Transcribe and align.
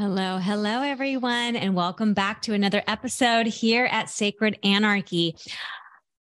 Hello, 0.00 0.38
hello, 0.38 0.80
everyone, 0.80 1.56
and 1.56 1.74
welcome 1.74 2.14
back 2.14 2.40
to 2.40 2.54
another 2.54 2.82
episode 2.86 3.46
here 3.46 3.84
at 3.84 4.08
Sacred 4.08 4.58
Anarchy. 4.62 5.36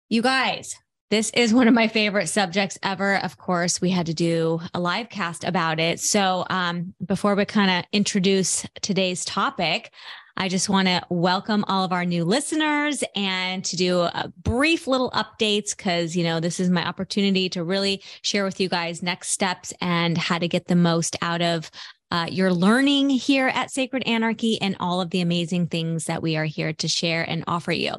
You 0.08 0.22
guys, 0.22 0.76
this 1.10 1.30
is 1.30 1.52
one 1.52 1.66
of 1.66 1.74
my 1.74 1.88
favorite 1.88 2.28
subjects 2.28 2.78
ever. 2.84 3.16
Of 3.16 3.38
course, 3.38 3.80
we 3.80 3.90
had 3.90 4.06
to 4.06 4.14
do 4.14 4.60
a 4.72 4.78
live 4.78 5.08
cast 5.08 5.42
about 5.42 5.80
it. 5.80 5.98
So, 5.98 6.46
um, 6.48 6.94
before 7.04 7.34
we 7.34 7.44
kind 7.44 7.72
of 7.72 7.84
introduce 7.92 8.64
today's 8.82 9.24
topic, 9.24 9.92
I 10.36 10.48
just 10.48 10.68
want 10.68 10.86
to 10.86 11.02
welcome 11.08 11.64
all 11.66 11.82
of 11.82 11.92
our 11.92 12.04
new 12.04 12.24
listeners 12.24 13.02
and 13.16 13.64
to 13.64 13.74
do 13.74 14.00
a 14.00 14.30
brief 14.42 14.86
little 14.86 15.10
updates 15.10 15.76
because, 15.76 16.14
you 16.14 16.22
know, 16.22 16.38
this 16.38 16.60
is 16.60 16.70
my 16.70 16.86
opportunity 16.86 17.48
to 17.48 17.64
really 17.64 18.02
share 18.22 18.44
with 18.44 18.60
you 18.60 18.68
guys 18.68 19.02
next 19.02 19.30
steps 19.30 19.72
and 19.80 20.16
how 20.18 20.38
to 20.38 20.46
get 20.46 20.68
the 20.68 20.76
most 20.76 21.16
out 21.22 21.40
of 21.40 21.70
uh, 22.10 22.26
your 22.30 22.52
learning 22.52 23.10
here 23.10 23.48
at 23.48 23.70
Sacred 23.70 24.06
Anarchy 24.06 24.60
and 24.60 24.76
all 24.78 25.00
of 25.00 25.10
the 25.10 25.20
amazing 25.20 25.66
things 25.66 26.04
that 26.04 26.22
we 26.22 26.36
are 26.36 26.44
here 26.44 26.72
to 26.74 26.88
share 26.88 27.28
and 27.28 27.44
offer 27.46 27.72
you. 27.72 27.94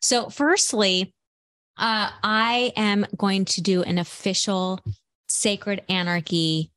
So, 0.00 0.28
firstly, 0.28 1.14
uh, 1.76 2.10
I 2.22 2.72
am 2.76 3.06
going 3.16 3.44
to 3.46 3.62
do 3.62 3.82
an 3.82 3.98
official 3.98 4.80
Sacred 5.28 5.82
Anarchy 5.88 6.70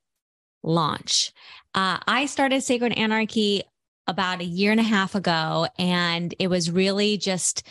launch. 0.64 1.32
Uh, 1.74 1.98
I 2.08 2.26
started 2.28 2.64
Sacred 2.64 2.94
Anarchy 2.94 3.64
about 4.08 4.42
a 4.42 4.46
year 4.46 4.72
and 4.72 4.80
a 4.80 4.84
half 4.84 5.16
ago, 5.16 5.68
and 5.78 6.34
it 6.40 6.48
was 6.48 6.72
really 6.72 7.18
just 7.18 7.68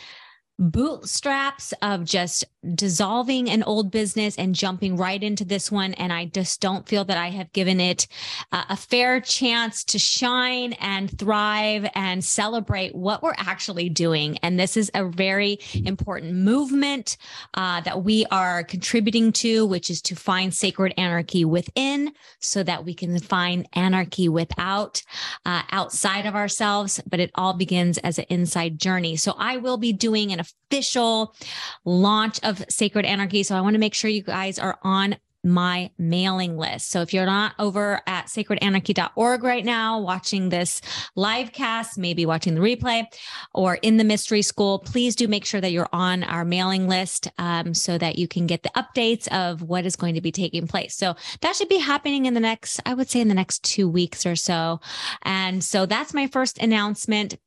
bootstraps 0.57 1.73
of 1.81 2.05
just 2.05 2.45
dissolving 2.73 3.49
an 3.49 3.61
old 3.63 3.91
business 3.91 4.37
and 4.37 4.55
jumping 4.55 4.95
right 4.95 5.21
into 5.21 5.45
this 5.45 5.71
one. 5.71 5.93
And 5.95 6.11
I 6.11 6.25
just 6.25 6.61
don't 6.61 6.87
feel 6.87 7.05
that 7.05 7.17
I 7.17 7.29
have 7.29 7.51
given 7.51 7.79
it 7.79 8.07
uh, 8.51 8.63
a 8.69 8.77
fair 8.77 9.19
chance 9.19 9.83
to 9.85 9.99
shine 9.99 10.73
and 10.73 11.15
thrive 11.17 11.87
and 11.93 12.23
celebrate 12.23 12.95
what 12.95 13.21
we're 13.21 13.35
actually 13.37 13.89
doing. 13.89 14.37
And 14.39 14.59
this 14.59 14.77
is 14.77 14.89
a 14.95 15.05
very 15.05 15.59
important 15.73 16.33
movement 16.33 17.17
uh, 17.53 17.81
that 17.81 18.03
we 18.03 18.25
are 18.31 18.63
contributing 18.63 19.31
to, 19.33 19.65
which 19.65 19.89
is 19.89 20.01
to 20.03 20.15
find 20.15 20.53
sacred 20.53 20.93
anarchy 20.97 21.45
within 21.45 22.13
so 22.39 22.63
that 22.63 22.85
we 22.85 22.93
can 22.93 23.19
find 23.19 23.67
anarchy 23.73 24.29
without, 24.29 25.03
uh, 25.45 25.63
outside 25.71 26.25
of 26.25 26.35
ourselves. 26.35 27.01
But 27.05 27.19
it 27.19 27.31
all 27.35 27.53
begins 27.53 27.97
as 27.99 28.17
an 28.17 28.25
inside 28.29 28.79
journey. 28.79 29.17
So 29.17 29.35
I 29.37 29.57
will 29.57 29.77
be 29.77 29.93
doing 29.93 30.31
an 30.31 30.39
official 30.69 31.35
launch 31.83 32.39
of 32.43 32.63
Sacred 32.69 33.05
Anarchy. 33.05 33.43
So 33.43 33.55
I 33.55 33.61
want 33.61 33.73
to 33.75 33.79
make 33.79 33.93
sure 33.93 34.09
you 34.09 34.23
guys 34.23 34.59
are 34.59 34.79
on 34.83 35.17
my 35.45 35.91
mailing 35.97 36.57
list. 36.57 36.89
So 36.89 37.01
if 37.01 37.13
you're 37.13 37.25
not 37.25 37.53
over 37.59 38.01
at 38.07 38.25
sacredanarchy.org 38.25 39.43
right 39.43 39.63
now, 39.63 39.99
watching 39.99 40.49
this 40.49 40.81
live 41.15 41.53
cast, 41.53 41.97
maybe 41.97 42.25
watching 42.25 42.55
the 42.55 42.61
replay 42.61 43.05
or 43.53 43.75
in 43.75 43.97
the 43.97 44.03
mystery 44.03 44.41
school, 44.41 44.79
please 44.79 45.15
do 45.15 45.27
make 45.27 45.45
sure 45.45 45.61
that 45.61 45.71
you're 45.71 45.89
on 45.93 46.23
our 46.23 46.43
mailing 46.43 46.87
list 46.87 47.29
um, 47.37 47.73
so 47.73 47.97
that 47.97 48.17
you 48.17 48.27
can 48.27 48.47
get 48.47 48.63
the 48.63 48.71
updates 48.75 49.27
of 49.27 49.61
what 49.61 49.85
is 49.85 49.95
going 49.95 50.15
to 50.15 50.21
be 50.21 50.31
taking 50.31 50.67
place. 50.67 50.95
So 50.95 51.15
that 51.41 51.55
should 51.55 51.69
be 51.69 51.77
happening 51.77 52.25
in 52.25 52.33
the 52.33 52.39
next, 52.39 52.81
I 52.85 52.95
would 52.95 53.09
say 53.09 53.21
in 53.21 53.27
the 53.27 53.35
next 53.35 53.63
two 53.63 53.87
weeks 53.87 54.25
or 54.25 54.35
so. 54.35 54.81
And 55.21 55.63
so 55.63 55.85
that's 55.85 56.13
my 56.13 56.27
first 56.27 56.57
announcement. 56.57 57.37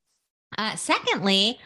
Uh, 0.56 0.76
secondly, 0.76 1.58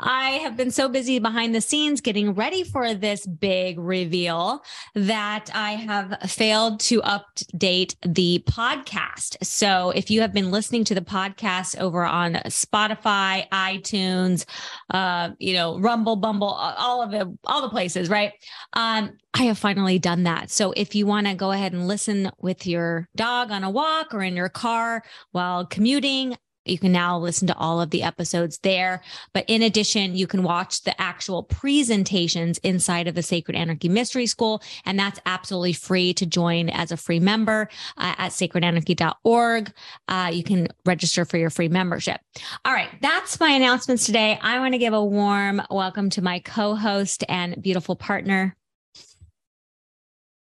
I 0.00 0.30
have 0.42 0.56
been 0.56 0.70
so 0.70 0.88
busy 0.88 1.18
behind 1.18 1.54
the 1.54 1.60
scenes 1.60 2.00
getting 2.00 2.34
ready 2.34 2.62
for 2.62 2.94
this 2.94 3.26
big 3.26 3.80
reveal 3.80 4.62
that 4.94 5.50
I 5.52 5.72
have 5.72 6.16
failed 6.30 6.78
to 6.80 7.00
update 7.02 7.96
the 8.06 8.44
podcast. 8.48 9.44
So 9.44 9.90
if 9.90 10.08
you 10.08 10.20
have 10.20 10.32
been 10.32 10.52
listening 10.52 10.84
to 10.84 10.94
the 10.94 11.00
podcast 11.00 11.78
over 11.78 12.04
on 12.04 12.34
Spotify, 12.46 13.48
iTunes, 13.50 14.44
uh, 14.90 15.30
you 15.40 15.54
know, 15.54 15.80
Rumble, 15.80 16.14
Bumble, 16.14 16.48
all 16.48 17.02
of 17.02 17.12
it, 17.12 17.26
all 17.44 17.62
the 17.62 17.68
places, 17.68 18.08
right? 18.08 18.32
Um, 18.74 19.18
I 19.34 19.44
have 19.44 19.58
finally 19.58 19.98
done 19.98 20.22
that. 20.24 20.50
So 20.50 20.72
if 20.76 20.94
you 20.94 21.06
want 21.06 21.26
to 21.26 21.34
go 21.34 21.50
ahead 21.50 21.72
and 21.72 21.88
listen 21.88 22.30
with 22.38 22.66
your 22.66 23.08
dog 23.16 23.50
on 23.50 23.64
a 23.64 23.70
walk 23.70 24.14
or 24.14 24.22
in 24.22 24.36
your 24.36 24.48
car 24.48 25.02
while 25.32 25.66
commuting, 25.66 26.36
you 26.68 26.78
can 26.78 26.92
now 26.92 27.18
listen 27.18 27.46
to 27.48 27.56
all 27.56 27.80
of 27.80 27.90
the 27.90 28.02
episodes 28.02 28.58
there. 28.58 29.02
But 29.32 29.44
in 29.48 29.62
addition, 29.62 30.14
you 30.14 30.26
can 30.26 30.42
watch 30.42 30.82
the 30.82 30.98
actual 31.00 31.42
presentations 31.42 32.58
inside 32.58 33.08
of 33.08 33.14
the 33.14 33.22
Sacred 33.22 33.56
Anarchy 33.56 33.88
Mystery 33.88 34.26
School. 34.26 34.62
And 34.84 34.98
that's 34.98 35.20
absolutely 35.26 35.72
free 35.72 36.14
to 36.14 36.26
join 36.26 36.68
as 36.68 36.92
a 36.92 36.96
free 36.96 37.20
member 37.20 37.68
uh, 37.96 38.14
at 38.18 38.30
sacredanarchy.org. 38.30 39.72
Uh, 40.08 40.30
you 40.32 40.42
can 40.42 40.68
register 40.84 41.24
for 41.24 41.36
your 41.38 41.50
free 41.50 41.68
membership. 41.68 42.20
All 42.64 42.72
right. 42.72 42.90
That's 43.00 43.40
my 43.40 43.50
announcements 43.50 44.06
today. 44.06 44.38
I 44.42 44.58
want 44.58 44.74
to 44.74 44.78
give 44.78 44.94
a 44.94 45.04
warm 45.04 45.62
welcome 45.70 46.10
to 46.10 46.22
my 46.22 46.40
co 46.40 46.74
host 46.74 47.24
and 47.28 47.60
beautiful 47.62 47.96
partner. 47.96 48.56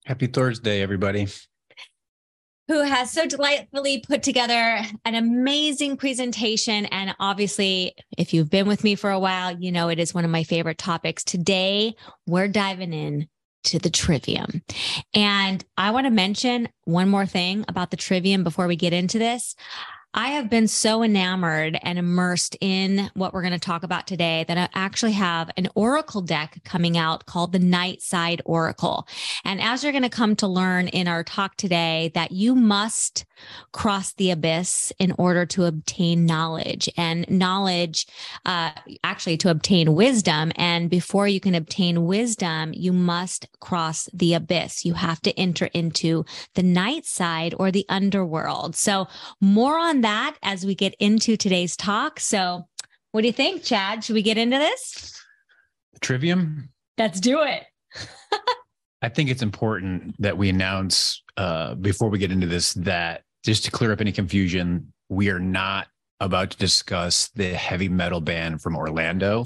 Happy 0.04 0.26
Thursday, 0.26 0.80
everybody 0.80 1.28
who 2.68 2.82
has 2.82 3.10
so 3.10 3.26
delightfully 3.26 4.04
put 4.06 4.22
together 4.22 4.80
an 5.04 5.14
amazing 5.14 5.96
presentation. 5.96 6.84
And 6.86 7.16
obviously, 7.18 7.94
if 8.16 8.34
you've 8.34 8.50
been 8.50 8.68
with 8.68 8.84
me 8.84 8.94
for 8.94 9.10
a 9.10 9.18
while, 9.18 9.56
you 9.58 9.72
know 9.72 9.88
it 9.88 9.98
is 9.98 10.14
one 10.14 10.24
of 10.24 10.30
my 10.30 10.44
favorite 10.44 10.78
topics. 10.78 11.24
Today, 11.24 11.94
we're 12.26 12.48
diving 12.48 12.92
in 12.92 13.28
to 13.64 13.78
the 13.78 13.90
trivium. 13.90 14.62
And 15.14 15.64
I 15.76 15.90
want 15.90 16.06
to 16.06 16.10
mention 16.10 16.68
one 16.84 17.08
more 17.08 17.26
thing 17.26 17.64
about 17.68 17.90
the 17.90 17.96
trivium 17.96 18.44
before 18.44 18.66
we 18.66 18.76
get 18.76 18.92
into 18.92 19.18
this. 19.18 19.56
I 20.14 20.28
have 20.28 20.48
been 20.48 20.68
so 20.68 21.02
enamored 21.02 21.78
and 21.82 21.98
immersed 21.98 22.56
in 22.62 23.10
what 23.12 23.34
we're 23.34 23.42
going 23.42 23.52
to 23.52 23.58
talk 23.58 23.82
about 23.82 24.06
today 24.06 24.44
that 24.48 24.56
I 24.56 24.68
actually 24.74 25.12
have 25.12 25.50
an 25.58 25.68
oracle 25.74 26.22
deck 26.22 26.60
coming 26.64 26.96
out 26.96 27.26
called 27.26 27.52
the 27.52 27.58
Night 27.58 28.00
Side 28.00 28.40
Oracle. 28.46 29.06
And 29.44 29.60
as 29.60 29.82
you're 29.82 29.92
going 29.92 30.02
to 30.02 30.08
come 30.08 30.34
to 30.36 30.46
learn 30.46 30.88
in 30.88 31.08
our 31.08 31.22
talk 31.22 31.56
today, 31.56 32.10
that 32.14 32.32
you 32.32 32.54
must 32.54 33.26
cross 33.72 34.12
the 34.14 34.30
abyss 34.30 34.92
in 34.98 35.12
order 35.18 35.46
to 35.46 35.64
obtain 35.64 36.26
knowledge 36.26 36.88
and 36.96 37.28
knowledge, 37.30 38.06
uh, 38.44 38.70
actually 39.04 39.36
to 39.38 39.50
obtain 39.50 39.94
wisdom. 39.94 40.52
And 40.56 40.90
before 40.90 41.28
you 41.28 41.40
can 41.40 41.54
obtain 41.54 42.06
wisdom, 42.06 42.72
you 42.74 42.92
must 42.92 43.46
cross 43.60 44.08
the 44.12 44.34
abyss. 44.34 44.84
You 44.84 44.94
have 44.94 45.20
to 45.22 45.38
enter 45.38 45.66
into 45.66 46.24
the 46.54 46.62
night 46.62 47.06
side 47.06 47.54
or 47.58 47.70
the 47.70 47.86
underworld. 47.88 48.76
So 48.76 49.08
more 49.40 49.78
on 49.78 50.02
that 50.02 50.36
as 50.42 50.64
we 50.64 50.74
get 50.74 50.94
into 50.98 51.36
today's 51.36 51.76
talk. 51.76 52.20
So 52.20 52.66
what 53.12 53.22
do 53.22 53.26
you 53.26 53.32
think, 53.32 53.62
Chad? 53.62 54.04
Should 54.04 54.14
we 54.14 54.22
get 54.22 54.38
into 54.38 54.58
this? 54.58 55.20
Trivium? 56.00 56.70
Let's 56.96 57.20
do 57.20 57.42
it. 57.42 57.64
I 59.02 59.08
think 59.08 59.30
it's 59.30 59.42
important 59.42 60.14
that 60.20 60.36
we 60.36 60.48
announce 60.48 61.22
uh, 61.36 61.74
before 61.74 62.08
we 62.08 62.18
get 62.18 62.32
into 62.32 62.46
this 62.46 62.72
that 62.74 63.22
just 63.44 63.64
to 63.64 63.70
clear 63.70 63.92
up 63.92 64.00
any 64.00 64.12
confusion, 64.12 64.92
we 65.08 65.30
are 65.30 65.38
not 65.38 65.88
about 66.20 66.50
to 66.50 66.56
discuss 66.56 67.28
the 67.28 67.54
heavy 67.54 67.88
metal 67.88 68.20
band 68.20 68.60
from 68.60 68.76
Orlando. 68.76 69.44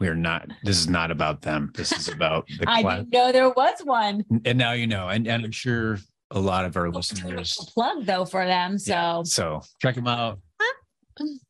We 0.00 0.08
are 0.08 0.14
not. 0.14 0.48
This 0.64 0.78
is 0.78 0.88
not 0.88 1.10
about 1.10 1.42
them. 1.42 1.70
This 1.74 1.92
is 1.92 2.08
about 2.08 2.46
the. 2.58 2.64
I 2.68 2.82
didn't 2.82 3.12
know 3.12 3.32
there 3.32 3.50
was 3.50 3.80
one. 3.84 4.24
And 4.44 4.58
now 4.58 4.72
you 4.72 4.86
know, 4.86 5.08
and, 5.08 5.26
and 5.26 5.44
I'm 5.44 5.52
sure 5.52 5.98
a 6.32 6.40
lot 6.40 6.64
of 6.64 6.76
our 6.76 6.90
listeners 6.90 7.56
plug 7.72 8.04
though 8.04 8.24
for 8.24 8.44
them. 8.44 8.78
So 8.78 8.92
yeah, 8.92 9.22
so 9.24 9.60
check 9.80 9.94
them 9.94 10.08
out. 10.08 10.40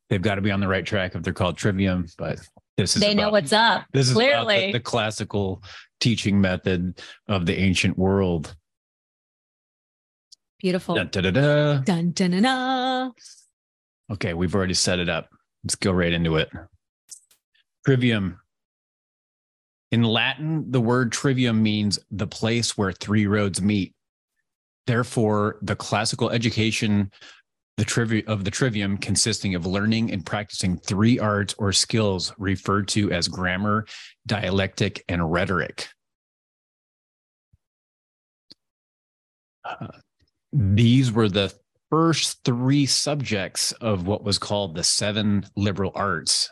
They've 0.09 0.21
got 0.21 0.35
to 0.35 0.41
be 0.41 0.51
on 0.51 0.59
the 0.59 0.67
right 0.67 0.85
track 0.85 1.15
if 1.15 1.23
they're 1.23 1.33
called 1.33 1.57
Trivium, 1.57 2.05
but 2.17 2.39
this 2.77 2.95
is 2.95 3.01
they 3.01 3.13
about, 3.13 3.21
know 3.21 3.29
what's 3.31 3.53
up. 3.53 3.85
This 3.93 4.09
is 4.09 4.13
clearly 4.13 4.67
the, 4.67 4.73
the 4.73 4.79
classical 4.79 5.63
teaching 5.99 6.39
method 6.39 7.01
of 7.27 7.45
the 7.45 7.57
ancient 7.57 7.97
world. 7.97 8.55
Beautiful. 10.63 10.95
Dun, 10.95 11.09
da, 11.11 11.19
da, 11.19 11.31
da. 11.31 11.73
Dun, 11.79 12.11
dun, 12.11 12.31
dun, 12.31 12.41
dun. 12.43 13.11
Okay, 14.13 14.33
we've 14.33 14.55
already 14.55 14.73
set 14.73 14.97
it 14.97 15.09
up. 15.09 15.27
Let's 15.63 15.75
go 15.75 15.91
right 15.91 16.13
into 16.13 16.37
it. 16.37 16.49
Trivium. 17.85 18.39
In 19.91 20.03
Latin, 20.03 20.71
the 20.71 20.79
word 20.79 21.11
trivium 21.11 21.61
means 21.61 21.99
the 22.09 22.27
place 22.27 22.77
where 22.77 22.93
three 22.93 23.27
roads 23.27 23.61
meet. 23.61 23.93
Therefore, 24.87 25.57
the 25.61 25.75
classical 25.75 26.29
education 26.29 27.11
the 27.77 27.83
trivia 27.83 28.23
of 28.27 28.43
the 28.43 28.51
trivium 28.51 28.97
consisting 28.97 29.55
of 29.55 29.65
learning 29.65 30.11
and 30.11 30.25
practicing 30.25 30.77
three 30.77 31.19
arts 31.19 31.55
or 31.57 31.73
skills 31.73 32.31
referred 32.37 32.87
to 32.87 33.11
as 33.11 33.27
grammar, 33.27 33.85
dialectic, 34.27 35.03
and 35.09 35.31
rhetoric. 35.31 35.89
Uh, 39.65 39.87
these 40.53 41.11
were 41.11 41.29
the 41.29 41.53
first 41.89 42.43
three 42.43 42.85
subjects 42.85 43.71
of 43.73 44.07
what 44.07 44.23
was 44.23 44.37
called 44.37 44.75
the 44.75 44.83
seven 44.83 45.45
liberal 45.55 45.91
arts. 45.95 46.49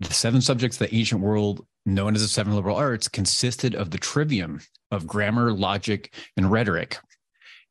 The 0.00 0.12
seven 0.12 0.40
subjects 0.40 0.80
of 0.80 0.88
the 0.88 0.96
ancient 0.96 1.20
world, 1.20 1.66
known 1.86 2.14
as 2.14 2.22
the 2.22 2.28
seven 2.28 2.54
liberal 2.54 2.76
arts, 2.76 3.08
consisted 3.08 3.74
of 3.74 3.90
the 3.90 3.98
trivium 3.98 4.60
of 4.90 5.06
grammar, 5.06 5.52
logic, 5.52 6.14
and 6.36 6.50
rhetoric. 6.50 6.98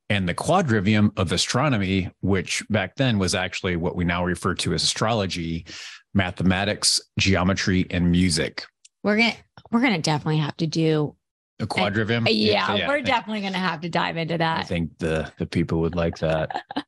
and 0.09 0.27
the 0.27 0.33
quadrivium 0.35 1.11
of 1.17 1.31
astronomy, 1.31 2.11
which 2.21 2.63
back 2.69 2.95
then 2.95 3.17
was 3.17 3.33
actually 3.33 3.75
what 3.75 3.95
we 3.95 4.05
now 4.05 4.23
refer 4.23 4.53
to 4.53 4.73
as 4.73 4.83
astrology, 4.83 5.65
mathematics, 6.13 7.01
geometry, 7.17 7.87
and 7.89 8.11
music. 8.11 8.65
We're 9.01 9.17
gonna 9.17 9.35
we're 9.71 9.81
gonna 9.81 9.99
definitely 9.99 10.37
have 10.37 10.57
to 10.57 10.67
do 10.67 11.15
A 11.59 11.67
quadrivium? 11.67 12.27
yeah, 12.29 12.75
yeah, 12.75 12.87
we're 12.87 13.01
definitely 13.01 13.41
gonna 13.41 13.57
have 13.57 13.81
to 13.81 13.89
dive 13.89 14.17
into 14.17 14.37
that. 14.37 14.59
I 14.59 14.63
think 14.63 14.97
the 14.97 15.31
the 15.37 15.45
people 15.45 15.81
would 15.81 15.95
like 15.95 16.17
that. 16.17 16.63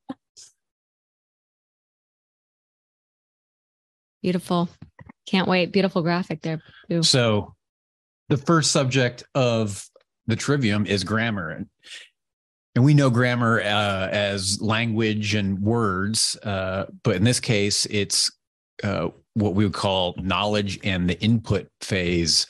Beautiful. 4.24 4.70
Can't 5.28 5.48
wait. 5.48 5.72
Beautiful 5.72 6.02
graphic 6.02 6.42
there. 6.42 6.62
Boo. 6.90 7.04
So, 7.04 7.54
the 8.30 8.38
first 8.38 8.72
subject 8.72 9.24
of 9.36 9.88
the 10.26 10.36
trivium 10.36 10.88
is 10.88 11.04
grammar, 11.04 11.52
and 11.52 11.68
and 12.76 12.84
we 12.84 12.96
know 12.96 13.10
grammar 13.10 13.62
uh, 13.62 14.10
as 14.12 14.62
language 14.62 15.36
and 15.36 15.62
words, 15.62 16.36
uh, 16.44 16.86
but 17.04 17.16
in 17.16 17.24
this 17.24 17.40
case, 17.40 17.86
it's 17.86 18.32
uh, 18.84 19.10
what 19.36 19.54
we 19.54 19.64
would 19.64 19.74
call 19.74 20.16
knowledge 20.18 20.80
and 20.84 21.10
the 21.10 21.22
input 21.22 21.68
phase 21.82 22.48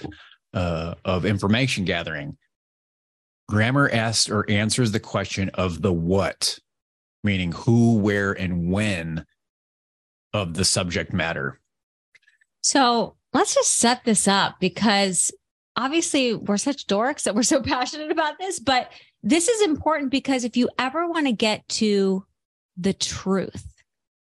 uh, 0.56 0.96
of 1.04 1.26
information 1.26 1.86
gathering. 1.86 2.38
Grammar 3.48 3.90
asks 3.92 4.30
or 4.30 4.50
answers 4.50 4.92
the 4.92 5.00
question 5.00 5.50
of 5.54 5.82
the 5.82 5.94
what, 5.94 6.58
meaning 7.24 7.52
who, 7.52 7.98
where, 7.98 8.32
and 8.32 8.72
when 8.72 9.26
of 10.34 10.56
the 10.56 10.66
subject 10.66 11.14
matter. 11.14 11.60
So 12.62 13.16
let's 13.34 13.54
just 13.54 13.78
set 13.78 14.04
this 14.06 14.28
up 14.28 14.56
because 14.60 15.32
obviously 15.76 16.34
we're 16.34 16.58
such 16.58 16.88
dorks 16.88 17.24
that 17.24 17.36
we're 17.36 17.44
so 17.44 17.62
passionate 17.64 18.12
about 18.12 18.40
this, 18.40 18.60
but 18.60 18.92
this 19.22 19.48
is 19.48 19.62
important 19.62 20.10
because 20.10 20.44
if 20.44 20.58
you 20.58 20.70
ever 20.80 21.08
want 21.08 21.28
to 21.28 21.34
get 21.34 21.68
to 21.68 22.26
the 22.78 22.94
truth, 22.94 23.66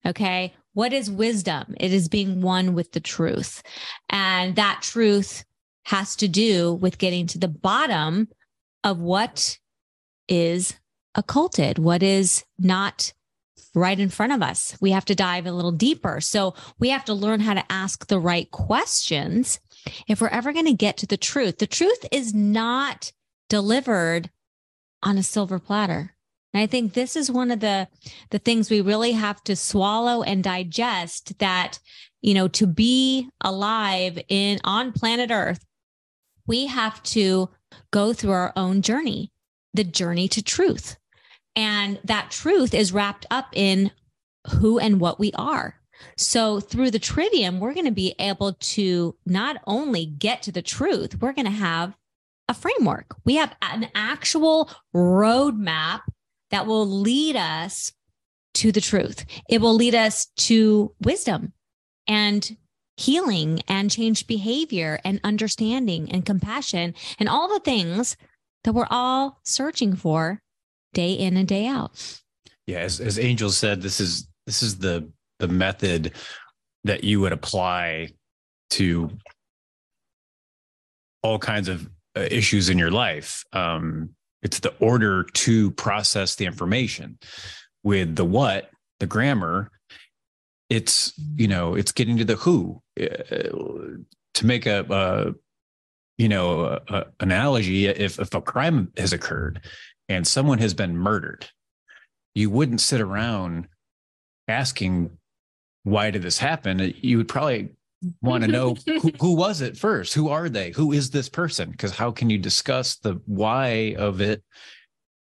okay, 0.05 0.53
what 0.73 0.93
is 0.93 1.11
wisdom? 1.11 1.75
It 1.79 1.91
is 1.91 2.07
being 2.07 2.41
one 2.41 2.73
with 2.73 2.93
the 2.93 2.99
truth. 2.99 3.61
And 4.09 4.55
that 4.55 4.79
truth 4.81 5.43
has 5.85 6.15
to 6.17 6.27
do 6.27 6.73
with 6.73 6.97
getting 6.97 7.27
to 7.27 7.37
the 7.37 7.47
bottom 7.47 8.27
of 8.83 8.99
what 8.99 9.57
is 10.27 10.75
occulted, 11.15 11.77
what 11.77 12.03
is 12.03 12.45
not 12.57 13.13
right 13.73 13.99
in 13.99 14.09
front 14.09 14.33
of 14.33 14.41
us. 14.41 14.77
We 14.81 14.91
have 14.91 15.05
to 15.05 15.15
dive 15.15 15.45
a 15.45 15.51
little 15.51 15.71
deeper. 15.71 16.19
So 16.21 16.55
we 16.79 16.89
have 16.89 17.05
to 17.05 17.13
learn 17.13 17.39
how 17.39 17.53
to 17.53 17.71
ask 17.71 18.07
the 18.07 18.19
right 18.19 18.49
questions 18.51 19.59
if 20.07 20.21
we're 20.21 20.27
ever 20.27 20.53
going 20.53 20.65
to 20.65 20.73
get 20.73 20.97
to 20.97 21.07
the 21.07 21.17
truth. 21.17 21.57
The 21.57 21.67
truth 21.67 22.05
is 22.11 22.33
not 22.33 23.11
delivered 23.49 24.29
on 25.03 25.17
a 25.17 25.23
silver 25.23 25.59
platter. 25.59 26.15
And 26.53 26.61
I 26.61 26.67
think 26.67 26.93
this 26.93 27.15
is 27.15 27.31
one 27.31 27.49
of 27.49 27.61
the 27.61 27.87
the 28.29 28.39
things 28.39 28.69
we 28.69 28.81
really 28.81 29.13
have 29.13 29.41
to 29.45 29.55
swallow 29.55 30.21
and 30.21 30.43
digest 30.43 31.39
that 31.39 31.79
you 32.21 32.33
know 32.33 32.49
to 32.49 32.67
be 32.67 33.29
alive 33.39 34.19
in 34.27 34.59
on 34.63 34.91
planet 34.91 35.31
Earth 35.31 35.65
we 36.51 36.65
have 36.65 37.01
to 37.01 37.47
go 37.91 38.11
through 38.11 38.31
our 38.31 38.51
own 38.57 38.81
journey, 38.81 39.31
the 39.73 39.85
journey 39.85 40.27
to 40.27 40.43
truth. 40.43 40.97
And 41.55 41.97
that 42.03 42.29
truth 42.29 42.73
is 42.73 42.91
wrapped 42.91 43.25
up 43.31 43.47
in 43.53 43.91
who 44.59 44.77
and 44.77 44.99
what 44.99 45.17
we 45.17 45.31
are. 45.35 45.79
So 46.17 46.59
through 46.59 46.91
the 46.91 46.99
trivium, 46.99 47.61
we're 47.61 47.73
going 47.73 47.85
to 47.85 47.91
be 47.91 48.15
able 48.19 48.55
to 48.75 49.15
not 49.25 49.61
only 49.65 50.05
get 50.05 50.41
to 50.41 50.51
the 50.51 50.61
truth, 50.61 51.21
we're 51.21 51.31
going 51.31 51.45
to 51.45 51.51
have 51.51 51.95
a 52.49 52.53
framework. 52.53 53.15
We 53.23 53.35
have 53.35 53.55
an 53.61 53.87
actual 53.95 54.69
roadmap 54.93 56.01
that 56.49 56.67
will 56.67 56.85
lead 56.85 57.37
us 57.37 57.93
to 58.55 58.73
the 58.73 58.81
truth. 58.81 59.25
It 59.47 59.61
will 59.61 59.75
lead 59.75 59.95
us 59.95 60.25
to 60.39 60.93
wisdom 60.99 61.53
and 62.07 62.57
healing 63.01 63.61
and 63.67 63.91
changed 63.91 64.27
behavior 64.27 64.99
and 65.03 65.19
understanding 65.23 66.11
and 66.11 66.25
compassion 66.25 66.93
and 67.19 67.27
all 67.27 67.47
the 67.47 67.59
things 67.59 68.15
that 68.63 68.73
we're 68.73 68.87
all 68.89 69.39
searching 69.43 69.95
for 69.95 70.41
day 70.93 71.13
in 71.13 71.37
and 71.37 71.47
day 71.47 71.67
out. 71.67 72.21
Yeah, 72.67 72.79
as 72.79 72.99
as 72.99 73.19
Angel 73.19 73.49
said, 73.49 73.81
this 73.81 73.99
is 73.99 74.27
this 74.45 74.61
is 74.61 74.77
the 74.77 75.09
the 75.39 75.47
method 75.47 76.13
that 76.83 77.03
you 77.03 77.19
would 77.19 77.33
apply 77.33 78.09
to 78.71 79.09
all 81.23 81.37
kinds 81.37 81.67
of 81.67 81.89
uh, 82.15 82.27
issues 82.29 82.69
in 82.69 82.77
your 82.77 82.91
life. 82.91 83.43
Um, 83.53 84.11
it's 84.41 84.59
the 84.59 84.73
order 84.79 85.23
to 85.23 85.71
process 85.71 86.35
the 86.35 86.45
information. 86.45 87.17
With 87.83 88.15
the 88.15 88.25
what, 88.25 88.69
the 88.99 89.07
grammar, 89.07 89.71
it's 90.71 91.13
you 91.35 91.49
know 91.49 91.75
it's 91.75 91.91
getting 91.91 92.17
to 92.17 92.25
the 92.25 92.37
who. 92.37 92.81
Uh, 92.99 93.99
to 94.33 94.45
make 94.45 94.65
a, 94.65 94.85
a 94.89 95.33
you 96.17 96.29
know 96.29 96.63
a, 96.63 96.81
a 96.87 97.05
analogy, 97.19 97.87
if 97.87 98.19
if 98.19 98.33
a 98.33 98.41
crime 98.41 98.91
has 98.97 99.11
occurred 99.11 99.65
and 100.07 100.25
someone 100.25 100.59
has 100.59 100.73
been 100.73 100.95
murdered, 100.95 101.49
you 102.33 102.49
wouldn't 102.49 102.79
sit 102.79 103.01
around 103.01 103.67
asking 104.47 105.11
why 105.83 106.09
did 106.11 106.21
this 106.21 106.37
happen 106.37 106.93
you 107.01 107.17
would 107.17 107.27
probably 107.27 107.69
want 108.21 108.43
to 108.43 108.49
know 108.49 108.75
who, 108.85 109.11
who 109.19 109.35
was 109.35 109.61
it 109.61 109.77
first 109.77 110.13
who 110.13 110.29
are 110.29 110.49
they 110.49 110.71
who 110.71 110.91
is 110.91 111.09
this 111.09 111.29
person 111.29 111.71
because 111.71 111.91
how 111.91 112.11
can 112.11 112.29
you 112.29 112.37
discuss 112.37 112.97
the 112.97 113.19
why 113.25 113.95
of 113.97 114.21
it 114.21 114.43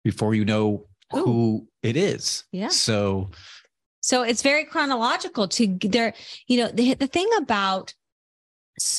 before 0.05 0.35
you 0.35 0.44
know 0.44 0.87
Who. 1.11 1.25
who 1.25 1.69
it 1.82 1.96
is 1.96 2.44
Yeah. 2.52 2.69
so 2.69 3.31
So 4.04 4.22
it's 4.22 4.42
very 4.42 4.66
chronological 4.66 5.48
to 5.48 5.78
there, 5.80 6.12
you 6.46 6.58
know, 6.58 6.68
the, 6.68 6.92
the 6.92 7.06
thing 7.06 7.26
about, 7.38 7.94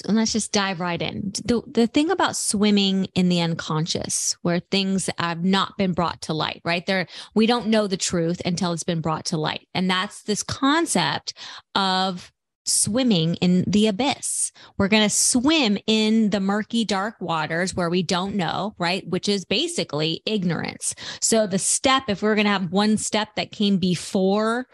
let's 0.07 0.33
just 0.33 0.51
dive 0.51 0.79
right 0.79 0.99
in. 0.99 1.31
The, 1.45 1.61
the 1.67 1.85
thing 1.85 2.09
about 2.09 2.35
swimming 2.35 3.05
in 3.13 3.29
the 3.29 3.39
unconscious, 3.39 4.35
where 4.41 4.59
things 4.59 5.07
have 5.19 5.45
not 5.45 5.77
been 5.77 5.93
brought 5.93 6.23
to 6.23 6.33
light, 6.33 6.59
right? 6.65 6.83
There, 6.87 7.05
we 7.35 7.45
don't 7.45 7.67
know 7.67 7.85
the 7.85 7.97
truth 7.97 8.41
until 8.45 8.73
it's 8.73 8.81
been 8.81 9.01
brought 9.01 9.25
to 9.25 9.37
light. 9.37 9.67
And 9.75 9.87
that's 9.87 10.23
this 10.23 10.41
concept 10.41 11.35
of 11.75 12.31
swimming 12.65 13.35
in 13.35 13.63
the 13.67 13.85
abyss. 13.85 14.51
We're 14.79 14.87
going 14.87 15.03
to 15.03 15.09
swim 15.15 15.77
in 15.85 16.31
the 16.31 16.39
murky, 16.39 16.83
dark 16.83 17.17
waters 17.19 17.75
where 17.75 17.91
we 17.91 18.01
don't 18.01 18.33
know, 18.33 18.73
right? 18.79 19.07
Which 19.07 19.29
is 19.29 19.45
basically 19.45 20.23
ignorance. 20.25 20.95
So 21.21 21.45
the 21.45 21.59
step, 21.59 22.05
if 22.07 22.23
we're 22.23 22.33
going 22.33 22.45
to 22.45 22.51
have 22.51 22.71
one 22.71 22.97
step 22.97 23.35
that 23.35 23.51
came 23.51 23.77
before 23.77 24.65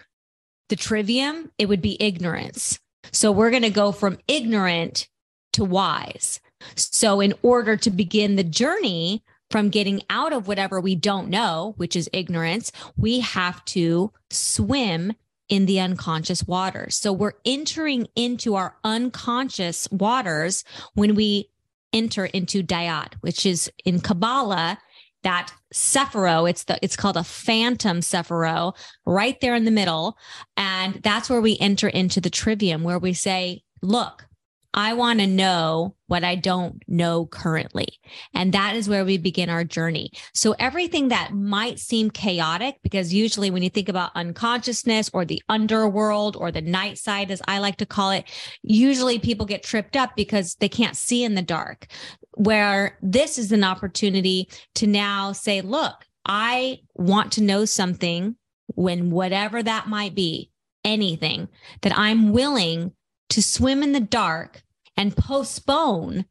the 0.71 0.75
trivium, 0.77 1.51
it 1.57 1.67
would 1.67 1.81
be 1.81 2.01
ignorance. 2.01 2.79
So 3.11 3.31
we're 3.31 3.51
going 3.51 3.61
to 3.61 3.69
go 3.69 3.91
from 3.91 4.17
ignorant 4.27 5.09
to 5.53 5.65
wise. 5.65 6.39
So 6.75 7.19
in 7.19 7.33
order 7.43 7.75
to 7.75 7.91
begin 7.91 8.37
the 8.37 8.43
journey 8.43 9.21
from 9.49 9.69
getting 9.69 10.01
out 10.09 10.31
of 10.31 10.47
whatever 10.47 10.79
we 10.79 10.95
don't 10.95 11.27
know, 11.27 11.73
which 11.75 11.97
is 11.97 12.09
ignorance, 12.13 12.71
we 12.95 13.19
have 13.19 13.63
to 13.65 14.13
swim 14.29 15.11
in 15.49 15.65
the 15.65 15.81
unconscious 15.81 16.47
waters. 16.47 16.95
So 16.95 17.11
we're 17.11 17.33
entering 17.43 18.07
into 18.15 18.55
our 18.55 18.77
unconscious 18.85 19.89
waters 19.91 20.63
when 20.93 21.15
we 21.15 21.49
enter 21.91 22.27
into 22.27 22.63
Da'at, 22.63 23.15
which 23.19 23.45
is 23.45 23.69
in 23.83 23.99
Kabbalah 23.99 24.77
that 25.23 25.53
Sephira, 25.73 26.49
it's 26.49 26.63
the 26.65 26.77
it's 26.81 26.95
called 26.95 27.17
a 27.17 27.23
phantom 27.23 28.01
Sephira, 28.01 28.75
right 29.05 29.39
there 29.41 29.55
in 29.55 29.65
the 29.65 29.71
middle. 29.71 30.17
And 30.57 30.95
that's 31.03 31.29
where 31.29 31.41
we 31.41 31.57
enter 31.59 31.87
into 31.87 32.21
the 32.21 32.29
trivium, 32.29 32.83
where 32.83 32.99
we 32.99 33.13
say, 33.13 33.63
look, 33.81 34.27
I 34.73 34.93
want 34.93 35.19
to 35.19 35.27
know 35.27 35.95
what 36.07 36.23
I 36.23 36.35
don't 36.35 36.81
know 36.87 37.25
currently. 37.25 37.87
And 38.33 38.53
that 38.53 38.75
is 38.75 38.87
where 38.87 39.03
we 39.03 39.17
begin 39.17 39.49
our 39.49 39.65
journey. 39.65 40.11
So 40.33 40.55
everything 40.59 41.09
that 41.09 41.33
might 41.33 41.77
seem 41.79 42.09
chaotic, 42.09 42.77
because 42.81 43.13
usually 43.13 43.49
when 43.49 43.63
you 43.63 43.69
think 43.69 43.89
about 43.89 44.11
unconsciousness 44.15 45.09
or 45.13 45.25
the 45.25 45.41
underworld 45.49 46.37
or 46.37 46.51
the 46.51 46.61
night 46.61 46.97
side, 46.97 47.31
as 47.31 47.41
I 47.47 47.59
like 47.59 47.77
to 47.77 47.85
call 47.85 48.11
it, 48.11 48.25
usually 48.61 49.19
people 49.19 49.45
get 49.45 49.63
tripped 49.63 49.97
up 49.97 50.15
because 50.15 50.55
they 50.55 50.69
can't 50.69 50.95
see 50.95 51.23
in 51.23 51.35
the 51.35 51.41
dark. 51.41 51.87
Where 52.35 52.97
this 53.01 53.37
is 53.37 53.51
an 53.51 53.63
opportunity 53.63 54.47
to 54.75 54.87
now 54.87 55.31
say, 55.33 55.61
look, 55.61 56.05
I 56.25 56.79
want 56.95 57.33
to 57.33 57.43
know 57.43 57.65
something 57.65 58.35
when 58.67 59.11
whatever 59.11 59.61
that 59.61 59.87
might 59.87 60.15
be, 60.15 60.51
anything 60.83 61.49
that 61.81 61.97
I'm 61.97 62.31
willing 62.31 62.93
to 63.29 63.43
swim 63.43 63.83
in 63.83 63.91
the 63.91 63.99
dark 63.99 64.63
and 64.97 65.15
postpone 65.15 66.25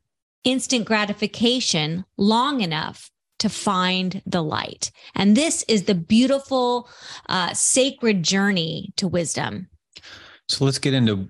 instant 0.44 0.86
gratification 0.86 2.04
long 2.16 2.60
enough 2.60 3.10
to 3.38 3.48
find 3.48 4.22
the 4.26 4.42
light. 4.42 4.90
And 5.14 5.36
this 5.36 5.64
is 5.66 5.84
the 5.84 5.94
beautiful, 5.94 6.88
uh, 7.28 7.54
sacred 7.54 8.22
journey 8.22 8.92
to 8.96 9.08
wisdom. 9.08 9.68
so 10.48 10.64
let's 10.64 10.78
get 10.78 10.94
into 10.94 11.28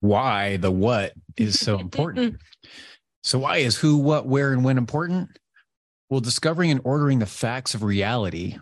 why 0.00 0.56
the 0.58 0.70
what 0.70 1.12
is 1.36 1.58
so 1.58 1.78
important 1.80 2.36
so 3.22 3.38
why 3.38 3.58
is 3.58 3.76
who 3.76 3.96
what 3.96 4.26
where 4.26 4.52
and 4.52 4.64
when 4.64 4.78
important 4.78 5.38
Well, 6.10 6.20
discovering 6.20 6.70
and 6.70 6.80
ordering 6.84 7.18
the 7.18 7.26
facts 7.26 7.74
of 7.74 7.82
reality 7.82 8.58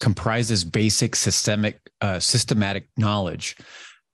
comprises 0.00 0.64
basic 0.64 1.16
systemic 1.16 1.80
uh, 2.00 2.18
systematic 2.20 2.88
knowledge. 2.96 3.56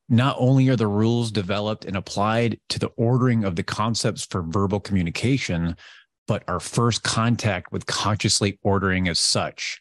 Not 0.09 0.37
only 0.39 0.69
are 0.69 0.77
the 0.77 0.89
rules 0.89 1.31
developed 1.31 1.85
and 1.85 1.97
applied 1.97 2.59
to 2.71 2.79
the 2.79 2.91
ordering 2.97 3.45
of 3.45 3.55
the 3.55 3.63
concepts 3.63 4.27
for 4.27 4.43
verbal 4.43 4.81
communication, 4.81 5.77
but 6.27 6.43
our 6.49 6.61
first 6.61 7.03
contact 7.03 7.73
with 7.73 7.87
consciously 7.87 8.59
ordering 8.63 9.09
as 9.09 9.21
such. 9.21 9.81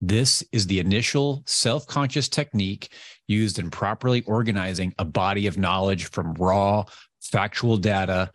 This 0.00 0.42
is 0.52 0.66
the 0.66 0.78
initial 0.78 1.42
self 1.46 1.86
conscious 1.86 2.28
technique 2.28 2.90
used 3.28 3.58
in 3.58 3.70
properly 3.70 4.22
organizing 4.22 4.94
a 4.98 5.04
body 5.04 5.46
of 5.46 5.58
knowledge 5.58 6.10
from 6.10 6.34
raw, 6.34 6.84
factual 7.20 7.76
data 7.76 8.30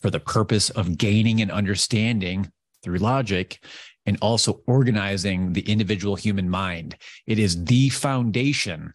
for 0.00 0.10
the 0.10 0.20
purpose 0.20 0.70
of 0.70 0.98
gaining 0.98 1.40
an 1.40 1.50
understanding 1.50 2.50
through 2.82 2.98
logic 2.98 3.62
and 4.06 4.18
also 4.22 4.62
organizing 4.66 5.52
the 5.52 5.60
individual 5.62 6.16
human 6.16 6.48
mind. 6.48 6.96
It 7.26 7.38
is 7.38 7.64
the 7.64 7.90
foundation 7.90 8.94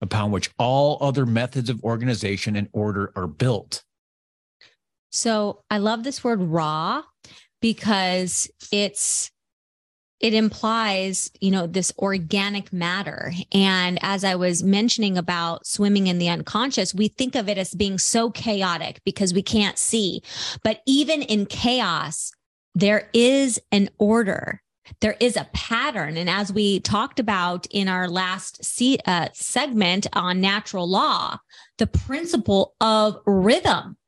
upon 0.00 0.30
which 0.30 0.50
all 0.58 0.98
other 1.00 1.26
methods 1.26 1.70
of 1.70 1.82
organization 1.82 2.56
and 2.56 2.68
order 2.72 3.12
are 3.16 3.26
built. 3.26 3.82
So 5.10 5.62
I 5.70 5.78
love 5.78 6.04
this 6.04 6.22
word 6.22 6.40
raw 6.42 7.02
because 7.60 8.50
it's 8.70 9.30
it 10.24 10.32
implies, 10.32 11.30
you 11.38 11.50
know, 11.50 11.66
this 11.66 11.92
organic 11.98 12.72
matter. 12.72 13.30
And 13.52 13.98
as 14.00 14.24
I 14.24 14.36
was 14.36 14.62
mentioning 14.62 15.18
about 15.18 15.66
swimming 15.66 16.06
in 16.06 16.16
the 16.16 16.30
unconscious, 16.30 16.94
we 16.94 17.08
think 17.08 17.34
of 17.34 17.46
it 17.46 17.58
as 17.58 17.74
being 17.74 17.98
so 17.98 18.30
chaotic 18.30 19.02
because 19.04 19.34
we 19.34 19.42
can't 19.42 19.76
see. 19.76 20.22
But 20.62 20.80
even 20.86 21.20
in 21.20 21.44
chaos, 21.44 22.32
there 22.74 23.10
is 23.12 23.60
an 23.70 23.90
order. 23.98 24.62
There 25.02 25.18
is 25.20 25.36
a 25.36 25.50
pattern. 25.52 26.16
And 26.16 26.30
as 26.30 26.50
we 26.50 26.80
talked 26.80 27.20
about 27.20 27.66
in 27.66 27.86
our 27.86 28.08
last 28.08 28.64
se- 28.64 29.00
uh, 29.04 29.28
segment 29.34 30.06
on 30.14 30.40
natural 30.40 30.88
law, 30.88 31.36
the 31.76 31.86
principle 31.86 32.76
of 32.80 33.18
rhythm 33.26 33.98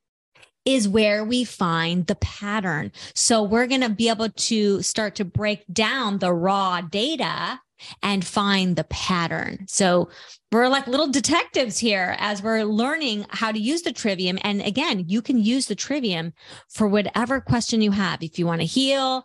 is 0.67 0.89
where 0.89 1.25
we 1.25 1.45
find 1.45 2.07
the 2.07 2.17
pattern. 2.17 2.93
So 3.15 3.43
we're 3.43 3.69
going 3.69 3.81
to 3.81 3.89
be 3.89 4.11
able 4.11 4.29
to 4.29 4.83
start 4.83 5.15
to 5.15 5.25
break 5.25 5.65
down 5.73 6.19
the 6.19 6.35
raw 6.35 6.83
data 6.83 7.61
and 8.03 8.25
find 8.25 8.75
the 8.75 8.85
pattern. 8.85 9.65
So 9.69 10.11
we're 10.51 10.69
like 10.69 10.87
little 10.87 11.09
detectives 11.09 11.79
here 11.79 12.17
as 12.19 12.43
we're 12.43 12.65
learning 12.65 13.27
how 13.29 13.53
to 13.53 13.59
use 13.59 13.83
the 13.83 13.93
trivium. 13.93 14.39
And 14.43 14.61
again, 14.63 15.05
you 15.07 15.23
can 15.23 15.39
use 15.39 15.67
the 15.67 15.75
trivium 15.75 16.33
for 16.69 16.89
whatever 16.89 17.41
question 17.41 17.81
you 17.81 17.93
have. 17.93 18.23
If 18.23 18.39
you 18.39 18.47
want 18.47 18.63
to 18.63 18.67
heal, 18.67 19.25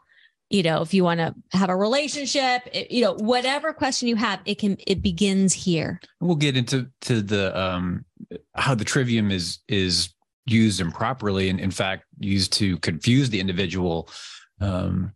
you 0.50 0.64
know, 0.64 0.82
if 0.82 0.94
you 0.94 1.04
want 1.04 1.22
to 1.22 1.34
have 1.54 1.70
a 1.70 1.76
relationship, 1.76 2.64
you 2.90 3.02
know, 3.02 3.14
whatever 3.14 3.72
question 3.72 4.10
you 4.10 4.18
have, 4.18 4.42
it 4.46 4.60
can, 4.60 4.76
it 4.86 5.02
begins 5.02 5.54
here. 5.54 6.02
We'll 6.20 6.36
get 6.36 6.58
into, 6.58 6.88
to 7.02 7.22
the, 7.22 7.58
um, 7.58 8.04
how 8.56 8.76
the 8.76 8.84
trivium 8.84 9.32
is, 9.32 9.60
is 9.70 10.14
used 10.52 10.82
improperly 10.82 11.50
and 11.50 11.60
in 11.60 11.72
fact 11.72 12.06
used 12.20 12.54
to 12.54 12.78
confuse 12.80 13.30
the 13.30 13.40
individual. 13.40 14.10
Um, 14.60 15.14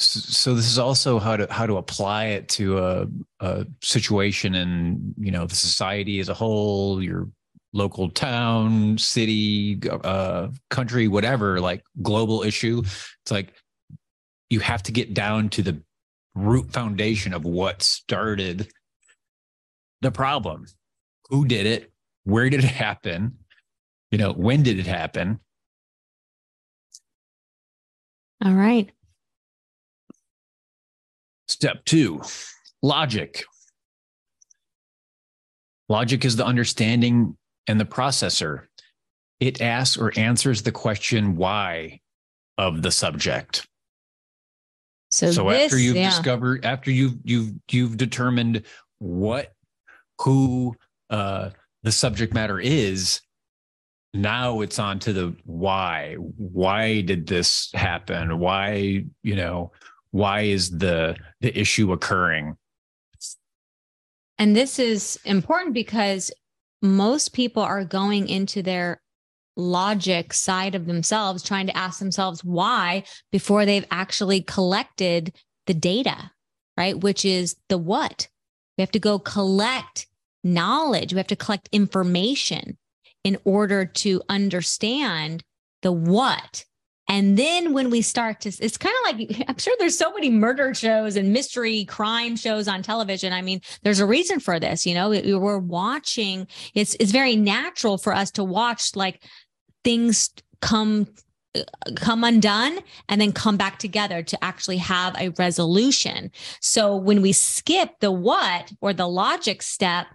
so 0.00 0.54
this 0.54 0.66
is 0.66 0.78
also 0.78 1.18
how 1.18 1.36
to 1.36 1.52
how 1.52 1.66
to 1.66 1.76
apply 1.76 2.26
it 2.26 2.48
to 2.50 2.78
a, 2.78 3.06
a 3.40 3.66
situation 3.82 4.54
in 4.54 5.14
you 5.18 5.32
know 5.32 5.44
the 5.46 5.56
society 5.56 6.20
as 6.20 6.28
a 6.28 6.34
whole 6.34 7.02
your 7.02 7.28
local 7.72 8.08
town 8.08 8.96
city 8.96 9.80
uh, 9.90 10.48
country 10.70 11.08
whatever 11.08 11.60
like 11.60 11.82
global 12.00 12.42
issue. 12.42 12.82
It's 12.84 13.30
like 13.30 13.54
you 14.50 14.60
have 14.60 14.82
to 14.84 14.92
get 14.92 15.14
down 15.14 15.48
to 15.50 15.62
the 15.62 15.82
root 16.34 16.72
foundation 16.72 17.34
of 17.34 17.44
what 17.44 17.82
started 17.82 18.68
the 20.00 20.12
problem. 20.12 20.66
Who 21.28 21.44
did 21.44 21.66
it? 21.66 21.92
Where 22.24 22.48
did 22.48 22.62
it 22.62 22.70
happen 22.70 23.38
you 24.10 24.18
know, 24.18 24.32
when 24.32 24.62
did 24.62 24.78
it 24.78 24.86
happen? 24.86 25.40
All 28.44 28.52
right. 28.52 28.90
Step 31.48 31.84
two 31.84 32.22
logic. 32.82 33.44
Logic 35.88 36.24
is 36.24 36.36
the 36.36 36.44
understanding 36.44 37.36
and 37.66 37.80
the 37.80 37.84
processor. 37.84 38.66
It 39.40 39.60
asks 39.60 39.96
or 39.96 40.12
answers 40.16 40.62
the 40.62 40.72
question 40.72 41.36
why 41.36 42.00
of 42.58 42.82
the 42.82 42.90
subject. 42.90 43.66
So, 45.10 45.30
so 45.30 45.48
this, 45.48 45.64
after 45.64 45.78
you've 45.78 45.96
yeah. 45.96 46.10
discovered, 46.10 46.64
after 46.64 46.90
you've 46.90 47.16
you've 47.24 47.52
you've 47.70 47.96
determined 47.96 48.64
what 48.98 49.52
who 50.20 50.76
uh, 51.08 51.50
the 51.82 51.92
subject 51.92 52.34
matter 52.34 52.60
is, 52.60 53.20
now 54.22 54.60
it's 54.60 54.78
on 54.78 54.98
to 55.00 55.12
the 55.12 55.34
why. 55.44 56.14
Why 56.14 57.00
did 57.00 57.26
this 57.26 57.70
happen? 57.74 58.38
Why 58.38 59.04
you 59.22 59.36
know 59.36 59.72
why 60.10 60.42
is 60.42 60.70
the 60.70 61.16
the 61.40 61.58
issue 61.58 61.92
occurring? 61.92 62.56
And 64.38 64.54
this 64.54 64.78
is 64.78 65.18
important 65.24 65.74
because 65.74 66.30
most 66.80 67.32
people 67.32 67.62
are 67.62 67.84
going 67.84 68.28
into 68.28 68.62
their 68.62 69.00
logic 69.56 70.32
side 70.32 70.76
of 70.76 70.86
themselves 70.86 71.42
trying 71.42 71.66
to 71.66 71.76
ask 71.76 71.98
themselves 71.98 72.44
why 72.44 73.02
before 73.32 73.66
they've 73.66 73.86
actually 73.90 74.40
collected 74.40 75.34
the 75.66 75.74
data 75.74 76.30
right? 76.78 76.98
Which 76.98 77.24
is 77.24 77.56
the 77.68 77.76
what. 77.76 78.28
We 78.78 78.82
have 78.82 78.92
to 78.92 79.00
go 79.00 79.18
collect 79.18 80.06
knowledge. 80.44 81.12
We 81.12 81.18
have 81.18 81.26
to 81.26 81.36
collect 81.36 81.68
information 81.72 82.78
in 83.24 83.38
order 83.44 83.84
to 83.84 84.22
understand 84.28 85.42
the 85.82 85.92
what. 85.92 86.64
And 87.08 87.38
then 87.38 87.72
when 87.72 87.88
we 87.88 88.02
start 88.02 88.40
to, 88.42 88.50
it's 88.60 88.76
kind 88.76 88.94
of 89.02 89.18
like, 89.18 89.44
I'm 89.48 89.58
sure 89.58 89.74
there's 89.78 89.98
so 89.98 90.12
many 90.12 90.30
murder 90.30 90.74
shows 90.74 91.16
and 91.16 91.32
mystery 91.32 91.84
crime 91.86 92.36
shows 92.36 92.68
on 92.68 92.82
television. 92.82 93.32
I 93.32 93.42
mean, 93.42 93.60
there's 93.82 94.00
a 94.00 94.06
reason 94.06 94.40
for 94.40 94.60
this, 94.60 94.86
you 94.86 94.94
know, 94.94 95.10
we're 95.10 95.58
watching, 95.58 96.46
it's, 96.74 96.94
it's 97.00 97.12
very 97.12 97.36
natural 97.36 97.98
for 97.98 98.12
us 98.12 98.30
to 98.32 98.44
watch 98.44 98.94
like 98.94 99.22
things 99.84 100.30
come 100.60 101.06
uh, 101.54 101.62
come 101.96 102.24
undone 102.24 102.78
and 103.08 103.20
then 103.20 103.32
come 103.32 103.56
back 103.56 103.78
together 103.78 104.22
to 104.22 104.44
actually 104.44 104.76
have 104.76 105.16
a 105.18 105.30
resolution. 105.38 106.30
So 106.60 106.94
when 106.94 107.22
we 107.22 107.32
skip 107.32 107.90
the 108.00 108.12
what 108.12 108.70
or 108.82 108.92
the 108.92 109.08
logic 109.08 109.62
step, 109.62 110.08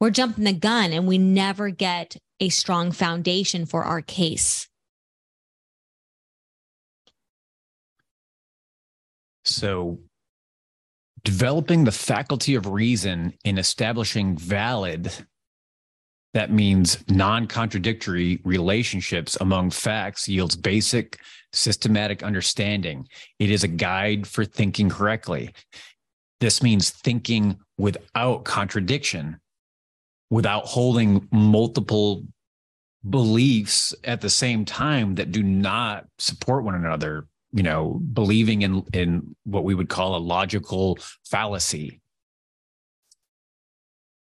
we're 0.00 0.10
jumping 0.10 0.44
the 0.44 0.52
gun 0.52 0.92
and 0.92 1.06
we 1.06 1.18
never 1.18 1.68
get 1.68 2.16
a 2.40 2.48
strong 2.48 2.90
foundation 2.90 3.66
for 3.66 3.84
our 3.84 4.00
case. 4.00 4.66
So, 9.44 9.98
developing 11.22 11.84
the 11.84 11.92
faculty 11.92 12.54
of 12.54 12.66
reason 12.66 13.34
in 13.44 13.58
establishing 13.58 14.36
valid, 14.38 15.12
that 16.32 16.52
means 16.52 16.98
non 17.08 17.46
contradictory 17.46 18.40
relationships 18.44 19.36
among 19.40 19.70
facts 19.70 20.28
yields 20.28 20.56
basic 20.56 21.18
systematic 21.52 22.22
understanding. 22.22 23.08
It 23.38 23.50
is 23.50 23.64
a 23.64 23.68
guide 23.68 24.26
for 24.26 24.44
thinking 24.44 24.88
correctly. 24.88 25.52
This 26.38 26.62
means 26.62 26.90
thinking 26.90 27.58
without 27.76 28.44
contradiction 28.44 29.40
without 30.30 30.64
holding 30.64 31.28
multiple 31.32 32.24
beliefs 33.08 33.94
at 34.04 34.20
the 34.20 34.30
same 34.30 34.64
time 34.64 35.14
that 35.16 35.32
do 35.32 35.42
not 35.42 36.06
support 36.18 36.64
one 36.64 36.74
another 36.74 37.26
you 37.52 37.62
know 37.62 38.00
believing 38.12 38.62
in 38.62 38.84
in 38.92 39.34
what 39.44 39.64
we 39.64 39.74
would 39.74 39.88
call 39.88 40.16
a 40.16 40.18
logical 40.18 40.98
fallacy. 41.24 42.00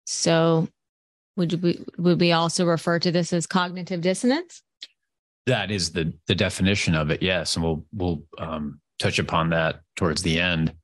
So 0.06 0.68
would 1.36 1.62
we 1.62 1.84
would 1.98 2.20
we 2.20 2.32
also 2.32 2.66
refer 2.66 2.98
to 2.98 3.12
this 3.12 3.32
as 3.32 3.46
cognitive 3.46 4.00
dissonance? 4.00 4.62
That 5.46 5.70
is 5.70 5.92
the 5.92 6.12
the 6.26 6.34
definition 6.34 6.94
of 6.94 7.10
it 7.10 7.22
yes 7.22 7.56
and 7.56 7.64
we'll 7.64 7.84
we'll 7.92 8.22
um, 8.38 8.80
touch 8.98 9.18
upon 9.18 9.50
that 9.50 9.80
towards 9.96 10.22
the 10.22 10.40
end. 10.40 10.74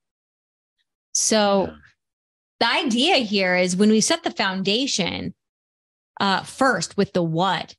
So 1.13 1.73
the 2.61 2.71
idea 2.71 3.17
here 3.17 3.57
is 3.57 3.77
when 3.77 3.91
we 3.91 4.01
set 4.01 4.25
the 4.25 4.31
foundation 4.31 5.35
uh, 6.21 6.43
first 6.43 6.97
with 6.97 7.13
the 7.13 7.23
what, 7.23 7.75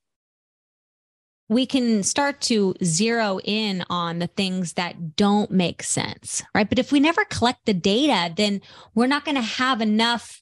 we 1.49 1.65
can 1.65 2.03
start 2.03 2.41
to 2.41 2.75
zero 2.83 3.39
in 3.43 3.83
on 3.89 4.19
the 4.19 4.27
things 4.27 4.73
that 4.73 5.15
don't 5.15 5.49
make 5.49 5.81
sense, 5.81 6.43
right? 6.53 6.69
But 6.69 6.79
if 6.79 6.91
we 6.91 6.99
never 6.99 7.25
collect 7.25 7.65
the 7.65 7.73
data, 7.73 8.31
then 8.35 8.61
we're 8.93 9.07
not 9.07 9.25
going 9.25 9.35
to 9.35 9.41
have 9.41 9.81
enough 9.81 10.41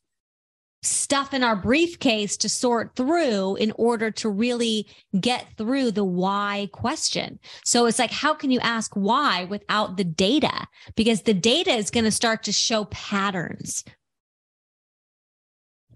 stuff 0.84 1.34
in 1.34 1.44
our 1.44 1.56
briefcase 1.56 2.38
to 2.38 2.50
sort 2.50 2.96
through 2.96 3.56
in 3.56 3.72
order 3.78 4.12
to 4.12 4.30
really 4.30 4.88
get 5.20 5.46
through 5.58 5.92
the 5.92 6.04
why 6.04 6.70
question. 6.72 7.40
So 7.66 7.86
it's 7.86 8.00
like, 8.00 8.12
how 8.12 8.34
can 8.34 8.52
you 8.52 8.60
ask 8.60 8.94
why 8.94 9.46
without 9.46 9.98
the 9.98 10.04
data? 10.04 10.68
Because 10.96 11.24
the 11.24 11.34
data 11.34 11.72
is 11.72 11.90
going 11.90 12.04
to 12.06 12.12
start 12.12 12.44
to 12.44 12.52
show 12.52 12.86
patterns. 12.86 13.84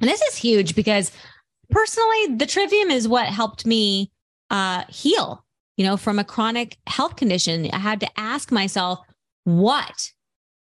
And 0.02 0.10
this 0.10 0.22
is 0.22 0.36
huge 0.36 0.76
because 0.76 1.12
personally, 1.70 2.36
the 2.36 2.46
trivium 2.46 2.90
is 2.92 3.08
what 3.08 3.28
helped 3.28 3.66
me 3.66 4.12
uh, 4.50 4.84
heal, 4.90 5.46
you 5.78 5.86
know, 5.86 5.96
from 5.96 6.20
a 6.20 6.24
chronic 6.24 6.78
health 6.88 7.16
condition. 7.16 7.70
I 7.72 7.80
had 7.80 8.00
to 8.02 8.20
ask 8.20 8.52
myself, 8.52 9.00
what? 9.44 10.12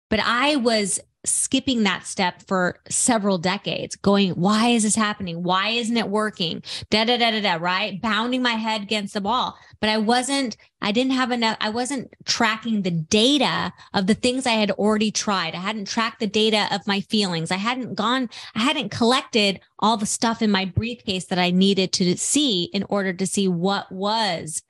But 0.09 0.19
I 0.19 0.57
was 0.57 0.99
skipping 1.29 1.83
that 1.83 2.05
step 2.05 2.41
for 2.47 2.79
several 2.89 3.37
decades, 3.37 3.95
going, 3.95 4.31
why 4.31 4.69
is 4.69 4.83
this 4.83 4.95
happening? 4.95 5.43
Why 5.43 5.69
isn't 5.69 5.95
it 5.95 6.09
working? 6.09 6.63
Da 6.89 7.05
da 7.05 7.17
da 7.17 7.31
da 7.31 7.41
da, 7.41 7.53
right? 7.55 8.01
Bounding 8.01 8.41
my 8.41 8.53
head 8.53 8.81
against 8.81 9.13
the 9.13 9.21
wall. 9.21 9.57
But 9.79 9.89
I 9.89 9.97
wasn't, 9.97 10.57
I 10.81 10.91
didn't 10.91 11.13
have 11.13 11.31
enough, 11.31 11.57
I 11.61 11.69
wasn't 11.69 12.13
tracking 12.25 12.81
the 12.81 12.91
data 12.91 13.73
of 13.93 14.07
the 14.07 14.13
things 14.13 14.45
I 14.45 14.51
had 14.51 14.71
already 14.71 15.11
tried. 15.11 15.55
I 15.55 15.59
hadn't 15.59 15.87
tracked 15.87 16.19
the 16.19 16.27
data 16.27 16.67
of 16.71 16.87
my 16.87 17.01
feelings. 17.01 17.51
I 17.51 17.57
hadn't 17.57 17.95
gone, 17.95 18.29
I 18.55 18.59
hadn't 18.59 18.89
collected 18.89 19.59
all 19.79 19.97
the 19.97 20.05
stuff 20.05 20.41
in 20.41 20.51
my 20.51 20.65
briefcase 20.65 21.25
that 21.25 21.39
I 21.39 21.51
needed 21.51 21.93
to 21.93 22.17
see 22.17 22.65
in 22.73 22.83
order 22.89 23.13
to 23.13 23.27
see 23.27 23.47
what 23.47 23.91
was, 23.91 24.61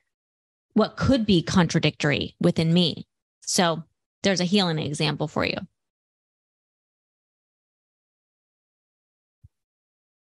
what 0.73 0.97
could 0.97 1.25
be 1.25 1.41
contradictory 1.41 2.35
within 2.39 2.73
me. 2.73 3.07
So 3.41 3.83
there's 4.21 4.41
a 4.41 4.45
healing 4.45 4.79
example 4.79 5.27
for 5.27 5.45
you. 5.45 5.57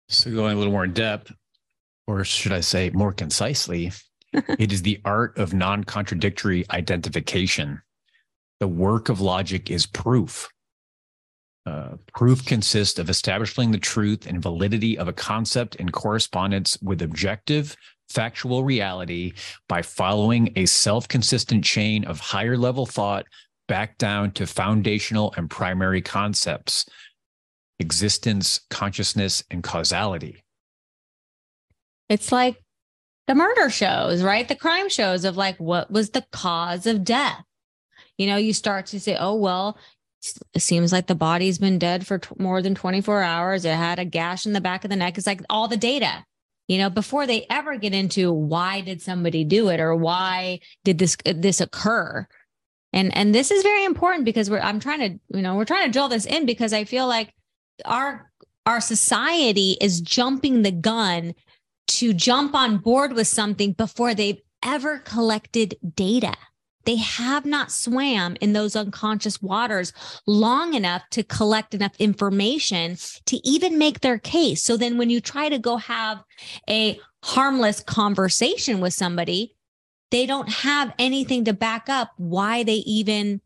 So 0.10 0.32
going 0.32 0.54
a 0.54 0.58
little 0.58 0.74
more 0.74 0.84
in 0.84 0.94
depth, 0.94 1.32
or 2.08 2.24
should 2.24 2.52
I 2.52 2.62
say 2.62 2.92
more 2.92 3.12
concisely, 3.12 3.92
it 4.34 4.72
is 4.72 4.82
the 4.82 5.02
art 5.04 5.38
of 5.38 5.54
non-contradictory 5.54 6.66
identification. 6.70 7.82
The 8.60 8.68
work 8.68 9.10
of 9.10 9.22
logic 9.22 9.72
is 9.72 9.86
proof. 9.86 10.50
Uh, 11.66 11.96
proof 12.14 12.46
consists 12.46 13.00
of 13.00 13.10
establishing 13.10 13.72
the 13.72 13.80
truth 13.80 14.28
and 14.28 14.42
validity 14.42 14.98
of 14.98 15.08
a 15.08 15.14
concept 15.14 15.76
in 15.76 15.90
correspondence 15.90 16.78
with 16.82 17.02
objective, 17.02 17.76
factual 18.08 18.64
reality 18.64 19.34
by 19.68 19.82
following 19.82 20.54
a 20.56 20.68
self 20.68 21.08
consistent 21.08 21.64
chain 21.64 22.06
of 22.06 22.20
higher 22.20 22.56
level 22.56 22.86
thought 22.86 23.26
back 23.68 23.98
down 23.98 24.32
to 24.32 24.46
foundational 24.46 25.34
and 25.38 25.50
primary 25.50 26.04
concepts 26.04 26.86
existence, 27.80 28.62
consciousness, 28.70 29.44
and 29.50 29.64
causality. 29.64 30.44
It's 32.10 32.32
like 32.32 32.62
the 33.28 33.36
murder 33.36 33.70
shows, 33.70 34.22
right? 34.22 34.48
The 34.48 34.56
crime 34.56 34.90
shows 34.90 35.26
of 35.26 35.38
like, 35.38 35.58
what 35.58 35.92
was 35.92 36.12
the 36.12 36.26
cause 36.32 36.86
of 36.86 37.04
death? 37.04 37.44
You 38.18 38.28
know, 38.28 38.38
you 38.38 38.54
start 38.54 38.86
to 38.88 39.00
say, 39.00 39.18
oh, 39.20 39.36
well, 39.36 39.78
it 40.54 40.62
seems 40.62 40.92
like 40.92 41.08
the 41.08 41.16
body's 41.16 41.58
been 41.58 41.80
dead 41.80 42.08
for 42.08 42.20
t- 42.20 42.36
more 42.40 42.62
than 42.62 42.76
24 42.76 43.22
hours. 43.22 43.66
It 43.66 43.76
had 43.76 44.00
a 44.00 44.06
gash 44.06 44.46
in 44.46 44.54
the 44.54 44.62
back 44.62 44.84
of 44.84 44.90
the 44.90 44.96
neck. 44.96 45.18
It's 45.18 45.28
like 45.28 45.42
all 45.50 45.68
the 45.68 45.78
data, 45.78 46.26
you 46.68 46.78
know, 46.78 46.90
before 46.90 47.28
they 47.28 47.46
ever 47.50 47.78
get 47.78 47.94
into 47.94 48.32
why 48.32 48.82
did 48.82 49.02
somebody 49.02 49.44
do 49.44 49.70
it 49.70 49.80
or 49.80 49.96
why 49.96 50.60
did 50.84 50.98
this 50.98 51.18
uh, 51.26 51.34
this 51.36 51.62
occur? 51.62 52.28
And 52.92 53.16
and 53.16 53.36
this 53.36 53.52
is 53.52 53.62
very 53.62 53.84
important 53.86 54.26
because 54.26 54.50
we're 54.50 54.60
I'm 54.60 54.80
trying 54.80 55.00
to, 55.00 55.38
you 55.38 55.44
know, 55.44 55.56
we're 55.56 55.66
trying 55.66 55.86
to 55.86 55.92
drill 55.92 56.10
this 56.10 56.26
in 56.26 56.46
because 56.46 56.74
I 56.74 56.86
feel 56.86 57.08
like 57.08 57.34
our 57.84 58.32
our 58.66 58.82
society 58.82 59.78
is 59.80 60.02
jumping 60.02 60.64
the 60.64 60.72
gun 60.72 61.36
to 61.88 62.14
jump 62.14 62.56
on 62.56 62.78
board 62.78 63.14
with 63.14 63.28
something 63.28 63.74
before 63.74 64.16
they've 64.16 64.42
ever 64.64 65.00
collected 65.00 65.76
data. 65.96 66.34
They 66.86 66.96
have 66.98 67.46
not 67.46 67.72
swam 67.72 68.38
in 68.42 68.54
those 68.54 68.76
unconscious 68.76 69.42
waters 69.42 69.92
long 70.28 70.74
enough 70.74 71.04
to 71.12 71.24
collect 71.24 71.74
enough 71.74 71.96
information 72.00 72.98
to 73.26 73.38
even 73.48 73.78
make 73.78 74.02
their 74.02 74.20
case. 74.20 74.64
So 74.64 74.78
then 74.78 74.98
when 74.98 75.10
you 75.10 75.20
try 75.20 75.50
to 75.50 75.58
go 75.58 75.78
have 75.78 76.24
a 76.70 77.00
harmless 77.24 77.82
conversation 77.82 78.82
with 78.82 78.94
somebody, 78.94 79.56
they 80.12 80.26
don't 80.26 80.50
have 80.50 80.94
anything 81.00 81.46
to 81.46 81.54
back 81.54 81.90
up 81.90 82.12
why 82.18 82.64
they 82.64 82.76
even 82.76 83.42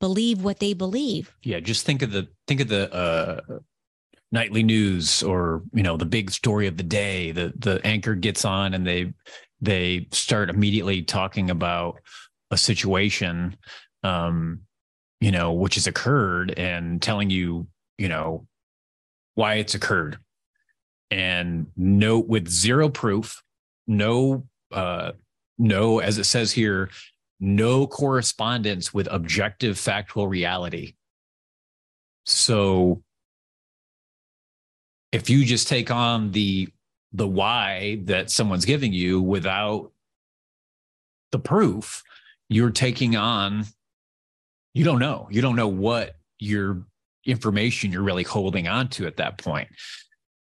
believe 0.00 0.42
what 0.42 0.60
they 0.60 0.74
believe. 0.74 1.34
Yeah, 1.42 1.60
just 1.60 1.84
think 1.86 2.02
of 2.02 2.12
the 2.12 2.28
think 2.46 2.60
of 2.60 2.68
the 2.68 2.92
uh, 2.92 3.40
nightly 4.32 4.62
news 4.62 5.22
or 5.22 5.62
you 5.72 5.82
know 5.82 5.96
the 5.96 6.06
big 6.06 6.30
story 6.30 6.66
of 6.66 6.76
the 6.76 6.82
day. 6.82 7.32
The 7.32 7.52
the 7.56 7.80
anchor 7.84 8.14
gets 8.14 8.44
on 8.44 8.74
and 8.74 8.86
they 8.86 9.12
they 9.60 10.06
start 10.12 10.50
immediately 10.50 11.02
talking 11.02 11.50
about 11.50 12.00
a 12.50 12.56
situation, 12.56 13.56
um, 14.02 14.60
you 15.20 15.32
know, 15.32 15.52
which 15.52 15.74
has 15.74 15.86
occurred 15.86 16.52
and 16.56 17.02
telling 17.02 17.28
you, 17.28 17.66
you 17.98 18.08
know, 18.08 18.46
why 19.34 19.54
it's 19.54 19.74
occurred, 19.74 20.18
and 21.10 21.66
note 21.76 22.26
with 22.26 22.48
zero 22.48 22.88
proof, 22.88 23.42
no, 23.86 24.46
uh, 24.72 25.12
no, 25.58 25.98
as 25.98 26.18
it 26.18 26.24
says 26.24 26.52
here, 26.52 26.90
no 27.40 27.86
correspondence 27.86 28.92
with 28.92 29.08
objective 29.10 29.78
factual 29.78 30.28
reality. 30.28 30.94
So 32.26 33.02
if 35.12 35.30
you 35.30 35.44
just 35.44 35.68
take 35.68 35.90
on 35.90 36.32
the 36.32 36.68
the 37.12 37.26
why 37.26 38.00
that 38.04 38.30
someone's 38.30 38.66
giving 38.66 38.92
you 38.92 39.22
without 39.22 39.92
the 41.32 41.38
proof, 41.38 42.02
you're 42.48 42.70
taking 42.70 43.16
on 43.16 43.64
you 44.74 44.84
don't 44.84 44.98
know. 44.98 45.26
You 45.30 45.42
don't 45.42 45.56
know 45.56 45.68
what 45.68 46.16
your 46.38 46.84
information 47.24 47.90
you're 47.90 48.02
really 48.02 48.22
holding 48.22 48.68
on 48.68 48.88
to 48.88 49.06
at 49.06 49.16
that 49.16 49.38
point. 49.38 49.68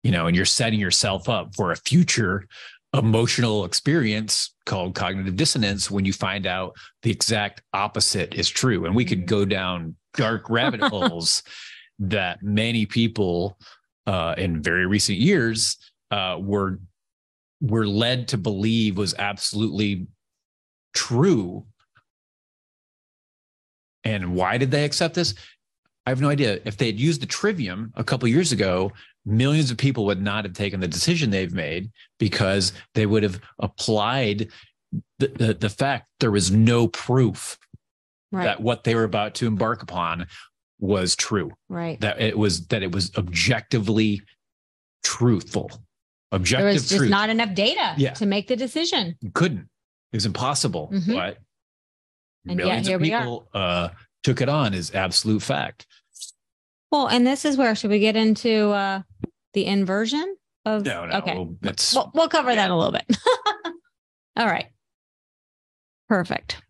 You 0.04 0.12
know, 0.12 0.28
and 0.28 0.36
you're 0.36 0.46
setting 0.46 0.80
yourself 0.80 1.30
up 1.30 1.56
for 1.56 1.72
a 1.72 1.76
future 1.78 2.48
emotional 2.98 3.66
experience 3.66 4.54
called 4.66 4.96
cognitive 4.96 5.36
dissonance 5.36 5.92
when 5.92 6.06
you 6.06 6.14
find 6.14 6.46
out 6.46 6.76
the 7.04 7.12
exact 7.12 7.62
opposite 7.74 8.34
is 8.34 8.50
true. 8.50 8.86
And 8.86 8.96
we 8.96 9.06
could 9.06 9.26
go 9.26 9.46
down 9.46 9.96
dark 10.16 10.50
rabbit 10.50 10.82
holes 10.82 11.44
that 12.00 12.42
many 12.42 12.86
people 12.86 13.58
uh, 14.08 14.36
in 14.38 14.62
very 14.62 14.86
recent 14.86 15.18
years 15.18 15.78
uh, 16.12 16.38
were 16.40 16.80
were 17.62 17.88
led 17.88 18.28
to 18.28 18.38
believe 18.38 18.98
was 18.98 19.16
absolutely 19.18 20.08
true. 20.94 21.66
And 24.04 24.36
why 24.36 24.58
did 24.58 24.70
they 24.70 24.86
accept 24.86 25.16
this? 25.16 25.34
I 26.06 26.12
have 26.12 26.22
no 26.22 26.30
idea. 26.30 26.60
If 26.66 26.78
they 26.78 26.86
had 26.86 27.00
used 27.00 27.22
the 27.22 27.26
trivium 27.28 27.92
a 27.96 28.04
couple 28.04 28.28
years 28.28 28.52
ago, 28.52 28.92
millions 29.26 29.72
of 29.72 29.78
people 29.78 30.06
would 30.06 30.22
not 30.22 30.46
have 30.46 30.54
taken 30.54 30.80
the 30.80 30.88
decision 30.88 31.30
they've 31.30 31.54
made 31.54 31.92
because 32.20 32.74
they 32.94 33.06
would 33.06 33.24
have 33.24 33.40
applied 33.60 34.50
the, 35.20 35.28
the, 35.28 35.54
the 35.54 35.70
fact 35.70 36.08
there 36.20 36.32
was 36.32 36.52
no 36.52 36.88
proof 36.88 37.58
right. 38.32 38.46
that 38.46 38.62
what 38.62 38.84
they 38.84 38.96
were 38.96 39.04
about 39.04 39.36
to 39.36 39.48
embark 39.48 39.82
upon 39.82 40.28
was 40.80 41.16
true. 41.16 41.52
Right. 41.70 42.00
That 42.02 42.22
it 42.22 42.38
was 42.38 42.68
that 42.68 42.84
it 42.84 42.92
was 42.92 43.12
objectively 43.18 44.22
truthful. 45.04 45.72
Objective 46.32 46.66
there 46.66 46.74
was 46.74 46.90
just 46.90 46.98
truth. 46.98 47.10
not 47.10 47.30
enough 47.30 47.54
data 47.54 47.94
yeah. 47.98 48.14
to 48.14 48.26
make 48.26 48.48
the 48.48 48.56
decision. 48.56 49.16
You 49.22 49.32
couldn't. 49.32 49.70
It 50.12 50.18
was 50.18 50.26
impossible. 50.26 50.92
Mm-hmm. 50.94 51.14
But 51.14 51.38
and 52.48 52.58
millions 52.58 52.88
of 52.88 53.02
people 53.02 53.48
uh, 53.54 53.90
took 54.24 54.42
it 54.42 54.50
on 54.50 54.74
as 54.74 54.94
absolute 54.94 55.42
fact. 55.42 55.88
Well, 56.92 57.08
and 57.08 57.26
this 57.26 57.46
is 57.46 57.58
where 57.58 57.76
should 57.76 57.90
we 57.90 58.00
get 58.00 58.16
into 58.16 58.70
uh, 58.72 59.02
the 59.54 59.66
inversion 59.66 60.36
of? 60.66 60.86
No, 60.86 61.06
no. 61.06 61.18
Okay, 61.18 61.36
we'll, 61.36 62.12
we'll 62.14 62.30
cover 62.30 62.50
yeah. 62.50 62.56
that 62.56 62.72
a 62.72 62.76
little 62.76 62.92
bit. 62.92 63.06
All 64.38 64.46
right. 64.46 64.68
Perfect. 66.08 66.62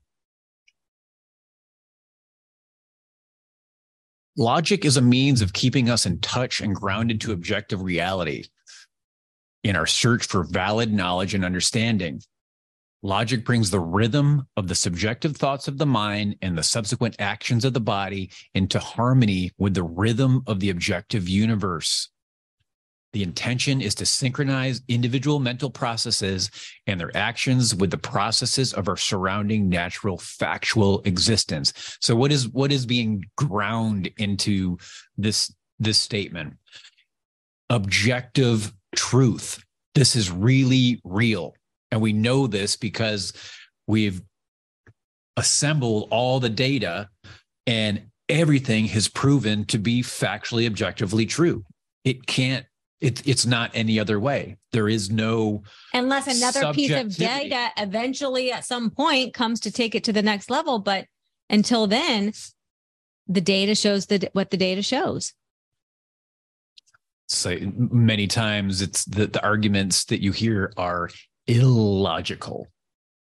Logic 4.38 4.84
is 4.84 4.98
a 4.98 5.02
means 5.02 5.42
of 5.42 5.54
keeping 5.54 5.90
us 5.90 6.06
in 6.06 6.20
touch 6.20 6.60
and 6.60 6.76
grounded 6.76 7.22
to 7.22 7.32
objective 7.32 7.82
reality 7.82 8.44
in 9.64 9.76
our 9.76 9.86
search 9.86 10.28
for 10.28 10.44
valid 10.44 10.94
knowledge 10.94 11.34
and 11.34 11.46
understanding. 11.46 12.22
Logic 13.06 13.46
brings 13.46 13.70
the 13.70 13.80
rhythm 13.80 14.48
of 14.58 14.68
the 14.68 14.74
subjective 14.74 15.38
thoughts 15.38 15.68
of 15.68 15.78
the 15.78 15.86
mind 15.86 16.38
and 16.42 16.58
the 16.58 16.64
subsequent 16.64 17.16
actions 17.20 17.64
of 17.64 17.74
the 17.74 17.80
body 17.80 18.32
into 18.56 18.80
harmony 18.80 19.52
with 19.60 19.76
the 19.76 19.84
rhythm 19.84 20.42
of 20.48 20.60
the 20.60 20.72
objective 20.72 21.30
universe. 21.30 22.10
The 23.14 23.22
intention 23.22 23.80
is 23.80 23.94
to 23.96 24.08
synchronize 24.08 24.82
individual 24.88 25.40
mental 25.40 25.70
processes 25.70 26.50
and 26.88 27.00
their 27.00 27.16
actions 27.16 27.76
with 27.76 27.92
the 27.92 27.98
processes 28.00 28.74
of 28.74 28.90
our 28.90 28.98
surrounding 28.98 29.70
natural 29.70 30.18
factual 30.18 31.04
existence. 31.06 31.98
So 32.02 32.16
what 32.16 32.32
is 32.32 32.50
what 32.50 32.72
is 32.72 32.88
being 32.88 33.24
ground 33.38 34.10
into 34.18 34.80
this 35.16 35.54
this 35.78 36.02
statement? 36.02 36.56
objective 37.70 38.74
truth. 38.96 39.64
This 39.94 40.16
is 40.16 40.32
really 40.32 41.00
real. 41.04 41.54
And 41.96 42.02
we 42.02 42.12
know 42.12 42.46
this 42.46 42.76
because 42.76 43.32
we've 43.88 44.22
assembled 45.38 46.10
all 46.12 46.42
the 46.42 46.50
data 46.50 47.08
and 47.66 48.08
everything 48.28 48.88
has 48.88 49.08
proven 49.08 49.64
to 49.68 49.78
be 49.78 50.02
factually 50.02 50.68
objectively 50.68 51.26
true. 51.26 51.64
It 52.04 52.28
can't 52.28 52.66
it, 53.00 53.26
it's 53.26 53.46
not 53.46 53.72
any 53.74 53.98
other 53.98 54.20
way. 54.20 54.58
There 54.74 54.90
is 54.90 55.10
no 55.10 55.64
unless 55.94 56.28
another 56.28 56.74
piece 56.74 56.92
of 56.92 57.16
data 57.16 57.70
eventually 57.78 58.52
at 58.52 58.66
some 58.66 58.90
point 58.90 59.34
comes 59.34 59.62
to 59.62 59.72
take 59.72 59.96
it 59.96 60.04
to 60.04 60.12
the 60.12 60.22
next 60.22 60.50
level. 60.50 60.80
But 60.80 61.06
until 61.50 61.88
then, 61.88 62.34
the 63.26 63.40
data 63.40 63.74
shows 63.74 64.08
the 64.08 64.30
what 64.34 64.50
the 64.50 64.58
data 64.58 64.82
shows. 64.82 65.32
So 67.30 67.58
many 67.78 68.28
times 68.28 68.82
it's 68.82 69.06
the, 69.06 69.28
the 69.28 69.44
arguments 69.44 70.04
that 70.06 70.22
you 70.22 70.34
hear 70.34 70.74
are 70.76 71.10
illogical. 71.48 72.68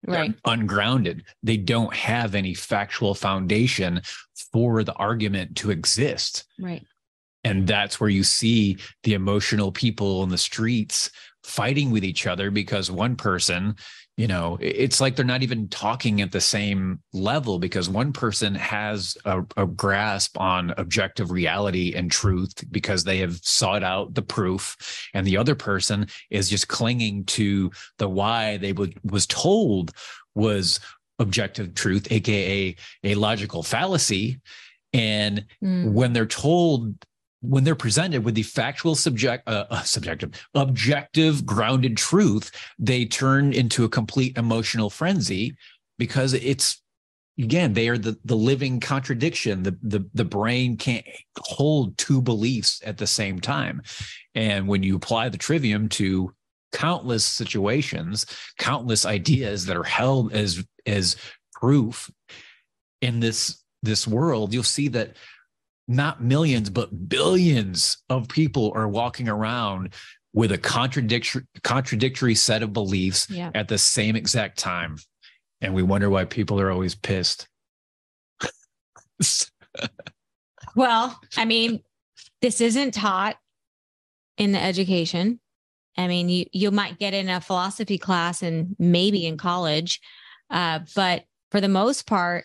Right. 0.07 0.35
ungrounded. 0.45 1.25
They 1.43 1.57
don't 1.57 1.95
have 1.95 2.35
any 2.35 2.53
factual 2.53 3.15
foundation 3.15 4.03
for 4.53 4.85
the 4.85 4.93
argument 4.93 5.57
to 5.57 5.71
exist. 5.71 6.45
Right. 6.61 6.85
And 7.43 7.67
that's 7.67 8.01
where 8.01 8.11
you 8.11 8.23
see 8.23 8.77
the 9.03 9.15
emotional 9.15 9.73
people 9.73 10.23
in 10.23 10.29
the 10.29 10.37
streets 10.37 11.11
fighting 11.43 11.91
with 11.91 12.05
each 12.05 12.27
other 12.27 12.51
because 12.51 12.91
one 12.91 13.17
person 13.17 13.77
you 14.17 14.29
know 14.29 14.57
it's 14.61 15.01
like 15.01 15.17
they're 15.17 15.25
not 15.25 15.43
even 15.43 15.69
talking 15.69 16.21
at 16.21 16.33
the 16.33 16.41
same 16.41 17.01
level 17.13 17.59
because 17.59 17.89
one 17.89 18.13
person 18.13 18.55
has 18.55 19.17
a, 19.25 19.43
a, 19.57 19.67
grasp 19.67 20.39
on 20.41 20.73
objective 20.77 21.31
reality 21.31 21.95
and 21.95 22.11
truth 22.11 22.53
because 22.71 23.05
they 23.05 23.19
have 23.19 23.37
sought 23.43 23.83
out 23.83 24.15
the 24.15 24.23
proof 24.23 25.09
and 25.15 25.27
the 25.27 25.37
other 25.37 25.55
person 25.55 26.07
is 26.31 26.49
just 26.49 26.69
clinging 26.69 27.25
to 27.25 27.71
the 27.99 28.09
why 28.09 28.57
they 28.59 28.73
w- 28.73 28.93
was 29.03 29.27
told 29.27 29.93
was 30.35 30.79
objective 31.19 31.75
truth 31.75 32.07
aka 32.11 32.75
a 33.03 33.15
logical 33.17 33.63
fallacy 33.63 34.41
and 34.93 35.45
mm. 35.63 35.93
when 35.93 36.13
they're 36.13 36.25
told 36.25 36.95
when 37.49 37.65
they're 37.65 37.75
presented 37.75 38.25
with 38.25 38.35
the 38.35 38.43
factual 38.43 38.95
subject 38.95 39.49
uh, 39.49 39.65
uh, 39.71 39.83
subjective 39.83 40.49
objective 40.55 41.45
grounded 41.45 41.97
truth 41.97 42.51
they 42.79 43.05
turn 43.05 43.53
into 43.53 43.85
a 43.85 43.89
complete 43.89 44.37
emotional 44.37 44.91
frenzy 44.91 45.57
because 45.99 46.35
it's 46.35 46.83
again 47.39 47.73
they 47.73 47.89
are 47.89 47.99
the 47.99 48.19
the 48.25 48.37
living 48.37 48.81
contradiction. 48.81 49.63
The 49.63 49.77
the 49.83 50.09
the 50.15 50.25
brain 50.25 50.77
can't 50.77 51.07
hold 51.39 51.97
two 51.99 52.23
beliefs 52.23 52.81
at 52.85 52.99
the 52.99 53.07
same 53.07 53.41
time. 53.41 53.83
And 54.35 54.69
when 54.69 54.83
you 54.83 54.97
apply 54.97 55.29
the 55.29 55.39
trivium 55.39 55.89
to 55.91 56.33
countless 56.73 57.25
situations 57.25 58.27
countless 58.59 59.07
ideas 59.07 59.65
that 59.67 59.77
are 59.77 59.85
held 59.85 60.33
as 60.33 60.65
as 60.87 61.15
proof 61.53 62.11
in 63.01 63.21
this 63.21 63.63
this 63.85 64.09
world 64.09 64.53
you'll 64.53 64.65
see 64.65 64.89
that 64.89 65.17
not 65.87 66.23
millions, 66.23 66.71
but 66.71 67.09
billions 67.09 67.99
of 68.09 68.29
people 68.29 68.73
are 68.75 68.89
walking 68.89 69.29
around 69.29 69.95
with 70.33 70.51
a 70.51 70.59
contradictory 70.59 71.43
contradictory 71.63 72.35
set 72.35 72.63
of 72.63 72.73
beliefs 72.73 73.29
yeah. 73.31 73.51
at 73.55 73.69
the 73.69 73.79
same 73.79 74.17
exact 74.17 74.59
time. 74.59 74.97
And 75.61 75.75
we 75.75 75.83
wonder 75.83 76.11
why 76.11 76.25
people 76.25 76.61
are 76.61 76.71
always 76.71 76.95
pissed. 76.95 77.49
well, 80.77 81.19
I 81.37 81.45
mean, 81.45 81.81
this 82.43 82.61
isn't 82.61 82.95
taught 82.95 83.37
in 84.37 84.53
the 84.53 84.63
education. 84.63 85.41
I 85.97 86.09
mean, 86.09 86.29
you 86.29 86.47
you 86.53 86.71
might 86.71 86.99
get 86.99 87.15
in 87.15 87.29
a 87.29 87.41
philosophy 87.41 87.99
class 87.99 88.43
and 88.43 88.75
maybe 88.79 89.27
in 89.27 89.37
college, 89.37 90.01
uh, 90.51 90.81
but 90.97 91.25
for 91.51 91.61
the 91.61 91.69
most 91.69 92.07
part, 92.07 92.45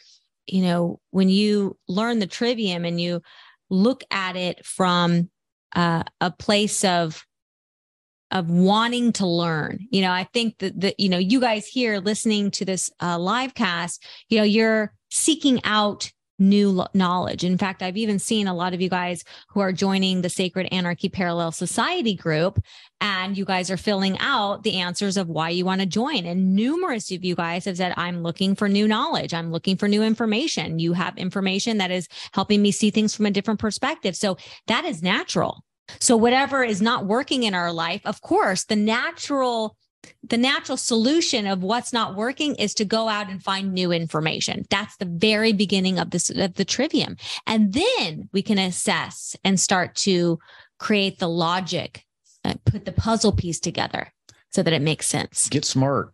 you 0.54 0.64
know, 0.64 1.00
when 1.12 1.30
you 1.30 1.78
learn 1.88 2.20
the 2.20 2.28
trivium 2.28 2.86
and 2.86 3.00
you 3.00 3.22
look 3.70 4.04
at 4.12 4.36
it 4.36 4.66
from 4.66 5.30
uh, 5.76 6.04
a 6.22 6.32
place 6.32 6.84
of 6.84 7.26
of 8.32 8.48
wanting 8.50 9.12
to 9.12 9.26
learn. 9.26 9.88
You 9.90 10.02
know, 10.02 10.12
I 10.12 10.24
think 10.24 10.60
that 10.60 10.80
that 10.82 11.00
you 11.00 11.10
know, 11.10 11.18
you 11.18 11.40
guys 11.40 11.68
here 11.68 12.00
listening 12.00 12.52
to 12.52 12.66
this 12.66 12.92
uh, 13.02 13.18
live 13.18 13.54
cast, 13.54 14.06
you 14.30 14.38
know, 14.38 14.44
you're 14.44 14.94
seeking 15.10 15.60
out 15.64 16.12
new 16.40 16.84
knowledge. 16.94 17.44
In 17.44 17.58
fact, 17.58 17.84
I've 17.84 17.98
even 17.98 18.20
seen 18.20 18.48
a 18.48 18.54
lot 18.54 18.74
of 18.74 18.82
you 18.82 18.90
guys 18.90 19.24
who 19.50 19.60
are 19.60 19.72
joining 19.72 20.22
the 20.22 20.30
Sacred 20.30 20.68
Anarchy 20.72 21.10
Parallel 21.10 21.52
Society 21.52 22.16
group, 22.16 22.64
and 23.02 23.38
you 23.38 23.46
guys 23.46 23.70
are 23.70 23.78
filling 23.78 24.18
out 24.20 24.64
the 24.64 24.78
answers 24.78 25.18
of 25.18 25.28
why 25.30 25.50
you 25.50 25.66
want 25.66 25.82
to 25.82 25.88
join. 25.88 26.26
And 26.26 26.56
numerous 26.56 27.12
of 27.12 27.24
you 27.24 27.36
guys 27.36 27.66
have 27.66 27.78
said, 27.78 27.94
I'm 27.98 28.24
looking 28.24 28.56
for 28.56 28.70
new 28.70 28.88
knowledge. 28.88 29.34
I'm 29.34 29.52
looking 29.52 29.78
for 29.78 29.88
new 29.88 30.04
information. 30.04 30.80
You 30.80 30.94
have 30.94 31.18
information 31.18 31.78
that 31.78 31.92
is 31.92 32.08
helping 32.34 32.62
me 32.62 32.72
see 32.72 32.90
things 32.90 33.16
from 33.16 33.26
a 33.26 33.32
different 33.32 33.60
perspective. 33.60 34.16
So 34.16 34.38
that 34.68 34.86
is 34.86 35.02
natural. 35.02 35.64
So, 36.00 36.16
whatever 36.16 36.64
is 36.64 36.82
not 36.82 37.06
working 37.06 37.44
in 37.44 37.56
our 37.56 37.74
life, 37.74 38.02
of 38.06 38.22
course, 38.22 38.66
the 38.66 38.76
natural 38.76 39.76
the 40.24 40.38
natural 40.38 40.78
solution 40.78 41.48
of 41.48 41.64
what's 41.64 41.94
not 41.94 42.16
working 42.16 42.56
is 42.56 42.74
to 42.76 42.86
go 42.86 43.08
out 43.08 43.30
and 43.30 43.42
find 43.42 43.74
new 43.74 43.92
information. 43.92 44.66
That's 44.70 44.96
the 44.98 45.06
very 45.06 45.54
beginning 45.54 46.00
of 46.00 46.12
this 46.12 46.30
of 46.30 46.56
the 46.56 46.66
trivium. 46.66 47.18
And 47.48 47.74
then 47.74 48.30
we 48.32 48.42
can 48.42 48.58
assess 48.58 49.36
and 49.44 49.60
start 49.60 49.96
to 49.98 50.40
create 50.78 51.20
the 51.20 51.30
logic, 51.30 52.06
uh, 52.44 52.56
put 52.66 52.86
the 52.86 52.92
puzzle 52.92 53.32
piece 53.32 53.60
together 53.60 54.14
so 54.52 54.64
that 54.64 54.74
it 54.74 54.82
makes 54.82 55.08
sense. 55.08 55.50
Get 55.50 55.66
smart. 55.66 56.14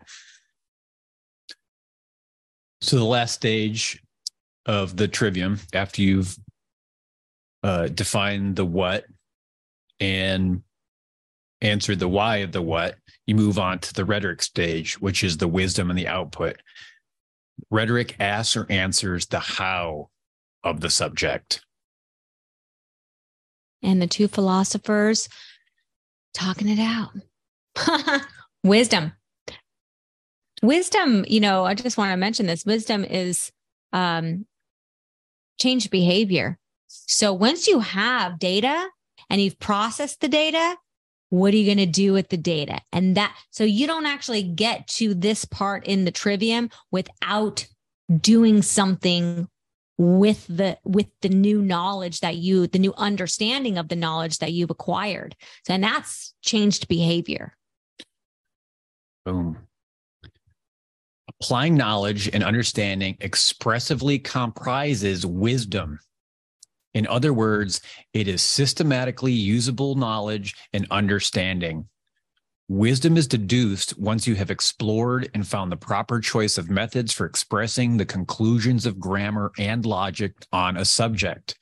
So 2.81 2.97
the 2.97 3.05
last 3.05 3.33
stage 3.33 4.01
of 4.65 4.97
the 4.97 5.07
trivium 5.07 5.59
after 5.73 6.01
you've 6.01 6.37
uh, 7.63 7.87
defined 7.87 8.55
the 8.55 8.65
what 8.65 9.05
and 9.99 10.61
answered 11.61 11.99
the 11.99 12.07
why 12.07 12.37
of 12.37 12.51
the 12.51 12.61
what 12.61 12.95
you 13.25 13.35
move 13.35 13.57
on 13.57 13.79
to 13.79 13.93
the 13.93 14.05
rhetoric 14.05 14.41
stage, 14.41 14.99
which 14.99 15.23
is 15.23 15.37
the 15.37 15.47
wisdom 15.47 15.89
and 15.89 15.97
the 15.97 16.07
output. 16.07 16.61
Rhetoric 17.71 18.15
asks 18.19 18.55
or 18.55 18.69
answers 18.69 19.25
the 19.27 19.39
how 19.39 20.09
of 20.63 20.81
the 20.81 20.89
subject. 20.89 21.61
And 23.81 24.01
the 24.01 24.07
two 24.07 24.27
philosophers 24.27 25.29
talking 26.33 26.67
it 26.67 26.79
out. 26.79 27.11
wisdom. 28.63 29.13
Wisdom, 30.61 31.25
you 31.27 31.39
know, 31.39 31.65
I 31.65 31.73
just 31.73 31.97
want 31.97 32.11
to 32.11 32.17
mention 32.17 32.45
this. 32.45 32.65
Wisdom 32.65 33.03
is 33.03 33.51
um, 33.93 34.45
change 35.59 35.89
behavior. 35.89 36.57
So 36.87 37.33
once 37.33 37.67
you 37.67 37.79
have 37.79 38.39
data 38.39 38.89
and 39.29 39.41
you've 39.41 39.59
processed 39.59 40.21
the 40.21 40.27
data, 40.27 40.75
what 41.29 41.53
are 41.53 41.57
you 41.57 41.65
going 41.65 41.85
to 41.85 41.91
do 41.91 42.13
with 42.13 42.29
the 42.29 42.37
data? 42.37 42.79
And 42.91 43.17
that, 43.17 43.35
so 43.49 43.63
you 43.63 43.87
don't 43.87 44.05
actually 44.05 44.43
get 44.43 44.87
to 44.89 45.13
this 45.13 45.45
part 45.45 45.85
in 45.85 46.05
the 46.05 46.11
trivium 46.11 46.69
without 46.91 47.65
doing 48.21 48.61
something 48.61 49.47
with 49.97 50.45
the 50.47 50.77
with 50.83 51.07
the 51.21 51.29
new 51.29 51.61
knowledge 51.61 52.19
that 52.19 52.35
you 52.35 52.67
the 52.67 52.79
new 52.79 52.93
understanding 52.97 53.77
of 53.77 53.87
the 53.87 53.95
knowledge 53.95 54.39
that 54.39 54.51
you've 54.51 54.69
acquired. 54.69 55.35
So 55.65 55.73
and 55.73 55.83
that's 55.83 56.33
changed 56.41 56.87
behavior. 56.87 57.55
Boom. 59.25 59.57
Applying 61.41 61.75
knowledge 61.75 62.29
and 62.33 62.43
understanding 62.43 63.17
expressively 63.21 64.19
comprises 64.19 65.25
wisdom 65.25 65.99
in 66.95 67.05
other 67.07 67.33
words, 67.33 67.81
it 68.13 68.27
is 68.29 68.41
systematically 68.41 69.33
usable 69.33 69.95
knowledge 69.95 70.55
and 70.71 70.87
understanding. 70.89 71.89
Wisdom 72.69 73.17
is 73.17 73.27
deduced 73.27 73.99
once 73.99 74.25
you 74.25 74.33
have 74.35 74.49
explored 74.49 75.29
and 75.35 75.45
found 75.45 75.71
the 75.71 75.77
proper 75.77 76.21
choice 76.21 76.57
of 76.57 76.69
methods 76.69 77.11
for 77.13 77.25
expressing 77.25 77.97
the 77.97 78.05
conclusions 78.05 78.85
of 78.85 78.97
grammar 78.97 79.51
and 79.59 79.85
logic 79.85 80.33
on 80.53 80.77
a 80.77 80.85
subject. 80.85 81.59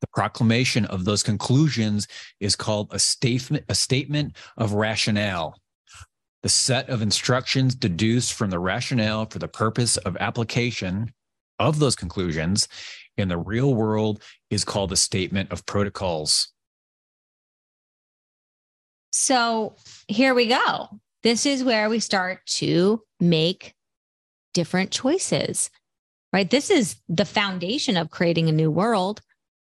The 0.00 0.08
proclamation 0.14 0.86
of 0.86 1.04
those 1.04 1.22
conclusions 1.22 2.08
is 2.40 2.56
called 2.56 2.88
a 2.90 2.98
statement, 2.98 3.64
a 3.68 3.74
statement 3.74 4.34
of 4.56 4.72
rationale. 4.72 5.60
The 6.42 6.48
set 6.48 6.88
of 6.88 7.02
instructions 7.02 7.74
deduced 7.74 8.32
from 8.32 8.48
the 8.48 8.58
rationale 8.58 9.26
for 9.26 9.38
the 9.38 9.48
purpose 9.48 9.98
of 9.98 10.16
application 10.16 11.12
of 11.58 11.78
those 11.78 11.96
conclusions 11.96 12.68
in 13.16 13.28
the 13.28 13.38
real 13.38 13.74
world 13.74 14.22
is 14.50 14.64
called 14.64 14.92
a 14.92 14.96
statement 14.96 15.52
of 15.52 15.66
protocols. 15.66 16.52
So 19.10 19.76
here 20.08 20.34
we 20.34 20.46
go. 20.46 21.00
This 21.22 21.46
is 21.46 21.62
where 21.62 21.88
we 21.88 22.00
start 22.00 22.44
to 22.46 23.02
make 23.20 23.74
different 24.52 24.90
choices, 24.90 25.70
right? 26.32 26.50
This 26.50 26.70
is 26.70 26.96
the 27.08 27.24
foundation 27.24 27.96
of 27.96 28.10
creating 28.10 28.48
a 28.48 28.52
new 28.52 28.70
world 28.70 29.20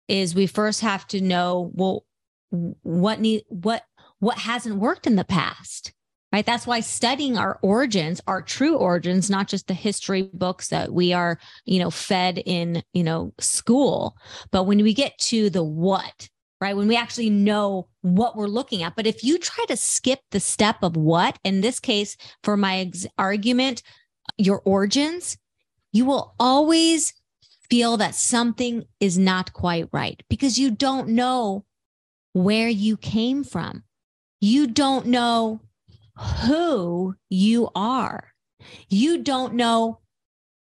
is 0.07 0.35
we 0.35 0.47
first 0.47 0.81
have 0.81 1.07
to 1.07 1.21
know, 1.21 1.71
well, 1.73 2.05
what 2.51 3.19
need 3.19 3.43
what 3.47 3.83
what 4.19 4.37
hasn't 4.37 4.75
worked 4.75 5.07
in 5.07 5.15
the 5.15 5.23
past 5.23 5.93
right? 6.31 6.45
That's 6.45 6.67
why 6.67 6.79
studying 6.79 7.37
our 7.37 7.59
origins 7.61 8.21
our 8.27 8.41
true 8.41 8.75
origins 8.75 9.29
not 9.29 9.47
just 9.47 9.67
the 9.67 9.73
history 9.73 10.23
books 10.33 10.69
that 10.69 10.93
we 10.93 11.13
are 11.13 11.37
you 11.65 11.79
know 11.79 11.89
fed 11.89 12.41
in 12.45 12.83
you 12.93 13.03
know 13.03 13.33
school 13.39 14.15
but 14.51 14.63
when 14.63 14.83
we 14.83 14.93
get 14.93 15.17
to 15.19 15.49
the 15.49 15.63
what 15.63 16.29
right? 16.59 16.77
When 16.77 16.87
we 16.87 16.95
actually 16.95 17.31
know 17.31 17.87
what 18.01 18.35
we're 18.35 18.45
looking 18.45 18.83
at. 18.83 18.95
But 18.95 19.07
if 19.07 19.23
you 19.23 19.39
try 19.39 19.65
to 19.67 19.75
skip 19.75 20.19
the 20.29 20.39
step 20.39 20.83
of 20.83 20.95
what 20.95 21.39
in 21.43 21.61
this 21.61 21.79
case 21.79 22.15
for 22.43 22.55
my 22.55 22.81
ex- 22.81 23.07
argument 23.17 23.81
your 24.37 24.61
origins 24.63 25.37
you 25.91 26.05
will 26.05 26.35
always 26.39 27.13
feel 27.69 27.97
that 27.97 28.15
something 28.15 28.83
is 28.99 29.17
not 29.17 29.53
quite 29.53 29.87
right 29.91 30.21
because 30.29 30.57
you 30.57 30.71
don't 30.71 31.09
know 31.09 31.65
where 32.33 32.69
you 32.69 32.97
came 32.97 33.43
from. 33.43 33.83
You 34.39 34.67
don't 34.67 35.07
know 35.07 35.61
who 36.45 37.15
you 37.29 37.69
are. 37.75 38.33
You 38.89 39.19
don't 39.19 39.55
know 39.55 39.99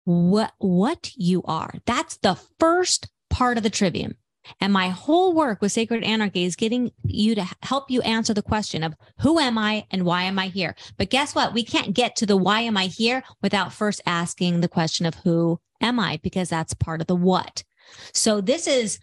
what 0.06 0.54
what 0.60 1.12
you 1.15 1.43
are. 1.43 1.74
That's 1.86 2.17
the 2.17 2.36
first 2.60 3.08
part 3.30 3.58
of 3.58 3.63
the 3.63 3.69
trivium. 3.69 4.15
And 4.60 4.74
my 4.74 4.89
whole 4.89 5.34
work 5.34 5.62
with 5.62 5.72
Sacred 5.72 6.04
Anarchy 6.04 6.43
is 6.43 6.58
getting 6.58 6.91
you 7.06 7.34
to 7.36 7.48
help 7.62 7.89
you 7.89 8.02
answer 8.02 8.34
the 8.34 8.41
question 8.41 8.84
of 8.84 8.93
who 9.19 9.39
am 9.39 9.58
I 9.58 9.86
and 9.89 10.04
why 10.04 10.24
am 10.24 10.38
I 10.38 10.48
here? 10.48 10.76
But 10.98 11.10
guess 11.10 11.34
what? 11.34 11.54
We 11.54 11.63
can't 11.63 11.93
get 11.93 12.17
to 12.17 12.26
the 12.26 12.36
why 12.36 12.62
am 12.62 12.76
I 12.76 12.88
here 12.88 13.24
without 13.41 13.72
first 13.72 14.02
asking 14.06 14.60
the 14.60 14.67
question 14.67 15.06
of 15.06 15.15
who 15.15 15.60
am 15.82 16.00
I? 16.00 16.19
Because 16.22 16.50
that's 16.50 16.74
part 16.74 17.00
of 17.00 17.08
the 17.08 17.15
what. 17.15 17.63
So 18.12 18.41
this 18.41 18.67
is 18.67 19.00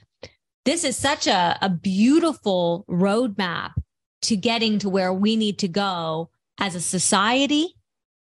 this 0.67 0.85
is 0.85 0.97
such 0.97 1.27
a, 1.27 1.57
a 1.63 1.71
beautiful 1.71 2.85
roadmap 2.89 3.73
to 4.23 4.37
getting 4.37 4.79
to 4.79 4.89
where 4.89 5.13
we 5.13 5.37
need 5.37 5.59
to 5.59 5.69
go 5.69 6.31
as 6.59 6.75
a 6.75 6.81
society, 6.81 7.77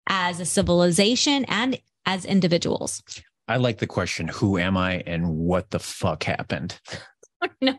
as 0.06 0.40
a 0.40 0.44
civilization, 0.44 1.44
and 1.46 1.78
as 2.06 2.24
individuals. 2.24 3.02
I 3.46 3.56
like 3.58 3.78
the 3.78 3.86
question, 3.86 4.28
who 4.28 4.58
am 4.58 4.76
I 4.76 5.02
and 5.06 5.28
what 5.28 5.70
the 5.70 5.78
fuck 5.78 6.24
happened? 6.24 6.80
no. 7.60 7.76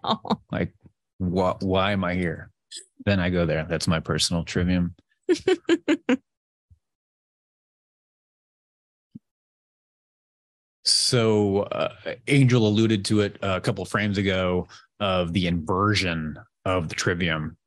Like, 0.51 0.73
what, 1.17 1.63
why 1.63 1.91
am 1.91 2.03
I 2.03 2.13
here? 2.13 2.51
Then 3.05 3.19
I 3.19 3.29
go 3.29 3.45
there. 3.45 3.65
That's 3.69 3.87
my 3.87 3.99
personal 3.99 4.43
trivium. 4.43 4.95
so, 10.83 11.63
uh, 11.63 11.93
Angel 12.27 12.67
alluded 12.67 13.05
to 13.05 13.21
it 13.21 13.37
a 13.41 13.59
couple 13.59 13.85
frames 13.85 14.17
ago 14.19 14.67
of 14.99 15.33
the 15.33 15.47
inversion 15.47 16.37
of 16.63 16.89
the 16.89 16.95
trivium. 16.95 17.57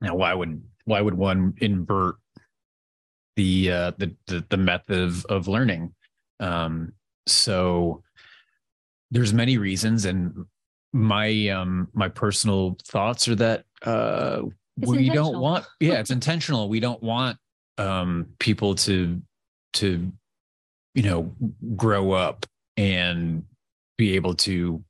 Now, 0.00 0.14
why 0.14 0.34
would 0.34 0.62
why 0.84 1.00
would 1.00 1.14
one 1.14 1.54
invert 1.58 2.16
the 3.36 3.72
uh, 3.72 3.92
the, 3.98 4.14
the 4.26 4.44
the 4.48 4.56
method 4.56 4.98
of, 4.98 5.24
of 5.26 5.48
learning? 5.48 5.94
Um, 6.40 6.92
so 7.26 8.02
there's 9.10 9.32
many 9.32 9.58
reasons, 9.58 10.04
and 10.04 10.46
my 10.92 11.48
um 11.48 11.88
my 11.92 12.08
personal 12.08 12.76
thoughts 12.84 13.28
are 13.28 13.34
that 13.34 13.64
uh 13.82 14.40
we 14.76 15.10
don't 15.10 15.38
want 15.38 15.66
yeah 15.80 16.00
it's 16.00 16.10
intentional 16.10 16.68
we 16.68 16.80
don't 16.80 17.02
want 17.02 17.36
um 17.76 18.26
people 18.38 18.74
to 18.74 19.20
to 19.74 20.10
you 20.94 21.02
know 21.02 21.34
grow 21.76 22.12
up 22.12 22.46
and 22.76 23.42
be 23.98 24.14
able 24.14 24.34
to 24.34 24.82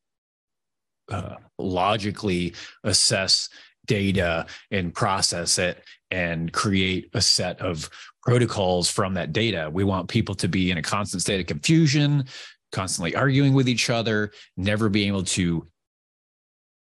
uh, 1.11 1.37
logically 1.59 2.55
assess 2.85 3.49
data 3.88 4.46
and 4.70 4.94
process 4.94 5.59
it 5.59 5.83
and 6.12 6.53
create 6.53 7.11
a 7.14 7.20
set 7.20 7.61
of 7.61 7.90
protocols 8.22 8.88
from 8.88 9.14
that 9.14 9.33
data. 9.33 9.68
We 9.72 9.83
want 9.83 10.09
people 10.09 10.37
to 10.37 10.46
be 10.48 10.70
in 10.70 10.79
a 10.79 10.83
constant 10.83 11.22
state 11.22 11.40
of 11.40 11.46
confusion, 11.46 12.24
constantly 12.70 13.16
arguing 13.16 13.55
with 13.55 13.68
each 13.68 13.90
other, 13.90 14.31
never 14.57 14.88
being 14.88 15.09
able 15.09 15.24
to 15.24 15.66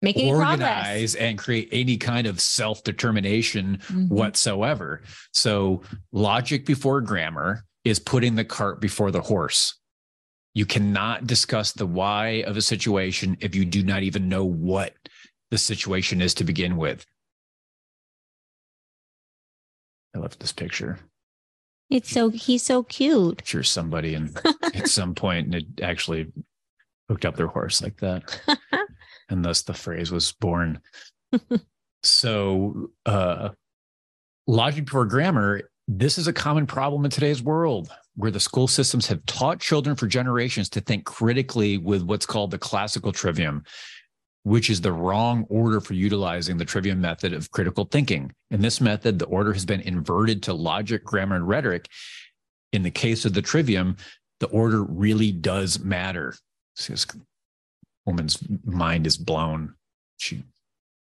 progress. 0.02 0.26
organize 0.28 1.16
and 1.16 1.38
create 1.38 1.70
any 1.72 1.98
kind 1.98 2.28
of 2.28 2.42
self 2.42 2.84
determination 2.84 3.78
Mhm. 3.88 4.10
whatsoever. 4.10 5.02
So, 5.34 5.82
logic 6.12 6.66
before 6.66 7.02
grammar 7.02 7.64
is 7.86 8.00
putting 8.00 8.36
the 8.36 8.46
cart 8.46 8.82
before 8.82 9.12
the 9.12 9.22
horse. 9.22 9.76
You 10.54 10.66
cannot 10.66 11.28
discuss 11.28 11.72
the 11.72 11.86
why 11.86 12.44
of 12.48 12.58
a 12.58 12.62
situation 12.62 13.38
if 13.42 13.56
you 13.56 13.66
do 13.66 13.84
not 13.84 14.04
even 14.04 14.30
know 14.30 14.46
what 14.46 14.94
the 15.52 15.58
situation 15.58 16.22
is 16.22 16.34
to 16.36 16.44
begin 16.44 16.78
with. 16.78 17.06
I 20.16 20.20
love 20.20 20.38
this 20.40 20.54
picture. 20.54 21.00
It's 21.90 22.10
so 22.10 22.30
he's 22.30 22.64
so 22.64 22.84
cute. 22.84 23.42
Sure, 23.46 23.64
somebody 23.64 24.16
and 24.16 24.36
at 24.64 24.88
some 24.88 25.14
and 25.24 25.56
it 25.56 25.66
actually 25.82 26.32
hooked 27.10 27.26
up 27.26 27.36
their 27.36 27.48
horse 27.48 27.82
like 27.82 27.98
that. 27.98 28.40
and 29.30 29.44
thus 29.44 29.62
the 29.62 29.74
phrase 29.74 30.12
was 30.12 30.32
born. 30.32 30.80
so, 32.04 32.90
uh, 33.06 33.50
logic 34.48 34.86
before 34.86 35.06
grammar, 35.06 35.70
this 35.88 36.18
is 36.18 36.28
a 36.28 36.34
common 36.34 36.66
problem 36.66 37.06
in 37.06 37.12
today's 37.12 37.44
world 37.44 37.90
where 38.16 38.32
the 38.32 38.40
school 38.40 38.68
systems 38.68 39.08
have 39.08 39.26
taught 39.26 39.60
children 39.60 39.96
for 39.96 40.08
generations 40.08 40.70
to 40.70 40.82
think 40.82 41.06
critically 41.06 41.78
with 41.78 42.02
what's 42.04 42.26
called 42.26 42.50
the 42.50 42.58
classical 42.58 43.12
trivium, 43.12 43.64
which 44.46 44.70
is 44.70 44.80
the 44.80 44.94
wrong 44.94 45.44
order 45.50 45.82
for 45.82 45.96
utilizing 45.96 46.56
the 46.56 46.64
trivium 46.66 47.02
method 47.02 47.34
of 47.34 47.50
critical 47.50 47.84
thinking. 47.84 48.32
In 48.52 48.62
this 48.62 48.80
method, 48.80 49.18
the 49.18 49.26
order 49.26 49.52
has 49.54 49.66
been 49.66 49.82
inverted 49.82 50.44
to 50.44 50.54
logic, 50.54 51.04
grammar, 51.04 51.36
and 51.36 51.48
rhetoric. 51.48 51.88
In 52.72 52.84
the 52.84 52.92
case 52.92 53.26
of 53.26 53.34
the 53.34 53.42
trivium, 53.42 53.98
the 54.40 54.46
order 54.50 54.84
really 54.84 55.32
does 55.32 55.80
matter. 55.80 56.36
See, 56.76 56.94
This 56.94 57.08
woman's 58.06 58.38
mind 58.64 59.08
is 59.08 59.18
blown. 59.18 59.74
She, 60.18 60.44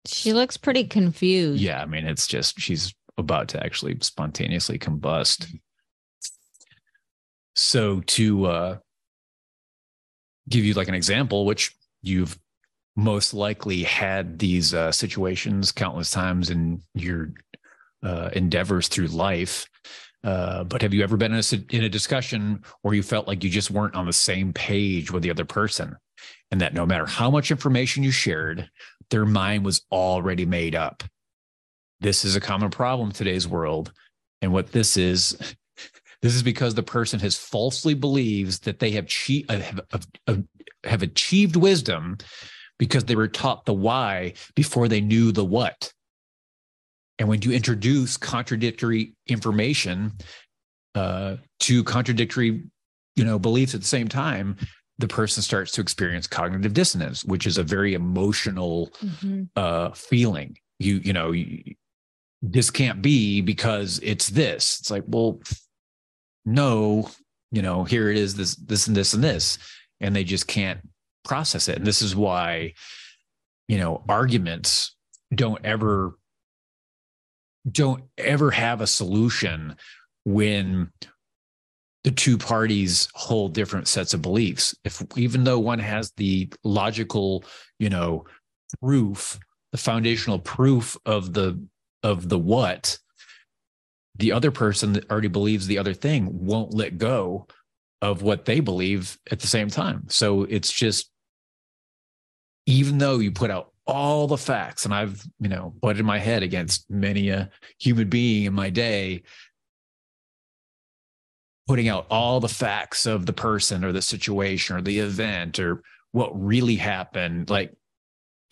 She 0.06 0.34
looks 0.34 0.56
pretty 0.56 0.84
confused. 0.84 1.60
yeah, 1.63 1.82
I 1.82 1.88
mean, 1.88 2.06
it's 2.06 2.27
just 2.27 2.60
she's 2.60 2.93
about 3.17 3.47
to 3.49 3.63
actually 3.63 3.97
spontaneously 4.01 4.77
combust. 4.77 5.47
So 7.56 8.01
to 8.01 8.45
uh, 8.45 8.77
give 10.47 10.63
you 10.63 10.75
like 10.75 10.89
an 10.89 10.93
example, 10.93 11.43
which 11.47 11.75
you've 12.04 12.38
most 12.95 13.34
likely 13.34 13.84
had 13.84 14.39
these 14.39 14.73
uh, 14.73 14.91
situations 14.91 15.71
countless 15.71 16.12
times 16.12 16.49
in 16.49 16.82
your 16.93 17.32
uh, 18.04 18.30
endeavors 18.34 18.88
through 18.88 19.08
life. 19.08 19.65
Uh, 20.23 20.63
but 20.63 20.82
have 20.82 20.93
you 20.93 21.04
ever 21.04 21.17
been 21.17 21.34
in 21.34 21.39
a, 21.39 21.75
in 21.75 21.84
a 21.84 21.89
discussion 21.89 22.63
where 22.82 22.93
you 22.93 23.01
felt 23.01 23.27
like 23.27 23.43
you 23.43 23.49
just 23.49 23.71
weren't 23.71 23.95
on 23.95 24.06
the 24.06 24.13
same 24.13 24.54
page 24.54 25.12
with 25.12 25.23
the 25.23 25.32
other 25.32 25.45
person? 25.45 25.95
And 26.51 26.62
that 26.62 26.73
no 26.73 26.86
matter 26.86 27.06
how 27.06 27.32
much 27.32 27.49
information 27.49 28.04
you 28.04 28.12
shared, 28.12 28.69
their 29.10 29.25
mind 29.25 29.65
was 29.65 29.84
already 29.91 30.45
made 30.45 30.75
up. 30.75 31.04
This 32.01 32.25
is 32.25 32.36
a 32.36 32.41
common 32.41 32.69
problem 32.69 33.12
today's 33.12 33.47
world. 33.47 33.91
And 34.41 34.51
what 34.51 34.71
this 34.71 34.97
is, 34.97 35.56
this 36.21 36.36
is 36.36 36.43
because 36.43 36.75
the 36.75 36.84
person 36.84 37.19
has 37.21 37.38
falsely 37.38 37.93
believes 37.93 38.60
that 38.60 38.80
they 38.80 38.91
have, 38.91 39.08
che- 39.08 39.45
have, 39.49 39.82
have, 40.27 40.43
have 40.84 41.01
achieved 41.01 41.56
wisdom 41.56 42.17
because 42.82 43.04
they 43.04 43.15
were 43.15 43.28
taught 43.28 43.63
the 43.65 43.74
why 43.74 44.34
before 44.56 44.88
they 44.88 45.00
knew 45.00 45.32
the 45.32 45.46
what. 45.46 45.94
And 47.20 47.30
when 47.30 47.39
you 47.44 47.52
introduce 47.52 48.17
contradictory 48.17 49.13
information 49.28 50.13
uh, 50.96 51.36
to 51.60 51.84
contradictory, 51.84 52.63
you 53.15 53.24
know, 53.24 53.38
beliefs 53.38 53.76
at 53.76 53.82
the 53.82 53.88
same 53.88 54.08
time, 54.08 54.58
the 54.98 55.08
person 55.08 55.44
starts 55.44 55.72
to 55.74 55.82
experience 55.82 56.26
cognitive 56.26 56.74
dissonance, 56.74 57.24
which 57.24 57.46
is 57.46 57.60
a 57.60 57.63
very 57.63 57.94
emotional 57.94 58.91
Mhm. 59.04 59.50
uh, 59.56 59.91
feeling. 59.91 60.58
You, 60.80 61.02
you 61.04 61.13
know, 61.13 61.34
you, 61.34 61.76
this 62.41 62.72
can't 62.72 63.04
be 63.04 63.41
because 63.41 64.00
it's 64.02 64.30
this. 64.30 64.80
It's 64.80 64.89
like, 64.89 65.04
well, 65.06 65.39
no, 66.46 67.12
you 67.52 67.62
know, 67.62 67.84
here 67.84 68.10
it 68.10 68.17
is, 68.17 68.34
this, 68.34 68.56
this, 68.56 68.88
and 68.88 68.98
this, 68.98 69.13
and 69.13 69.24
this, 69.24 69.60
and 70.00 70.15
they 70.15 70.24
just 70.24 70.48
can't 70.48 70.80
process 71.23 71.67
it. 71.67 71.77
And 71.77 71.86
this 71.86 72.01
is 72.01 72.15
why, 72.15 72.73
you 73.67 73.77
know, 73.77 74.03
arguments 74.07 74.95
don't 75.34 75.63
ever 75.65 76.15
don't 77.69 78.03
ever 78.17 78.51
have 78.51 78.81
a 78.81 78.88
solution 78.88 79.75
when 80.25 80.91
the 82.03 82.12
two 82.12 82.38
parties 82.38 83.07
hold 83.13 83.53
different 83.53 83.88
sets 83.88 84.13
of 84.13 84.21
beliefs 84.21 84.75
if 84.84 85.03
even 85.15 85.43
though 85.43 85.60
one 85.60 85.79
has 85.79 86.12
the 86.17 86.51
logical 86.63 87.43
you 87.77 87.89
know 87.89 88.25
proof 88.81 89.39
the 89.71 89.77
foundational 89.77 90.39
proof 90.39 90.97
of 91.05 91.34
the 91.34 91.63
of 92.03 92.29
the 92.29 92.39
what 92.39 92.97
the 94.15 94.31
other 94.31 94.51
person 94.51 94.93
that 94.93 95.10
already 95.12 95.27
believes 95.27 95.67
the 95.67 95.77
other 95.77 95.93
thing 95.93 96.27
won't 96.31 96.73
let 96.73 96.97
go 96.97 97.47
of 98.01 98.23
what 98.23 98.45
they 98.45 98.60
believe 98.60 99.17
at 99.31 99.39
the 99.39 99.47
same 99.47 99.69
time 99.69 100.03
so 100.10 100.43
it's 100.43 100.71
just 100.71 101.11
even 102.65 102.97
though 102.97 103.19
you 103.19 103.32
put 103.32 103.52
out 103.52 103.71
all 103.88 104.28
the 104.28 104.38
facts 104.38 104.86
and 104.86 104.93
I've, 104.93 105.24
you 105.39 105.50
know, 105.50 105.74
butted 105.82 106.06
my 106.06 106.19
head 106.19 106.43
against 106.43 106.89
many 106.89 107.30
a 107.30 107.50
human 107.80 108.10
being 108.10 108.45
in 108.45 108.54
my 108.54 108.69
day, 108.69 109.24
putting 111.67 111.89
out 111.89 112.06
all 112.10 112.39
the 112.39 112.47
facts 112.47 113.06
of 113.06 113.26
the 113.26 113.34
person 113.34 113.84
or 113.84 113.91
the 113.91 114.02
situation 114.02 114.76
or 114.76 114.82
the 114.82 115.00
event 115.00 115.60
or 115.60 115.82
what 116.12 116.32
really 116.34 116.76
happened. 116.76 117.50
Like, 117.50 117.74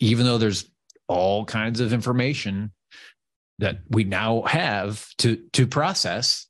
even 0.00 0.26
though 0.26 0.38
there's 0.38 0.70
all 1.08 1.44
kinds 1.44 1.80
of 1.80 1.92
information 1.92 2.72
that 3.58 3.78
we 3.90 4.04
now 4.04 4.42
have 4.42 5.06
to 5.18 5.36
to 5.52 5.66
process, 5.66 6.46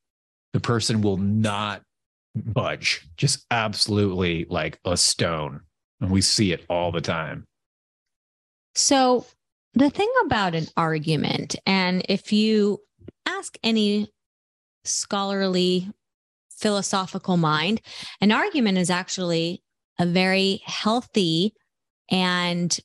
the 0.53 0.61
person 0.61 1.01
will 1.01 1.17
not 1.17 1.83
budge, 2.35 3.09
just 3.17 3.45
absolutely 3.51 4.47
like 4.49 4.79
a 4.85 4.97
stone. 4.97 5.61
And 6.01 6.11
we 6.11 6.21
see 6.21 6.53
it 6.53 6.65
all 6.69 6.93
the 6.93 7.01
time. 7.01 7.47
So, 8.75 9.27
the 9.75 9.91
thing 9.91 10.11
about 10.25 10.55
an 10.55 10.67
argument, 10.77 11.57
and 11.67 12.05
if 12.09 12.33
you 12.33 12.81
ask 13.27 13.57
any 13.63 14.09
scholarly 14.85 15.89
philosophical 16.51 17.37
mind, 17.37 17.81
an 18.21 18.33
argument 18.33 18.79
is 18.79 18.91
actually 18.91 19.63
a 19.99 20.07
very 20.07 20.63
healthy 20.65 21.53
and 22.11 22.79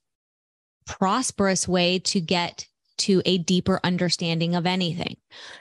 prosperous 0.86 1.68
way 1.68 2.00
to 2.00 2.22
get 2.22 2.68
to 2.98 3.22
a 3.26 3.38
deeper 3.38 3.80
understanding 3.84 4.56
of 4.56 4.66
anything. 4.66 5.18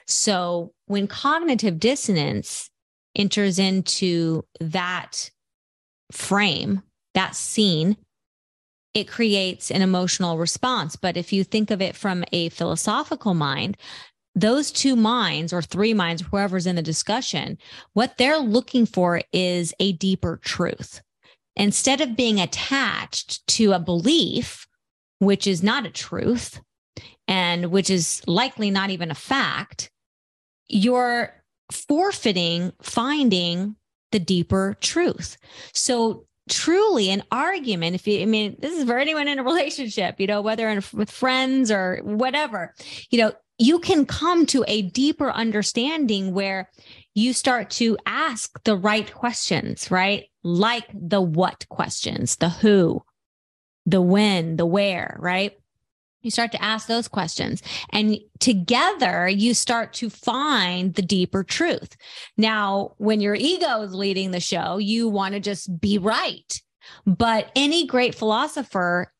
So, 0.06 0.72
when 0.86 1.06
cognitive 1.06 1.80
dissonance 1.80 2.70
enters 3.16 3.58
into 3.58 4.44
that 4.60 5.30
frame, 6.12 6.82
that 7.14 7.34
scene, 7.34 7.96
it 8.92 9.08
creates 9.08 9.70
an 9.70 9.82
emotional 9.82 10.38
response. 10.38 10.96
But 10.96 11.16
if 11.16 11.32
you 11.32 11.42
think 11.42 11.70
of 11.70 11.82
it 11.82 11.96
from 11.96 12.24
a 12.32 12.48
philosophical 12.50 13.34
mind, 13.34 13.76
those 14.34 14.70
two 14.70 14.96
minds 14.96 15.52
or 15.52 15.62
three 15.62 15.94
minds, 15.94 16.22
whoever's 16.22 16.66
in 16.66 16.76
the 16.76 16.82
discussion, 16.82 17.58
what 17.92 18.18
they're 18.18 18.38
looking 18.38 18.86
for 18.86 19.20
is 19.32 19.72
a 19.78 19.92
deeper 19.92 20.40
truth. 20.42 21.00
Instead 21.56 22.00
of 22.00 22.16
being 22.16 22.40
attached 22.40 23.46
to 23.46 23.72
a 23.72 23.78
belief, 23.78 24.66
which 25.20 25.46
is 25.46 25.62
not 25.62 25.86
a 25.86 25.90
truth 25.90 26.60
and 27.28 27.66
which 27.66 27.90
is 27.90 28.22
likely 28.26 28.70
not 28.70 28.90
even 28.90 29.10
a 29.10 29.14
fact, 29.14 29.90
you're 30.68 31.42
forfeiting 31.70 32.72
finding 32.82 33.76
the 34.12 34.18
deeper 34.18 34.76
truth. 34.80 35.36
So 35.72 36.26
truly 36.48 37.10
an 37.10 37.22
argument 37.30 37.94
if 37.94 38.06
you 38.06 38.20
i 38.20 38.26
mean 38.26 38.56
this 38.58 38.76
is 38.76 38.84
for 38.84 38.98
anyone 38.98 39.28
in 39.28 39.38
a 39.38 39.42
relationship 39.52 40.20
you 40.20 40.26
know 40.26 40.42
whether 40.42 40.68
in, 40.68 40.82
with 40.92 41.10
friends 41.10 41.70
or 41.70 42.00
whatever 42.02 42.74
you 43.10 43.18
know 43.18 43.32
you 43.58 43.78
can 43.78 44.04
come 44.04 44.46
to 44.46 44.64
a 44.66 44.82
deeper 44.82 45.30
understanding 45.30 46.34
where 46.34 46.70
you 47.14 47.32
start 47.32 47.70
to 47.70 47.96
ask 48.04 48.62
the 48.64 48.76
right 48.76 49.12
questions 49.14 49.90
right? 49.90 50.24
Like 50.42 50.86
the 50.92 51.20
what 51.20 51.66
questions 51.68 52.36
the 52.36 52.48
who 52.48 53.02
the 53.86 54.00
when 54.00 54.56
the 54.56 54.66
where 54.66 55.16
right 55.20 55.52
you 56.24 56.30
start 56.30 56.52
to 56.52 56.62
ask 56.62 56.88
those 56.88 57.08
questions 57.08 57.62
and 57.90 58.18
together 58.40 59.28
you 59.28 59.54
start 59.54 59.92
to 59.94 60.10
find 60.10 60.94
the 60.94 61.02
deeper 61.02 61.44
truth. 61.44 61.96
Now, 62.36 62.94
when 62.98 63.20
your 63.20 63.34
ego 63.34 63.82
is 63.82 63.94
leading 63.94 64.30
the 64.30 64.40
show, 64.40 64.78
you 64.78 65.08
want 65.08 65.34
to 65.34 65.40
just 65.40 65.80
be 65.80 65.98
right. 65.98 66.60
But 67.06 67.50
any 67.54 67.86
great 67.86 68.14
philosopher 68.14 69.12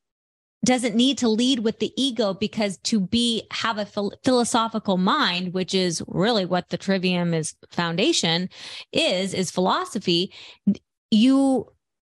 doesn't 0.65 0.97
need 0.97 1.19
to 1.19 1.29
lead 1.29 1.61
with 1.61 1.79
the 1.79 1.93
ego 1.97 2.33
because 2.33 2.79
to 2.79 2.99
be 2.99 3.47
have 3.51 3.79
a 3.79 3.87
philosophical 4.25 4.97
mind 4.97 5.53
which 5.53 5.75
is 5.75 6.03
really 6.09 6.47
what 6.47 6.71
the 6.71 6.79
trivium 6.79 7.35
is 7.35 7.55
foundation 7.71 8.49
is 8.91 9.35
is 9.35 9.51
philosophy 9.51 10.33
you 11.11 11.71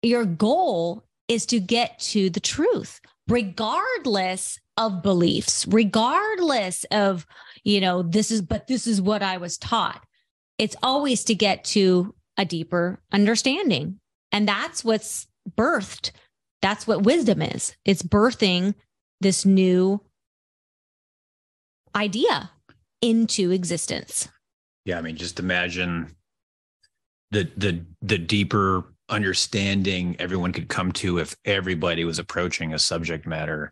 your 0.04 0.26
goal 0.26 1.04
is 1.28 1.46
to 1.48 1.60
get 1.60 1.98
to 1.98 2.30
the 2.30 2.40
truth 2.40 3.02
regardless 3.28 4.60
of 4.78 5.02
beliefs, 5.02 5.66
regardless 5.68 6.84
of, 6.86 7.26
you 7.64 7.82
know, 7.82 8.04
this 8.04 8.32
is, 8.32 8.42
but 8.42 8.68
this 8.68 8.88
is 8.88 9.02
what 9.02 9.24
I 9.24 9.38
was 9.38 9.58
taught. 9.58 10.06
It's 10.58 10.76
always 10.84 11.24
to 11.26 11.36
get 11.36 11.64
to 11.66 12.14
a 12.38 12.46
deeper 12.46 13.00
understanding. 13.12 14.00
And 14.32 14.48
that's 14.48 14.84
what's 14.84 15.28
birthed. 15.58 16.12
That's 16.62 16.88
what 16.88 17.04
wisdom 17.04 17.42
is. 17.42 17.76
It's 17.86 18.04
birthing 18.04 18.76
this 19.22 19.46
new 19.46 20.02
idea 21.96 22.52
into 23.02 23.52
existence. 23.52 24.28
Yeah. 24.84 24.98
I 24.98 25.02
mean, 25.02 25.16
just 25.16 25.40
imagine 25.40 26.16
the, 27.32 27.50
the, 27.56 27.86
the 28.02 28.18
deeper 28.18 28.95
understanding 29.10 30.16
everyone 30.20 30.52
could 30.52 30.68
come 30.68 30.92
to 30.92 31.20
if 31.20 31.36
everybody 31.46 32.04
was 32.06 32.20
approaching 32.20 32.74
a 32.74 32.80
subject 32.80 33.26
matter 33.26 33.72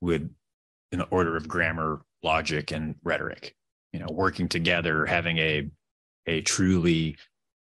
with 0.00 0.28
an 0.92 1.04
order 1.10 1.36
of 1.36 1.48
grammar, 1.48 2.00
logic, 2.22 2.70
and 2.70 2.96
rhetoric. 3.02 3.54
You 3.92 4.00
know, 4.00 4.08
working 4.10 4.48
together, 4.48 5.06
having 5.06 5.38
a 5.38 5.70
a 6.26 6.42
truly, 6.42 7.16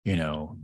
you 0.05 0.16
know, 0.16 0.57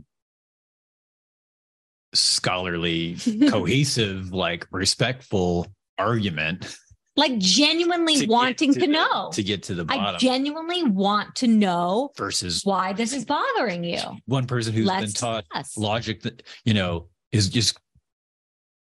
scholarly, 2.13 3.17
cohesive, 3.49 4.31
like 4.31 4.67
respectful 4.71 5.67
argument. 5.97 6.75
Like 7.15 7.37
genuinely 7.37 8.21
to 8.21 8.27
wanting 8.27 8.73
to, 8.73 8.79
to, 8.81 8.87
know. 8.87 9.29
To 9.33 9.43
get 9.43 9.63
to 9.63 9.75
the 9.75 9.83
bottom. 9.83 10.15
I 10.15 10.17
genuinely 10.17 10.83
want 10.83 11.35
to 11.37 11.47
know 11.47 12.11
versus 12.15 12.63
why 12.63 12.93
this 12.93 13.13
is 13.13 13.25
bothering 13.25 13.83
you. 13.83 13.99
One 14.25 14.47
person 14.47 14.73
who's 14.73 14.85
Let's 14.85 15.13
been 15.13 15.13
taught 15.13 15.45
discuss. 15.49 15.77
logic 15.77 16.21
that, 16.21 16.43
you 16.63 16.73
know, 16.73 17.07
is 17.31 17.49
just 17.49 17.77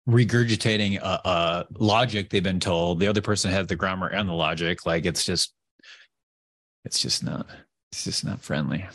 regurgitating 0.07 0.99
a, 1.01 1.21
a, 1.27 1.65
logic 1.77 2.29
they've 2.29 2.43
been 2.43 2.59
told. 2.59 2.99
The 2.99 3.07
other 3.07 3.21
person 3.21 3.51
has 3.51 3.67
the 3.67 3.75
grammar 3.75 4.07
and 4.07 4.29
the 4.29 4.33
logic. 4.33 4.85
Like 4.85 5.05
it's 5.05 5.25
just, 5.25 5.53
it's 6.85 7.01
just 7.01 7.23
not, 7.23 7.47
it's 7.91 8.05
just 8.05 8.23
not 8.23 8.41
friendly. 8.41 8.85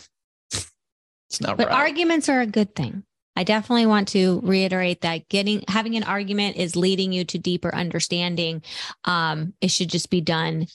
It's 0.52 1.40
not. 1.40 1.59
But 1.59 1.68
right. 1.68 1.76
arguments 1.76 2.28
are 2.28 2.40
a 2.40 2.46
good 2.46 2.74
thing. 2.74 3.02
I 3.38 3.44
definitely 3.44 3.87
want 3.87 4.09
to 4.09 4.40
reiterate 4.42 5.03
that 5.03 5.29
getting 5.29 5.62
having 5.68 5.94
an 5.94 6.03
argument 6.03 6.57
is 6.57 6.74
leading 6.74 7.12
you 7.12 7.24
to 7.27 7.38
deeper 7.38 7.72
understanding. 7.72 8.64
Um, 9.05 9.55
it 9.61 9.68
should 9.68 9.90
just 9.90 10.11
be 10.11 10.20
done 10.20 10.66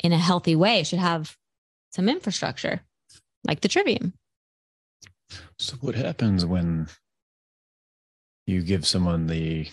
in 0.00 0.12
a 0.12 0.18
healthy 0.18 0.56
way. 0.56 0.80
It 0.80 0.88
should 0.88 0.98
have 0.98 1.36
some 1.92 2.08
infrastructure, 2.08 2.80
like 3.46 3.60
the 3.60 3.68
trivium. 3.68 4.12
So, 5.56 5.76
what 5.76 5.94
happens 5.94 6.44
when 6.44 6.88
you 8.44 8.62
give 8.62 8.88
someone 8.88 9.28
the 9.28 9.68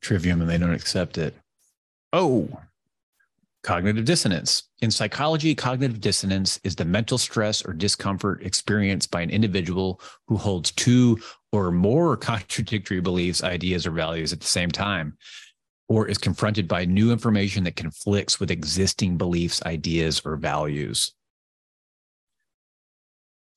trivium 0.00 0.40
and 0.40 0.48
they 0.48 0.56
don't 0.56 0.72
accept 0.72 1.18
it. 1.18 1.34
Oh, 2.10 2.48
cognitive 3.64 4.04
dissonance. 4.04 4.62
In 4.82 4.92
psychology, 4.92 5.54
cognitive 5.54 6.00
dissonance 6.00 6.60
is 6.62 6.76
the 6.76 6.84
mental 6.84 7.18
stress 7.18 7.64
or 7.64 7.72
discomfort 7.72 8.42
experienced 8.42 9.10
by 9.10 9.22
an 9.22 9.30
individual 9.30 10.00
who 10.28 10.36
holds 10.36 10.70
two 10.70 11.18
or 11.50 11.72
more 11.72 12.16
contradictory 12.30 13.00
beliefs, 13.00 13.42
ideas, 13.42 13.86
or 13.86 13.90
values 13.90 14.32
at 14.32 14.40
the 14.40 14.46
same 14.46 14.70
time, 14.70 15.16
or 15.88 16.06
is 16.06 16.18
confronted 16.18 16.68
by 16.68 16.84
new 16.84 17.10
information 17.10 17.64
that 17.64 17.74
conflicts 17.74 18.38
with 18.38 18.52
existing 18.52 19.16
beliefs, 19.18 19.60
ideas, 19.64 20.22
or 20.24 20.36
values. 20.36 21.12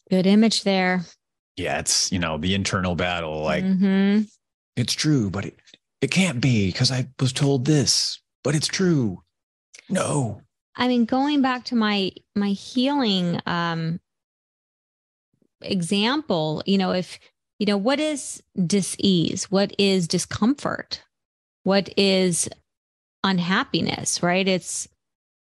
Good 0.09 0.25
image 0.25 0.63
there 0.63 1.03
yeah, 1.57 1.79
it's, 1.79 2.11
you 2.11 2.19
know, 2.19 2.37
the 2.37 2.53
internal 2.53 2.95
battle. 2.95 3.41
Like, 3.41 3.65
mm-hmm. 3.65 4.21
it's 4.75 4.93
true, 4.93 5.29
but 5.29 5.45
it, 5.45 5.59
it 6.01 6.11
can't 6.11 6.39
be 6.39 6.67
because 6.67 6.91
I 6.91 7.07
was 7.19 7.33
told 7.33 7.65
this, 7.65 8.21
but 8.43 8.55
it's 8.55 8.67
true. 8.67 9.23
No. 9.89 10.41
I 10.75 10.87
mean, 10.87 11.05
going 11.05 11.41
back 11.41 11.65
to 11.65 11.75
my 11.75 12.11
my 12.35 12.49
healing 12.49 13.39
um 13.45 13.99
example, 15.61 16.61
you 16.65 16.77
know, 16.77 16.91
if 16.91 17.19
you 17.59 17.65
know, 17.65 17.77
what 17.77 17.99
is 17.99 18.43
dis-ease? 18.65 19.49
What 19.49 19.73
is 19.79 20.07
discomfort? 20.07 21.01
What 21.63 21.89
is 21.97 22.47
unhappiness, 23.23 24.21
right? 24.21 24.47
It's 24.47 24.87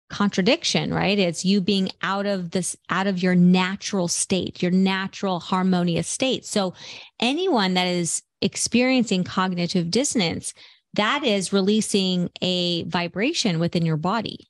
contradiction, 0.08 0.94
right? 0.94 1.18
It's 1.18 1.44
you 1.44 1.60
being 1.60 1.90
out 2.02 2.26
of 2.26 2.52
this, 2.52 2.76
out 2.90 3.08
of 3.08 3.22
your 3.22 3.34
natural 3.34 4.06
state, 4.06 4.62
your 4.62 4.70
natural 4.70 5.40
harmonious 5.40 6.08
state. 6.08 6.46
So 6.46 6.74
anyone 7.18 7.74
that 7.74 7.88
is 7.88 8.22
experiencing 8.40 9.24
cognitive 9.24 9.90
dissonance, 9.90 10.54
that 10.96 11.24
is 11.24 11.52
releasing 11.52 12.30
a 12.42 12.84
vibration 12.84 13.58
within 13.58 13.86
your 13.86 13.96
body. 13.96 14.48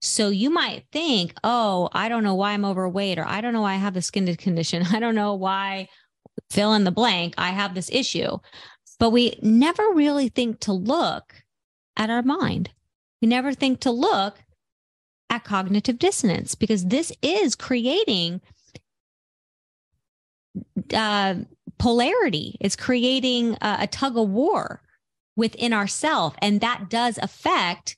So 0.00 0.28
you 0.28 0.50
might 0.50 0.84
think, 0.92 1.34
oh, 1.44 1.88
I 1.92 2.08
don't 2.08 2.24
know 2.24 2.34
why 2.34 2.52
I'm 2.52 2.64
overweight, 2.64 3.18
or 3.18 3.26
I 3.26 3.40
don't 3.40 3.52
know 3.52 3.62
why 3.62 3.72
I 3.72 3.76
have 3.76 3.94
the 3.94 4.02
skin 4.02 4.34
condition. 4.36 4.84
I 4.92 5.00
don't 5.00 5.14
know 5.14 5.34
why 5.34 5.88
fill 6.50 6.74
in 6.74 6.84
the 6.84 6.90
blank. 6.90 7.34
I 7.38 7.50
have 7.50 7.74
this 7.74 7.90
issue. 7.90 8.38
but 8.98 9.10
we 9.10 9.38
never 9.42 9.82
really 9.92 10.28
think 10.28 10.60
to 10.60 10.72
look 10.72 11.34
at 11.96 12.10
our 12.10 12.22
mind. 12.22 12.70
We 13.20 13.28
never 13.28 13.52
think 13.52 13.80
to 13.80 13.90
look 13.90 14.42
at 15.30 15.44
cognitive 15.44 15.98
dissonance 15.98 16.54
because 16.54 16.84
this 16.84 17.12
is 17.22 17.54
creating 17.54 18.40
uh, 20.92 21.34
polarity. 21.78 22.56
It's 22.60 22.76
creating 22.76 23.54
a, 23.60 23.78
a 23.80 23.86
tug 23.86 24.16
of 24.16 24.28
war 24.28 24.80
within 25.36 25.72
ourself, 25.72 26.34
and 26.40 26.60
that 26.60 26.88
does 26.88 27.18
affect 27.18 27.96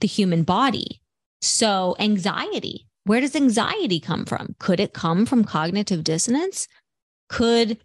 the 0.00 0.06
human 0.06 0.42
body. 0.42 1.00
So, 1.40 1.96
anxiety. 1.98 2.86
Where 3.04 3.20
does 3.20 3.34
anxiety 3.34 3.98
come 3.98 4.24
from? 4.24 4.54
Could 4.58 4.78
it 4.78 4.92
come 4.92 5.26
from 5.26 5.44
cognitive 5.44 6.04
dissonance? 6.04 6.68
Could 7.28 7.78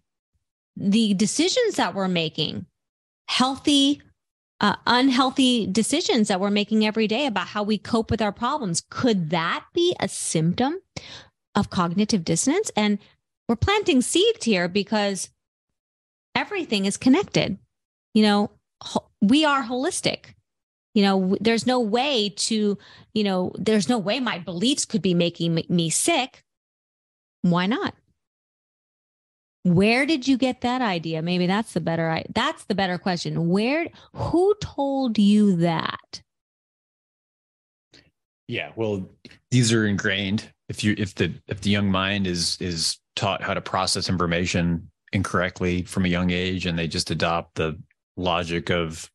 the 0.76 1.16
decisions 1.16 1.76
that 1.76 1.96
we're 1.96 2.08
making, 2.08 2.68
healthy, 3.28 4.02
uh, 4.60 4.76
unhealthy 4.86 5.68
decisions 5.68 6.28
that 6.28 6.40
we're 6.40 6.50
making 6.50 6.86
every 6.86 7.08
day 7.08 7.26
about 7.26 7.48
how 7.48 7.64
we 7.64 7.78
cope 7.78 8.12
with 8.12 8.22
our 8.22 8.32
problems, 8.32 8.84
could 8.90 9.30
that 9.30 9.66
be 9.74 9.96
a 10.00 10.08
symptom 10.08 10.76
of 11.56 11.70
cognitive 11.70 12.24
dissonance? 12.24 12.72
And 12.76 13.00
we're 13.48 13.56
planting 13.56 14.02
seeds 14.02 14.46
here 14.46 14.68
because 14.68 15.30
everything 16.36 16.86
is 16.86 16.98
connected. 16.98 17.58
You 18.14 18.24
know, 18.24 18.52
we 19.22 19.46
are 19.46 19.64
holistic. 19.64 20.34
You 20.94 21.04
know, 21.04 21.38
there's 21.40 21.68
no 21.68 21.80
way 21.80 22.30
to, 22.30 22.78
you 23.14 23.24
know, 23.24 23.52
there's 23.56 23.88
no 23.88 24.00
way 24.00 24.20
my 24.20 24.40
beliefs 24.40 24.86
could 24.86 25.02
be 25.02 25.14
making 25.14 25.64
me 25.70 25.90
sick. 25.90 26.44
Why 27.44 27.68
not? 27.68 27.94
Where 29.64 30.06
did 30.06 30.28
you 30.28 30.38
get 30.38 30.62
that 30.62 30.82
idea? 30.82 31.22
Maybe 31.22 31.46
that's 31.46 31.74
the 31.74 31.82
better 31.82 32.24
that's 32.34 32.64
the 32.66 32.76
better 32.76 32.98
question. 32.98 33.50
Where 33.50 33.88
who 34.14 34.56
told 34.62 35.18
you 35.18 35.58
that? 35.58 36.22
Yeah, 38.48 38.72
well, 38.76 39.10
these 39.52 39.74
are 39.74 39.86
ingrained. 39.86 40.52
If 40.70 40.84
you 40.84 40.96
if 40.98 41.16
the 41.16 41.34
if 41.48 41.62
the 41.62 41.70
young 41.70 41.92
mind 41.92 42.28
is 42.28 42.58
is 42.62 42.98
taught 43.16 43.44
how 43.44 43.54
to 43.54 43.62
process 43.62 44.10
information 44.10 44.90
incorrectly 45.14 45.84
from 45.84 46.06
a 46.06 46.10
young 46.10 46.32
age 46.32 46.66
and 46.66 46.78
they 46.78 46.88
just 46.88 47.12
adopt 47.12 47.56
the 47.56 47.78
logic 48.18 48.70
of 48.70 49.10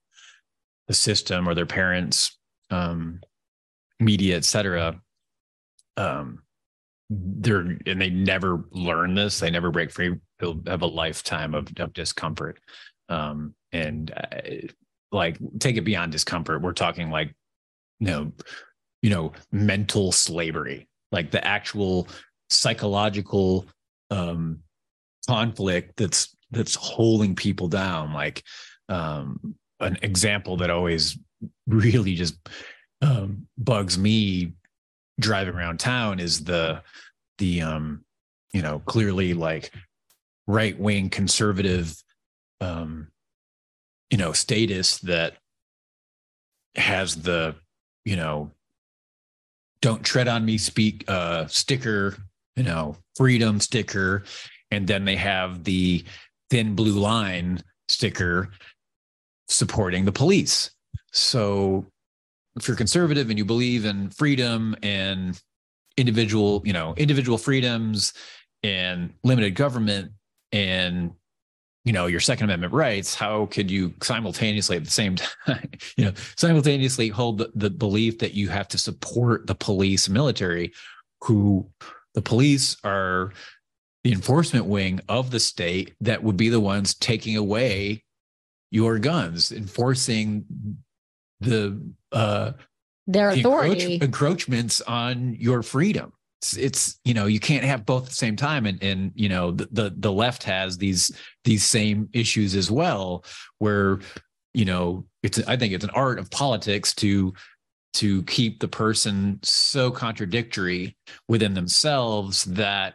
the 0.89 0.95
system 0.95 1.49
or 1.49 1.55
their 1.55 1.67
parents 1.67 2.39
um, 2.71 3.21
media 4.01 4.37
etc 4.37 5.01
um, 5.97 6.43
they're 7.11 7.61
and 7.87 8.01
they 8.01 8.11
never 8.11 8.65
learn 8.71 9.15
this. 9.15 9.41
They 9.41 9.51
never 9.51 9.71
break 9.71 9.91
free. 9.91 10.17
They'll 10.39 10.61
have 10.67 10.83
a 10.83 10.87
lifetime 10.87 11.55
of, 11.55 11.69
of 11.79 11.93
discomfort. 11.93 12.59
Um, 13.09 13.55
and 13.73 14.11
uh, 14.11 14.69
like 15.11 15.39
take 15.59 15.77
it 15.77 15.83
beyond 15.83 16.13
discomfort. 16.13 16.63
We're 16.63 16.73
talking 16.73 17.11
like 17.11 17.35
you 18.01 18.07
know 18.07 18.33
you 19.03 19.11
know 19.11 19.33
mental 19.51 20.13
slavery 20.13 20.89
like 21.11 21.31
the 21.31 21.45
actual 21.47 22.09
psychological 22.49 23.67
um, 24.11 24.61
conflict 25.29 25.97
that's 25.97 26.35
that's 26.51 26.75
holding 26.75 27.35
people 27.35 27.69
down. 27.69 28.13
Like 28.13 28.43
um, 28.93 29.55
an 29.81 29.99
example 30.03 30.57
that 30.59 30.71
always 30.71 31.19
really 31.67 32.15
just 32.15 32.37
um, 33.01 33.47
bugs 33.59 33.99
me 33.99 34.53
driving 35.21 35.55
around 35.55 35.79
town 35.79 36.19
is 36.19 36.45
the 36.45 36.83
the 37.39 37.61
um 37.61 38.05
you 38.53 38.63
know 38.63 38.81
clearly 38.81 39.35
like 39.35 39.71
right 40.47 40.79
wing 40.79 41.11
conservative 41.11 41.95
um 42.61 43.09
you 44.11 44.19
know 44.19 44.33
status 44.33 44.99
that 44.99 45.37
has 46.75 47.17
the 47.17 47.55
you 48.05 48.17
know 48.17 48.51
don't 49.81 50.03
tread 50.03 50.29
on 50.29 50.45
me 50.45 50.57
speak 50.57 51.05
uh 51.09 51.47
sticker 51.47 52.17
you 52.57 52.63
know, 52.63 52.97
freedom 53.17 53.61
sticker, 53.61 54.25
and 54.71 54.87
then 54.87 55.05
they 55.05 55.17
have 55.17 55.65
the 55.65 56.05
thin 56.51 56.75
blue 56.75 56.99
line 56.99 57.63
sticker 57.89 58.51
supporting 59.49 60.05
the 60.05 60.13
police. 60.13 60.71
So 61.13 61.87
if 62.57 62.69
you're 62.69 62.77
conservative 62.77 63.31
and 63.31 63.39
you 63.39 63.45
believe 63.45 63.85
in 63.85 64.11
freedom 64.11 64.77
and 64.83 65.41
individual, 65.97 66.63
you 66.65 66.73
know, 66.73 66.95
individual 66.97 67.39
freedoms 67.39 68.13
and 68.63 69.13
limited 69.25 69.55
government 69.55 70.13
and 70.53 71.13
you 71.85 71.93
know 71.93 72.07
your 72.07 72.21
second 72.21 72.45
amendment 72.45 72.73
rights 72.73 73.15
how 73.15 73.47
could 73.47 73.71
you 73.71 73.93
simultaneously 74.03 74.77
at 74.77 74.85
the 74.85 74.91
same 74.91 75.17
time 75.47 75.69
you 75.97 76.05
know 76.05 76.13
simultaneously 76.37 77.09
hold 77.09 77.39
the, 77.39 77.51
the 77.55 77.71
belief 77.71 78.19
that 78.19 78.35
you 78.35 78.49
have 78.49 78.69
to 78.69 78.79
support 78.79 79.47
the 79.47 79.55
police 79.55 80.09
military 80.09 80.73
who 81.23 81.67
the 82.15 82.23
police 82.23 82.77
are 82.85 83.33
the 84.05 84.13
enforcement 84.13 84.67
wing 84.67 85.01
of 85.09 85.31
the 85.31 85.41
state 85.41 85.95
that 86.01 86.23
would 86.23 86.37
be 86.37 86.49
the 86.49 86.61
ones 86.61 86.95
taking 86.95 87.37
away 87.37 88.03
your 88.73 88.99
guns, 88.99 89.53
enforcing 89.53 90.45
the 91.41 91.79
uh, 92.11 92.53
their 93.07 93.31
authority 93.31 93.95
encroach- 93.95 94.03
encroachments 94.03 94.81
on 94.81 95.37
your 95.39 95.63
freedom. 95.63 96.13
It's, 96.41 96.57
it's, 96.57 97.01
you 97.05 97.15
know 97.15 97.27
you 97.27 97.39
can't 97.39 97.65
have 97.65 97.85
both 97.85 98.05
at 98.05 98.09
the 98.09 98.15
same 98.15 98.35
time, 98.35 98.65
and 98.67 98.83
and 98.83 99.13
you 99.15 99.29
know 99.29 99.53
the, 99.53 99.69
the 99.71 99.95
the 99.97 100.11
left 100.11 100.43
has 100.45 100.79
these 100.79 101.13
these 101.45 101.65
same 101.65 102.09
issues 102.15 102.57
as 102.57 102.71
well, 102.71 103.25
where 103.59 104.01
you 104.55 104.65
know 104.65 105.05
it's 105.23 105.39
I 105.47 105.57
think 105.57 105.75
it's 105.75 105.85
an 105.85 105.91
art 105.91 106.19
of 106.19 106.31
politics 106.31 106.95
to 106.97 107.35
to 107.95 108.23
keep 108.23 108.59
the 108.59 108.69
person 108.69 109.39
so 109.43 109.91
contradictory 109.91 110.97
within 111.29 111.53
themselves 111.53 112.45
that 112.45 112.95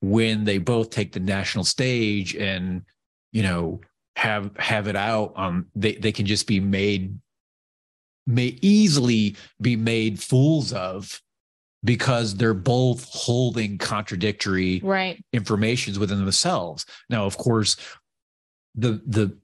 when 0.00 0.42
they 0.42 0.58
both 0.58 0.90
take 0.90 1.12
the 1.12 1.20
national 1.20 1.64
stage 1.64 2.34
and 2.34 2.82
you 3.30 3.44
know 3.44 3.80
have 4.16 4.54
have 4.58 4.88
it 4.88 4.96
out 4.96 5.32
um 5.36 5.66
they 5.74 5.94
they 5.94 6.12
can 6.12 6.26
just 6.26 6.46
be 6.46 6.60
made 6.60 7.18
may 8.26 8.56
easily 8.62 9.36
be 9.60 9.76
made 9.76 10.20
fools 10.20 10.72
of 10.72 11.20
because 11.84 12.36
they're 12.36 12.54
both 12.54 13.08
holding 13.10 13.78
contradictory 13.78 14.80
right. 14.84 15.22
informations 15.32 15.98
within 15.98 16.18
themselves. 16.18 16.86
Now 17.10 17.24
of 17.24 17.36
course 17.36 17.76
the 18.74 19.02
the 19.06 19.36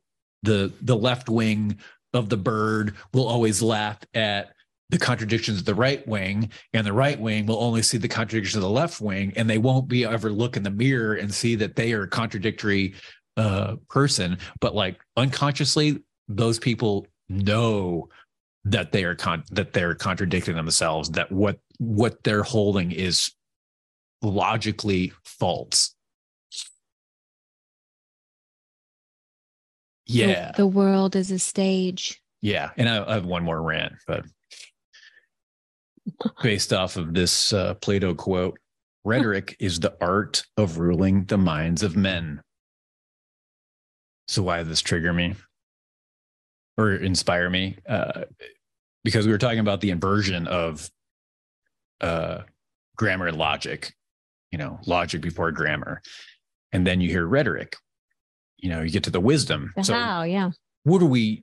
the 0.42 0.72
the 0.80 0.96
left 0.96 1.28
wing 1.28 1.78
of 2.14 2.28
the 2.28 2.36
bird 2.36 2.94
will 3.12 3.26
always 3.26 3.60
laugh 3.60 3.98
at 4.14 4.52
the 4.90 4.98
contradictions 4.98 5.58
of 5.58 5.64
the 5.66 5.74
right 5.74 6.06
wing 6.08 6.50
and 6.72 6.86
the 6.86 6.92
right 6.92 7.20
wing 7.20 7.44
will 7.44 7.62
only 7.62 7.82
see 7.82 7.98
the 7.98 8.08
contradictions 8.08 8.56
of 8.56 8.62
the 8.62 8.70
left 8.70 9.02
wing 9.02 9.32
and 9.36 9.50
they 9.50 9.58
won't 9.58 9.86
be 9.86 10.06
ever 10.06 10.30
look 10.30 10.56
in 10.56 10.62
the 10.62 10.70
mirror 10.70 11.14
and 11.14 11.34
see 11.34 11.54
that 11.54 11.76
they 11.76 11.92
are 11.92 12.06
contradictory 12.06 12.94
uh, 13.38 13.76
person 13.88 14.36
but 14.60 14.74
like 14.74 14.98
unconsciously 15.16 16.02
those 16.28 16.58
people 16.58 17.06
know 17.28 18.08
that 18.64 18.92
they 18.92 19.04
are 19.04 19.14
con- 19.14 19.44
that 19.50 19.72
they're 19.72 19.94
contradicting 19.94 20.56
themselves 20.56 21.08
that 21.10 21.30
what 21.30 21.58
what 21.78 22.22
they're 22.24 22.42
holding 22.42 22.90
is 22.90 23.30
logically 24.20 25.12
false. 25.24 25.94
Yeah. 30.06 30.52
the, 30.56 30.66
world 30.66 31.14
is 31.14 31.30
a 31.30 31.38
stage. 31.38 32.20
Yeah 32.40 32.70
and 32.76 32.88
I, 32.88 33.08
I 33.08 33.14
have 33.14 33.26
one 33.26 33.44
more 33.44 33.62
rant 33.62 33.92
but 34.06 34.24
based 36.42 36.72
off 36.72 36.96
of 36.96 37.14
this 37.14 37.52
uh, 37.52 37.74
Plato 37.74 38.14
quote 38.14 38.58
rhetoric 39.04 39.56
is 39.60 39.80
the 39.80 39.96
art 40.00 40.42
of 40.56 40.78
ruling 40.78 41.24
the 41.26 41.38
minds 41.38 41.82
of 41.82 41.96
men. 41.96 42.40
So, 44.28 44.42
why 44.42 44.58
did 44.58 44.68
this 44.68 44.82
trigger 44.82 45.12
me 45.12 45.34
or 46.76 46.92
inspire 46.92 47.48
me? 47.48 47.78
Uh, 47.88 48.24
because 49.02 49.26
we 49.26 49.32
were 49.32 49.38
talking 49.38 49.58
about 49.58 49.80
the 49.80 49.90
inversion 49.90 50.46
of 50.46 50.90
uh, 52.00 52.42
grammar 52.96 53.26
and 53.26 53.38
logic, 53.38 53.94
you 54.52 54.58
know, 54.58 54.78
logic 54.86 55.22
before 55.22 55.50
grammar. 55.50 56.02
And 56.72 56.86
then 56.86 57.00
you 57.00 57.08
hear 57.08 57.26
rhetoric, 57.26 57.76
you 58.58 58.68
know, 58.68 58.82
you 58.82 58.90
get 58.90 59.04
to 59.04 59.10
the 59.10 59.20
wisdom. 59.20 59.72
The 59.76 59.84
so, 59.84 59.94
how, 59.94 60.22
yeah. 60.24 60.50
What 60.84 60.98
do 60.98 61.06
we, 61.06 61.42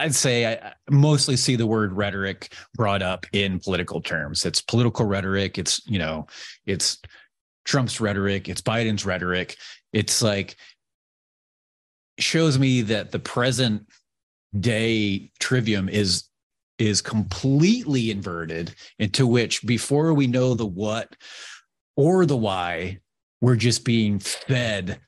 I'd 0.00 0.14
say 0.14 0.46
I 0.46 0.72
mostly 0.90 1.36
see 1.36 1.54
the 1.54 1.66
word 1.66 1.92
rhetoric 1.92 2.52
brought 2.74 3.02
up 3.02 3.24
in 3.32 3.60
political 3.60 4.00
terms. 4.00 4.44
It's 4.44 4.60
political 4.60 5.06
rhetoric. 5.06 5.58
It's, 5.58 5.80
you 5.86 6.00
know, 6.00 6.26
it's 6.66 6.98
Trump's 7.64 8.00
rhetoric. 8.00 8.48
It's 8.48 8.62
Biden's 8.62 9.06
rhetoric. 9.06 9.56
It's 9.92 10.22
like, 10.22 10.56
shows 12.22 12.58
me 12.58 12.82
that 12.82 13.10
the 13.10 13.18
present 13.18 13.86
day 14.58 15.30
trivium 15.38 15.88
is 15.88 16.24
is 16.78 17.02
completely 17.02 18.10
inverted 18.10 18.74
into 18.98 19.26
which 19.26 19.64
before 19.66 20.14
we 20.14 20.26
know 20.26 20.54
the 20.54 20.66
what 20.66 21.14
or 21.96 22.24
the 22.24 22.36
why 22.36 22.98
we're 23.40 23.56
just 23.56 23.84
being 23.84 24.18
fed 24.18 25.00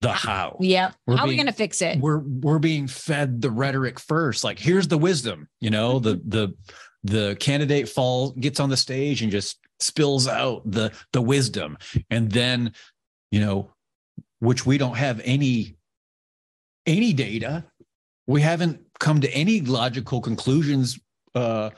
the 0.00 0.12
how. 0.12 0.56
yeah 0.60 0.92
We're 1.06 1.16
How 1.16 1.24
are 1.24 1.28
we 1.28 1.36
going 1.36 1.46
to 1.46 1.52
fix 1.52 1.82
it? 1.82 2.00
We're 2.00 2.20
we're 2.20 2.58
being 2.58 2.86
fed 2.86 3.42
the 3.42 3.50
rhetoric 3.50 4.00
first. 4.00 4.44
Like 4.44 4.58
here's 4.58 4.88
the 4.88 4.98
wisdom, 4.98 5.48
you 5.60 5.70
know, 5.70 6.00
mm-hmm. 6.00 6.04
the 6.04 6.22
the 6.24 6.54
the 7.02 7.36
candidate 7.36 7.88
fall 7.88 8.32
gets 8.32 8.60
on 8.60 8.70
the 8.70 8.76
stage 8.76 9.22
and 9.22 9.30
just 9.30 9.58
spills 9.78 10.26
out 10.26 10.62
the 10.70 10.92
the 11.12 11.20
wisdom. 11.20 11.76
And 12.10 12.30
then, 12.30 12.72
you 13.30 13.40
know, 13.40 13.72
which 14.38 14.64
we 14.64 14.78
don't 14.78 14.96
have 14.96 15.20
any 15.24 15.76
any 16.86 17.12
data. 17.12 17.64
We 18.26 18.40
haven't 18.42 18.80
come 18.98 19.20
to 19.22 19.30
any 19.30 19.60
logical 19.60 20.20
conclusions 20.20 20.98
uh 21.34 21.70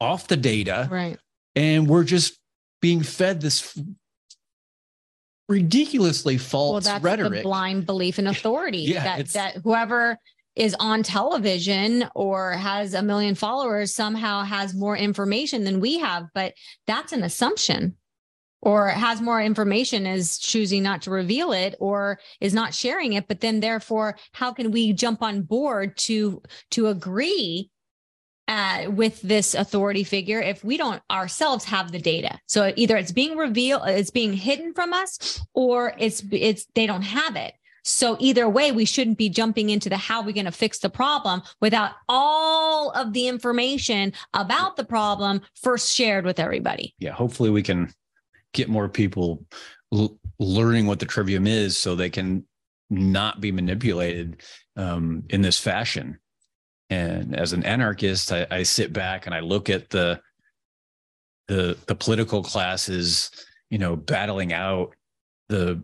off 0.00 0.26
the 0.28 0.36
data 0.36 0.88
Right. 0.90 1.18
and 1.54 1.86
we're 1.88 2.04
just 2.04 2.38
being 2.82 3.02
fed 3.02 3.40
this 3.40 3.78
ridiculously 5.48 6.38
false 6.38 6.72
Well, 6.72 6.80
that's 6.94 7.04
rhetoric. 7.04 7.32
the 7.32 7.42
blind 7.42 7.86
belief 7.86 8.18
in 8.18 8.26
authority 8.26 8.78
Yeah, 8.80 9.04
that, 9.04 9.28
that 9.28 9.56
whoever 9.62 10.18
is 10.54 10.74
on 10.80 11.02
television 11.02 12.08
or 12.14 12.52
has 12.52 12.94
a 12.94 13.02
million 13.02 13.34
followers 13.34 13.94
somehow 13.94 14.42
has 14.42 14.74
more 14.74 14.96
information 14.96 15.64
than 15.64 15.80
we 15.80 15.98
have. 15.98 16.24
But 16.34 16.54
that's 16.86 17.12
an 17.12 17.22
assumption. 17.22 17.96
Or 18.62 18.88
has 18.88 19.20
more 19.20 19.40
information 19.40 20.06
is 20.06 20.38
choosing 20.38 20.82
not 20.82 21.02
to 21.02 21.10
reveal 21.10 21.52
it 21.52 21.76
or 21.78 22.18
is 22.40 22.54
not 22.54 22.74
sharing 22.74 23.12
it. 23.12 23.28
But 23.28 23.40
then 23.40 23.60
therefore, 23.60 24.18
how 24.32 24.52
can 24.52 24.70
we 24.70 24.92
jump 24.92 25.22
on 25.22 25.42
board 25.42 25.96
to 25.98 26.42
to 26.72 26.88
agree 26.88 27.70
uh, 28.48 28.90
with 28.90 29.20
this 29.22 29.54
authority 29.54 30.04
figure 30.04 30.40
if 30.40 30.62
we 30.64 30.76
don't 30.76 31.02
ourselves 31.10 31.64
have 31.64 31.92
the 31.92 31.98
data. 31.98 32.38
So 32.46 32.72
either 32.76 32.96
it's 32.96 33.12
being 33.12 33.36
revealed, 33.36 33.82
it's 33.86 34.10
being 34.10 34.32
hidden 34.32 34.72
from 34.72 34.92
us, 34.92 35.40
or 35.54 35.94
it's 35.98 36.22
it's 36.30 36.66
they 36.74 36.86
don't 36.86 37.02
have 37.02 37.36
it. 37.36 37.54
So 37.84 38.16
either 38.18 38.48
way, 38.48 38.72
we 38.72 38.84
shouldn't 38.84 39.16
be 39.16 39.28
jumping 39.28 39.70
into 39.70 39.88
the 39.88 39.96
how 39.96 40.20
we're 40.20 40.32
going 40.32 40.46
to 40.46 40.52
fix 40.52 40.80
the 40.80 40.90
problem 40.90 41.42
without 41.60 41.92
all 42.08 42.90
of 42.90 43.12
the 43.12 43.28
information 43.28 44.12
about 44.34 44.76
the 44.76 44.84
problem 44.84 45.40
first 45.62 45.94
shared 45.94 46.24
with 46.24 46.40
everybody. 46.40 46.94
yeah, 46.98 47.12
hopefully 47.12 47.50
we 47.50 47.62
can 47.62 47.92
get 48.56 48.68
more 48.68 48.88
people 48.88 49.44
l- 49.92 50.18
learning 50.38 50.86
what 50.86 50.98
the 50.98 51.06
trivium 51.06 51.46
is 51.46 51.78
so 51.78 51.94
they 51.94 52.10
can 52.10 52.44
not 52.90 53.40
be 53.40 53.52
manipulated 53.52 54.42
um, 54.76 55.22
in 55.30 55.42
this 55.42 55.58
fashion. 55.58 56.18
And 56.90 57.36
as 57.36 57.52
an 57.52 57.64
anarchist, 57.64 58.32
I, 58.32 58.46
I 58.50 58.62
sit 58.62 58.92
back 58.92 59.26
and 59.26 59.34
I 59.34 59.40
look 59.40 59.70
at 59.70 59.90
the 59.90 60.20
the 61.48 61.76
the 61.86 61.94
political 61.94 62.42
classes, 62.42 63.30
you 63.70 63.78
know, 63.78 63.94
battling 63.94 64.52
out 64.52 64.94
the 65.48 65.82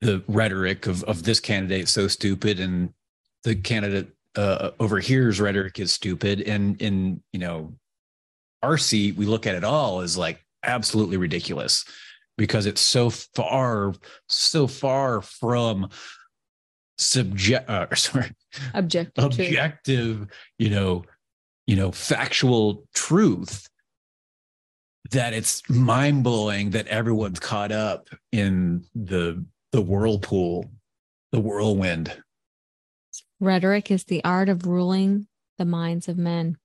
the 0.00 0.22
rhetoric 0.28 0.86
of 0.86 1.02
of 1.04 1.22
this 1.24 1.40
candidate 1.40 1.88
so 1.88 2.06
stupid 2.06 2.60
and 2.60 2.92
the 3.44 3.56
candidate 3.56 4.10
uh, 4.36 4.70
over 4.78 5.00
here's 5.00 5.40
rhetoric 5.40 5.80
is 5.80 5.92
stupid 5.92 6.40
and 6.42 6.80
in 6.80 7.20
you 7.32 7.40
know 7.40 7.72
our 8.62 8.78
seat 8.78 9.16
we 9.16 9.26
look 9.26 9.46
at 9.46 9.56
it 9.56 9.64
all 9.64 10.00
as 10.00 10.16
like 10.16 10.44
absolutely 10.64 11.16
ridiculous 11.16 11.84
because 12.36 12.66
it's 12.66 12.80
so 12.80 13.10
far 13.10 13.92
so 14.28 14.66
far 14.66 15.20
from 15.22 15.88
subject 16.98 17.68
uh, 17.70 17.86
sorry 17.94 18.32
Objective. 18.74 19.24
truth. 19.30 19.38
objective 19.48 20.26
you 20.58 20.70
know 20.70 21.04
you 21.66 21.76
know 21.76 21.92
factual 21.92 22.86
truth 22.94 23.68
that 25.10 25.32
it's 25.32 25.62
mind-blowing 25.70 26.70
that 26.70 26.86
everyone's 26.88 27.40
caught 27.40 27.72
up 27.72 28.08
in 28.32 28.84
the 28.94 29.44
the 29.72 29.80
whirlpool 29.80 30.70
the 31.32 31.40
whirlwind 31.40 32.22
Rhetoric 33.40 33.90
is 33.92 34.04
the 34.04 34.22
art 34.24 34.48
of 34.48 34.66
ruling 34.66 35.28
the 35.58 35.64
minds 35.64 36.08
of 36.08 36.18
men. 36.18 36.56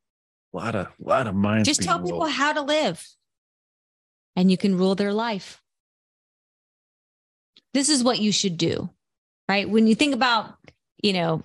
a 0.53 0.57
lot 0.57 0.75
of 0.75 0.87
a 0.87 0.91
lot 1.07 1.27
of 1.27 1.35
minds 1.35 1.67
Just 1.67 1.83
tell 1.83 1.99
people 1.99 2.19
rolled. 2.21 2.31
how 2.31 2.53
to 2.53 2.61
live 2.61 3.05
and 4.36 4.49
you 4.49 4.57
can 4.57 4.77
rule 4.77 4.95
their 4.95 5.13
life. 5.13 5.61
This 7.73 7.89
is 7.89 8.03
what 8.03 8.19
you 8.19 8.31
should 8.31 8.57
do, 8.57 8.89
right? 9.49 9.69
When 9.69 9.88
you 9.88 9.95
think 9.95 10.13
about, 10.13 10.55
you 11.01 11.13
know, 11.13 11.43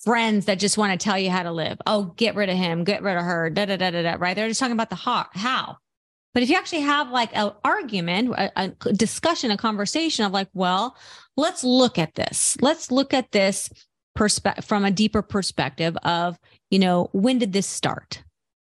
friends 0.00 0.46
that 0.46 0.58
just 0.58 0.78
want 0.78 0.98
to 0.98 1.02
tell 1.02 1.18
you 1.18 1.30
how 1.30 1.42
to 1.42 1.52
live. 1.52 1.78
Oh, 1.86 2.12
get 2.16 2.34
rid 2.34 2.48
of 2.48 2.56
him, 2.56 2.84
get 2.84 3.02
rid 3.02 3.16
of 3.16 3.24
her, 3.24 3.50
da 3.50 3.66
da 3.66 3.76
da 3.76 3.90
da 3.90 4.02
da. 4.02 4.16
Right? 4.18 4.34
They're 4.34 4.48
just 4.48 4.60
talking 4.60 4.72
about 4.72 4.90
the 4.90 4.96
how. 4.96 5.78
But 6.34 6.42
if 6.42 6.50
you 6.50 6.56
actually 6.56 6.80
have 6.80 7.10
like 7.10 7.36
an 7.36 7.52
argument, 7.64 8.30
a, 8.30 8.50
a 8.56 8.68
discussion, 8.92 9.50
a 9.50 9.56
conversation 9.56 10.24
of 10.24 10.32
like, 10.32 10.48
well, 10.54 10.96
let's 11.36 11.62
look 11.62 11.98
at 11.98 12.14
this. 12.14 12.56
Let's 12.60 12.90
look 12.90 13.12
at 13.12 13.32
this 13.32 13.70
perspective 14.14 14.64
from 14.64 14.84
a 14.84 14.90
deeper 14.90 15.22
perspective 15.22 15.96
of, 16.04 16.38
you 16.70 16.78
know, 16.78 17.10
when 17.12 17.38
did 17.38 17.52
this 17.52 17.66
start? 17.66 18.22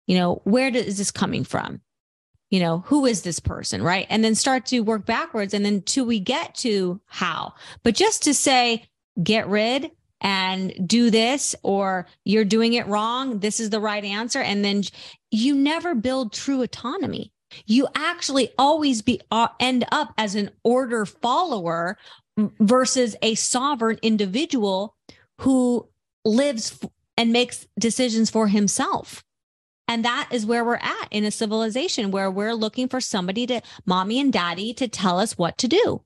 You 0.05 0.17
know, 0.17 0.41
where 0.43 0.69
is 0.69 0.97
this 0.97 1.11
coming 1.11 1.43
from? 1.43 1.81
You 2.49 2.61
know, 2.61 2.79
who 2.87 3.05
is 3.05 3.23
this 3.23 3.39
person? 3.39 3.83
Right. 3.83 4.07
And 4.09 4.23
then 4.23 4.35
start 4.35 4.65
to 4.67 4.79
work 4.81 5.05
backwards 5.05 5.53
and 5.53 5.65
then 5.65 5.81
till 5.81 6.05
we 6.05 6.19
get 6.19 6.55
to 6.55 7.01
how. 7.07 7.53
But 7.83 7.95
just 7.95 8.23
to 8.23 8.33
say, 8.33 8.85
get 9.21 9.47
rid 9.47 9.91
and 10.21 10.73
do 10.87 11.11
this, 11.11 11.55
or 11.61 12.07
you're 12.23 12.45
doing 12.45 12.73
it 12.73 12.87
wrong, 12.87 13.39
this 13.39 13.59
is 13.59 13.69
the 13.69 13.79
right 13.79 14.03
answer. 14.03 14.39
And 14.39 14.63
then 14.63 14.83
you 15.29 15.55
never 15.55 15.93
build 15.93 16.33
true 16.33 16.61
autonomy. 16.61 17.31
You 17.65 17.87
actually 17.95 18.49
always 18.57 19.01
be 19.01 19.21
uh, 19.31 19.49
end 19.59 19.85
up 19.91 20.13
as 20.17 20.35
an 20.35 20.49
order 20.63 21.05
follower 21.05 21.97
versus 22.59 23.15
a 23.21 23.35
sovereign 23.35 23.99
individual 24.01 24.95
who 25.39 25.87
lives 26.25 26.79
and 27.15 27.31
makes 27.31 27.67
decisions 27.79 28.29
for 28.29 28.47
himself. 28.47 29.23
And 29.87 30.03
that 30.05 30.27
is 30.31 30.45
where 30.45 30.65
we're 30.65 30.75
at 30.75 31.07
in 31.11 31.23
a 31.23 31.31
civilization 31.31 32.11
where 32.11 32.29
we're 32.29 32.53
looking 32.53 32.87
for 32.89 32.99
somebody 32.99 33.47
to, 33.47 33.61
mommy 33.85 34.19
and 34.19 34.33
daddy, 34.33 34.73
to 34.75 34.87
tell 34.87 35.19
us 35.19 35.37
what 35.37 35.57
to 35.59 35.67
do, 35.67 36.01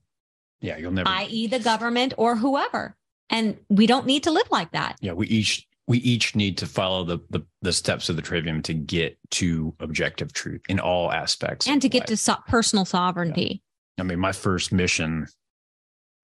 yeah 0.60 0.76
you'll 0.76 0.92
never 0.92 1.08
i.e., 1.08 1.46
the 1.48 1.58
government 1.58 2.14
or 2.16 2.36
whoever. 2.36 2.96
And 3.30 3.56
we 3.68 3.86
don't 3.86 4.06
need 4.06 4.22
to 4.24 4.30
live 4.30 4.48
like 4.50 4.72
that. 4.72 4.96
yeah 5.00 5.12
we 5.12 5.26
each 5.26 5.66
we 5.88 5.98
each 5.98 6.36
need 6.36 6.56
to 6.58 6.66
follow 6.66 7.02
the 7.04 7.18
the, 7.30 7.40
the 7.62 7.72
steps 7.72 8.08
of 8.08 8.14
the 8.16 8.22
trivium 8.22 8.62
to 8.62 8.72
get 8.74 9.18
to 9.32 9.74
objective 9.80 10.32
truth 10.32 10.60
in 10.68 10.78
all 10.78 11.10
aspects 11.10 11.66
And 11.66 11.82
to 11.82 11.88
get 11.88 12.02
life. 12.02 12.06
to 12.08 12.16
so- 12.16 12.36
personal 12.46 12.84
sovereignty. 12.84 13.62
i 13.98 14.02
mean 14.04 14.20
my 14.20 14.30
first 14.32 14.70
mission 14.72 15.26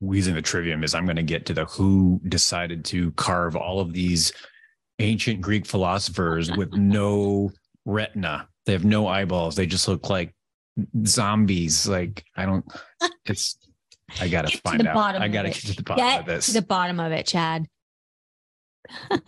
using 0.00 0.34
the 0.34 0.42
trivium 0.42 0.84
is 0.84 0.94
i'm 0.94 1.04
going 1.06 1.16
to 1.16 1.22
get 1.24 1.44
to 1.46 1.54
the 1.54 1.64
who 1.64 2.20
decided 2.28 2.84
to 2.84 3.10
carve 3.12 3.56
all 3.56 3.80
of 3.80 3.92
these 3.92 4.32
ancient 4.98 5.40
greek 5.40 5.66
philosophers 5.66 6.50
with 6.56 6.72
no 6.74 7.50
retina 7.84 8.48
they 8.66 8.72
have 8.72 8.84
no 8.84 9.06
eyeballs 9.06 9.56
they 9.56 9.66
just 9.66 9.88
look 9.88 10.10
like 10.10 10.34
zombies 11.06 11.88
like 11.88 12.24
i 12.36 12.44
don't 12.44 12.64
it's 13.24 13.58
i 14.20 14.28
gotta 14.28 14.48
Get 14.48 14.60
find 14.62 14.86
out 14.86 15.16
i 15.16 15.28
gotta 15.28 15.48
get 15.48 15.62
to 15.66 15.76
the 15.76 15.82
bottom 15.82 16.04
Get 16.04 16.20
of 16.20 16.26
this 16.26 16.46
to 16.46 16.52
the 16.52 16.62
bottom 16.62 17.00
of 17.00 17.12
it, 17.12 17.26
Chad. 17.26 17.66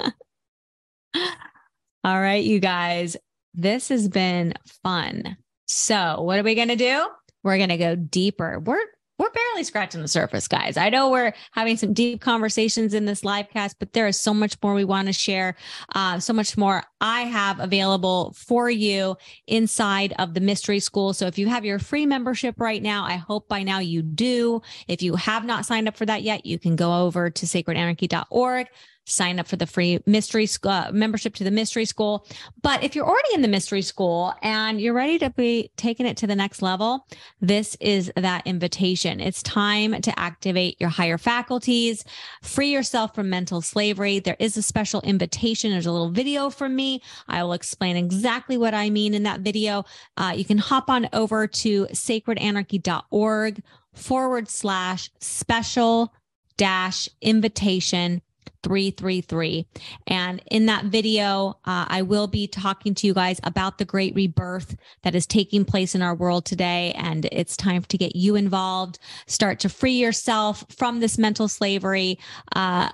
All 2.03 2.21
right, 2.21 2.43
you 2.43 2.61
guys, 2.61 3.17
this 3.55 3.89
has 3.91 4.09
been 4.09 4.55
fun. 4.83 5.37
So, 5.67 6.23
what 6.23 6.39
are 6.39 6.43
we 6.43 6.55
going 6.55 6.69
to 6.69 6.77
do? 6.77 7.07
We're 7.43 7.59
going 7.59 7.69
to 7.69 7.77
go 7.77 7.95
deeper. 7.95 8.59
We're 8.59 8.79
we're 9.21 9.31
barely 9.31 9.65
scratching 9.65 10.01
the 10.01 10.09
surface, 10.09 10.49
guys. 10.49 10.79
I 10.79 10.89
know 10.89 11.11
we're 11.11 11.35
having 11.53 11.77
some 11.77 11.93
deep 11.93 12.23
conversations 12.23 12.95
in 12.95 13.05
this 13.05 13.23
live 13.23 13.51
cast, 13.51 13.79
but 13.79 13.93
there 13.93 14.09
is 14.09 14.19
so 14.19 14.33
much 14.33 14.57
more 14.63 14.73
we 14.73 14.85
want 14.85 15.09
to 15.09 15.13
share. 15.13 15.57
Uh, 15.95 16.19
so 16.19 16.33
much 16.33 16.57
more 16.57 16.85
I 17.03 17.23
have 17.23 17.61
available 17.61 18.33
for 18.35 18.71
you 18.71 19.17
inside 19.47 20.15
of 20.19 20.33
the 20.33 20.41
mystery 20.41 20.81
school. 20.81 21.13
So 21.13 21.27
if 21.27 21.37
you 21.37 21.49
have 21.49 21.67
your 21.67 21.79
free 21.79 22.07
membership 22.07 22.59
right 22.59 22.83
now, 22.83 23.05
I 23.05 23.17
hope 23.17 23.47
by 23.47 23.63
now 23.63 23.81
you 23.81 24.01
do. 24.01 24.63
If 24.89 25.03
you 25.03 25.17
have 25.17 25.45
not 25.45 25.67
signed 25.67 25.87
up 25.87 25.99
for 25.99 26.07
that 26.07 26.23
yet, 26.23 26.47
you 26.47 26.59
can 26.59 26.75
go 26.75 27.05
over 27.05 27.29
to 27.29 27.45
sacredanarchy.org 27.45 28.69
sign 29.07 29.39
up 29.39 29.47
for 29.47 29.57
the 29.57 29.67
free 29.67 29.99
mystery 30.07 30.47
sc- 30.47 30.67
uh, 30.67 30.91
membership 30.93 31.35
to 31.35 31.45
the 31.45 31.51
mystery 31.51 31.85
school. 31.85 32.27
But 32.63 32.85
if 32.85 32.95
you're 32.95 33.07
already 33.07 33.35
in 33.35 33.43
the 33.43 33.49
mystery 33.49 33.83
school 33.83 34.35
and 34.43 34.81
you're 34.81 34.95
ready 34.95 35.19
to 35.19 35.31
be 35.31 35.71
taking 35.77 36.07
it 36.07 36.17
to 36.19 36.27
the 36.27 36.37
next 36.37 36.63
level, 36.63 37.07
this 37.41 37.77
is 37.81 38.13
that 38.17 38.47
invitation. 38.47 39.21
It's 39.21 39.43
time 39.43 40.01
to 40.03 40.19
activate 40.19 40.81
your 40.81 40.91
higher 40.91 41.19
faculties, 41.19 42.05
free 42.43 42.71
yourself 42.71 43.15
from 43.15 43.31
mental 43.31 43.61
slavery. 43.63 44.21
There 44.21 44.37
is 44.39 44.57
a 44.57 44.63
special 44.63 45.01
invitation. 45.03 45.71
There's 45.71 45.87
a 45.87 45.93
little 45.93 46.11
video 46.11 46.51
from 46.51 46.77
me. 46.77 47.03
I 47.29 47.43
will 47.43 47.53
explain 47.53 47.97
exactly 47.97 48.57
what 48.57 48.75
I 48.75 48.91
mean 48.91 49.15
in 49.15 49.25
that 49.25 49.41
video. 49.41 49.85
Uh, 50.17 50.35
you 50.37 50.45
can 50.45 50.59
hop 50.59 50.89
on 50.89 51.09
over 51.13 51.47
to 51.47 51.87
sacredanarchy.org 51.87 53.63
forward 53.95 54.49
slash 54.49 55.11
special 55.19 56.15
dash 56.57 57.09
invitation 57.21 58.23
333. 58.63 59.67
And 60.07 60.43
in 60.51 60.67
that 60.67 60.87
video, 60.87 61.59
uh, 61.65 61.87
I 61.89 62.03
will 62.03 62.27
be 62.27 62.47
talking 62.47 62.95
to 62.95 63.07
you 63.07 63.15
guys 63.15 63.41
about 63.45 63.79
the 63.79 63.85
great 63.85 64.15
rebirth 64.15 64.77
that 65.03 65.15
is 65.15 65.27
taking 65.27 65.65
place 65.65 65.95
in 65.95 66.03
our 66.03 66.15
world 66.15 66.45
today. 66.45 66.93
And 66.97 67.27
it's 67.33 67.57
time 67.57 67.83
to 67.83 67.99
get 67.99 68.17
you 68.17 68.37
involved, 68.37 68.99
start 69.27 69.61
to 69.61 69.69
free 69.69 69.99
yourself 69.99 70.65
from 70.77 71.01
this 71.01 71.19
mental 71.19 71.49
slavery, 71.49 72.19
uh, 72.55 72.91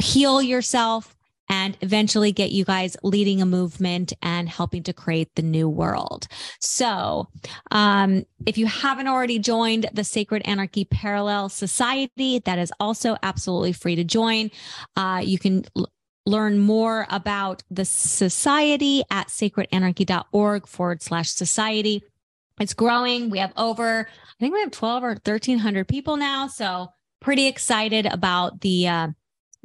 heal 0.00 0.40
yourself, 0.40 1.15
and 1.48 1.76
eventually 1.80 2.32
get 2.32 2.50
you 2.50 2.64
guys 2.64 2.96
leading 3.02 3.40
a 3.40 3.46
movement 3.46 4.12
and 4.22 4.48
helping 4.48 4.82
to 4.84 4.92
create 4.92 5.34
the 5.34 5.42
new 5.42 5.68
world. 5.68 6.26
So, 6.60 7.28
um, 7.70 8.24
if 8.46 8.58
you 8.58 8.66
haven't 8.66 9.08
already 9.08 9.38
joined 9.38 9.88
the 9.92 10.04
Sacred 10.04 10.42
Anarchy 10.44 10.84
Parallel 10.84 11.48
Society, 11.48 12.40
that 12.40 12.58
is 12.58 12.72
also 12.80 13.16
absolutely 13.22 13.72
free 13.72 13.96
to 13.96 14.04
join. 14.04 14.50
Uh, 14.96 15.22
you 15.24 15.38
can 15.38 15.64
l- 15.76 15.90
learn 16.24 16.58
more 16.58 17.06
about 17.08 17.62
the 17.70 17.84
society 17.84 19.02
at 19.10 19.28
sacredanarchy.org 19.28 20.66
forward 20.66 21.02
slash 21.02 21.30
society. 21.30 22.02
It's 22.58 22.74
growing. 22.74 23.30
We 23.30 23.38
have 23.38 23.52
over, 23.56 24.08
I 24.08 24.34
think 24.40 24.54
we 24.54 24.60
have 24.60 24.70
12 24.70 25.04
or 25.04 25.08
1300 25.08 25.86
people 25.86 26.16
now. 26.16 26.48
So 26.48 26.88
pretty 27.20 27.46
excited 27.46 28.06
about 28.06 28.60
the, 28.60 28.88
uh, 28.88 29.08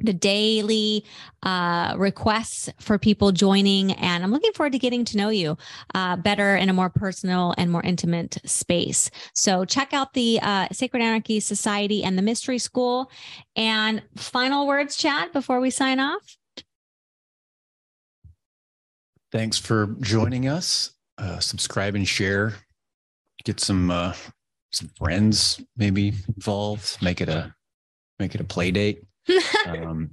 the 0.02 0.12
daily 0.12 1.04
uh, 1.42 1.94
requests 1.96 2.68
for 2.80 2.98
people 2.98 3.32
joining. 3.32 3.92
And 3.92 4.22
I'm 4.22 4.30
looking 4.30 4.52
forward 4.52 4.72
to 4.72 4.78
getting 4.78 5.04
to 5.06 5.16
know 5.16 5.28
you 5.28 5.56
uh, 5.94 6.16
better 6.16 6.56
in 6.56 6.68
a 6.68 6.72
more 6.72 6.90
personal 6.90 7.54
and 7.56 7.70
more 7.70 7.82
intimate 7.82 8.38
space. 8.44 9.10
So 9.34 9.64
check 9.64 9.92
out 9.92 10.14
the 10.14 10.40
uh, 10.42 10.68
Sacred 10.72 11.02
Anarchy 11.02 11.40
Society 11.40 12.04
and 12.04 12.18
the 12.18 12.22
Mystery 12.22 12.58
School. 12.58 13.10
And 13.56 14.02
final 14.16 14.66
words, 14.66 14.96
Chad, 14.96 15.32
before 15.32 15.60
we 15.60 15.70
sign 15.70 16.00
off. 16.00 16.36
Thanks 19.30 19.58
for 19.58 19.96
joining 20.00 20.48
us. 20.48 20.92
Uh, 21.16 21.38
subscribe 21.38 21.94
and 21.94 22.06
share. 22.06 22.54
Get 23.44 23.60
some 23.60 23.90
uh, 23.90 24.12
some 24.72 24.90
friends 24.98 25.60
maybe 25.76 26.12
involved. 26.36 26.98
Make 27.02 27.20
it 27.20 27.28
a 27.28 27.54
make 28.18 28.34
it 28.34 28.40
a 28.40 28.44
play 28.44 28.70
date 28.70 29.02
um, 29.66 30.10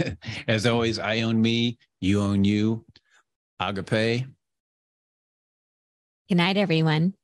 as 0.48 0.66
always, 0.66 0.98
I 0.98 1.20
own 1.22 1.40
me, 1.40 1.78
you 2.00 2.20
own 2.20 2.44
you. 2.44 2.84
Agape. 3.60 4.26
Good 6.28 6.36
night, 6.36 6.56
everyone. 6.56 7.14